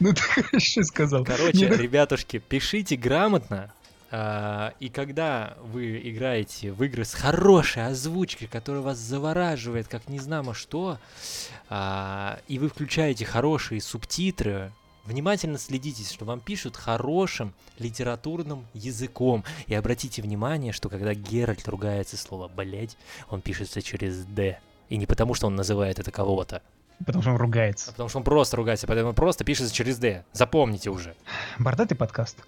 Ну 0.00 0.12
ты 0.12 0.20
хорошо 0.20 0.82
сказал. 0.82 1.24
Короче, 1.24 1.68
ребятушки, 1.68 2.38
пишите 2.38 2.96
грамотно. 2.96 3.72
а, 4.10 4.72
и 4.80 4.88
когда 4.88 5.56
вы 5.60 6.00
играете 6.10 6.72
в 6.72 6.82
игры 6.84 7.04
с 7.04 7.12
хорошей 7.12 7.86
озвучкой, 7.86 8.48
которая 8.48 8.82
вас 8.82 8.98
завораживает, 8.98 9.88
как 9.88 10.08
не 10.08 10.18
знамо 10.18 10.54
что, 10.54 10.98
а, 11.68 12.38
и 12.48 12.58
вы 12.58 12.68
включаете 12.68 13.24
хорошие 13.24 13.80
субтитры, 13.80 14.72
внимательно 15.04 15.58
следите, 15.58 16.04
что 16.04 16.24
вам 16.24 16.40
пишут 16.40 16.76
хорошим 16.76 17.52
литературным 17.78 18.66
языком. 18.74 19.44
И 19.66 19.74
обратите 19.74 20.22
внимание, 20.22 20.72
что 20.72 20.88
когда 20.88 21.14
Геральт 21.14 21.68
ругается 21.68 22.16
слово 22.16 22.48
«блять», 22.48 22.96
он 23.28 23.40
пишется 23.40 23.82
через 23.82 24.24
«д». 24.24 24.58
И 24.88 24.96
не 24.96 25.06
потому, 25.06 25.34
что 25.34 25.48
он 25.48 25.56
называет 25.56 25.98
это 25.98 26.12
кого-то, 26.12 26.62
Потому 27.04 27.22
что 27.22 27.30
он 27.30 27.36
а 27.36 27.38
ругается. 27.38 27.90
потому 27.90 28.08
что 28.08 28.18
он 28.18 28.24
просто 28.24 28.56
ругается, 28.56 28.86
поэтому 28.86 29.12
просто 29.12 29.44
пишется 29.44 29.74
через 29.74 29.98
«д». 29.98 30.24
Запомните 30.32 30.90
уже. 30.90 31.14
Бородатый 31.58 31.94
подкаст. 31.94 32.38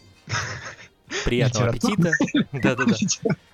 Приятного 1.24 1.68
аппетита. 1.68 2.12
Да-да-да. 2.52 2.94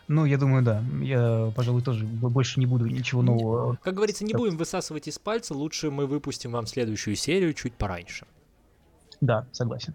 Ну, 0.09 0.25
я 0.25 0.39
думаю, 0.39 0.63
да. 0.63 0.83
Я, 1.03 1.53
пожалуй, 1.55 1.83
тоже 1.83 2.05
больше 2.05 2.61
не 2.61 2.67
буду 2.67 2.87
ничего 2.87 3.23
нового. 3.23 3.79
Как 3.83 3.95
говорится, 3.95 4.25
не 4.25 4.35
будем 4.35 4.57
высасывать 4.57 5.09
из 5.09 5.19
пальца, 5.19 5.55
лучше 5.55 5.91
мы 5.91 6.07
выпустим 6.07 6.53
вам 6.53 6.67
следующую 6.67 7.17
серию 7.17 7.55
чуть 7.55 7.75
пораньше. 7.75 8.27
Да, 9.21 9.47
согласен. 9.53 9.95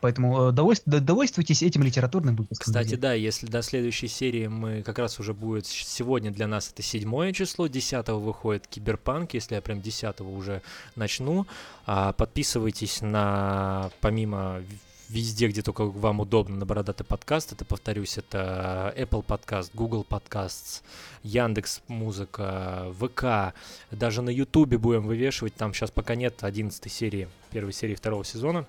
Поэтому 0.00 0.50
э, 0.50 0.52
довольствуйтесь 0.52 1.62
этим 1.62 1.82
литературным 1.82 2.36
выпуском. 2.36 2.66
Кстати, 2.66 2.94
да, 2.96 3.12
если 3.14 3.46
до 3.46 3.62
следующей 3.62 4.08
серии 4.08 4.46
мы 4.46 4.82
как 4.82 4.98
раз 4.98 5.18
уже 5.18 5.34
будет 5.34 5.66
сегодня 5.66 6.30
для 6.30 6.46
нас 6.46 6.70
это 6.72 6.82
седьмое 6.82 7.32
число, 7.32 7.66
10 7.66 8.08
выходит 8.08 8.66
Киберпанк, 8.66 9.34
если 9.34 9.54
я 9.54 9.62
прям 9.62 9.80
10 9.80 10.20
уже 10.20 10.62
начну. 10.94 11.46
А, 11.86 12.12
подписывайтесь 12.12 13.00
на, 13.00 13.90
помимо 14.00 14.62
везде, 15.08 15.48
где 15.48 15.62
только 15.62 15.84
вам 15.84 16.20
удобно, 16.20 16.56
на 16.56 16.66
Бородатый 16.66 17.04
подкаст. 17.04 17.52
Это, 17.52 17.64
повторюсь, 17.64 18.18
это 18.18 18.94
Apple 18.96 19.22
подкаст, 19.22 19.70
Google 19.74 20.04
подкаст, 20.04 20.82
Яндекс 21.22 21.82
Музыка, 21.88 22.92
ВК. 22.98 23.54
Даже 23.90 24.22
на 24.22 24.30
Ютубе 24.30 24.78
будем 24.78 25.06
вывешивать. 25.06 25.54
Там 25.54 25.72
сейчас 25.72 25.90
пока 25.90 26.14
нет 26.14 26.42
11 26.42 26.92
серии, 26.92 27.28
первой 27.50 27.72
серии 27.72 27.94
второго 27.94 28.24
сезона. 28.24 28.66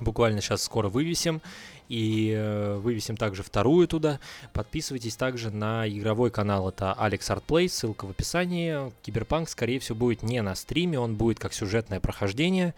Буквально 0.00 0.40
сейчас 0.40 0.62
скоро 0.62 0.88
вывесим. 0.88 1.40
И 1.88 2.34
э, 2.36 2.76
вывесим 2.76 3.16
также 3.16 3.42
вторую 3.42 3.88
туда. 3.88 4.20
Подписывайтесь 4.52 5.16
также 5.16 5.50
на 5.50 5.88
игровой 5.88 6.30
канал. 6.30 6.68
Это 6.68 6.94
Alex 6.98 7.20
Art 7.20 7.42
Play, 7.46 7.68
ссылка 7.68 8.06
в 8.06 8.10
описании. 8.10 8.92
Киберпанк, 9.02 9.48
скорее 9.48 9.78
всего, 9.78 9.96
будет 9.96 10.22
не 10.22 10.42
на 10.42 10.54
стриме, 10.54 10.98
он 10.98 11.16
будет 11.16 11.38
как 11.38 11.54
сюжетное 11.54 12.00
прохождение. 12.00 12.74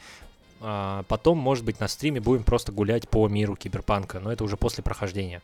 А 0.60 1.04
потом, 1.08 1.38
может 1.38 1.64
быть, 1.64 1.80
на 1.80 1.88
стриме 1.88 2.20
будем 2.20 2.44
просто 2.44 2.70
гулять 2.70 3.08
по 3.08 3.26
миру 3.28 3.56
киберпанка, 3.56 4.20
но 4.20 4.30
это 4.30 4.44
уже 4.44 4.56
после 4.56 4.84
прохождения. 4.84 5.42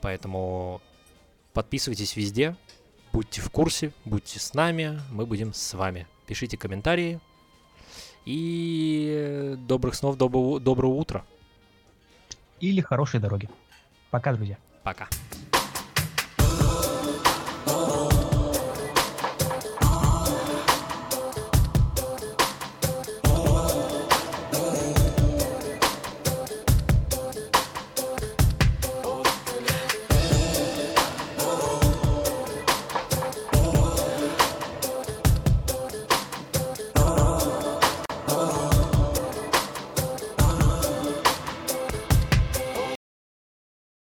Поэтому 0.00 0.80
подписывайтесь 1.52 2.16
везде, 2.16 2.56
будьте 3.12 3.40
в 3.40 3.50
курсе, 3.50 3.92
будьте 4.04 4.38
с 4.38 4.54
нами, 4.54 5.00
мы 5.10 5.26
будем 5.26 5.52
с 5.52 5.74
вами. 5.74 6.06
Пишите 6.26 6.56
комментарии. 6.56 7.20
И 8.26 9.54
добрых 9.68 9.94
снов, 9.94 10.16
доброго, 10.16 10.60
доброго 10.60 10.94
утра. 10.94 11.24
Или 12.60 12.80
хорошей 12.80 13.20
дороги. 13.20 13.48
Пока, 14.10 14.34
друзья. 14.34 14.58
Пока. 14.82 15.08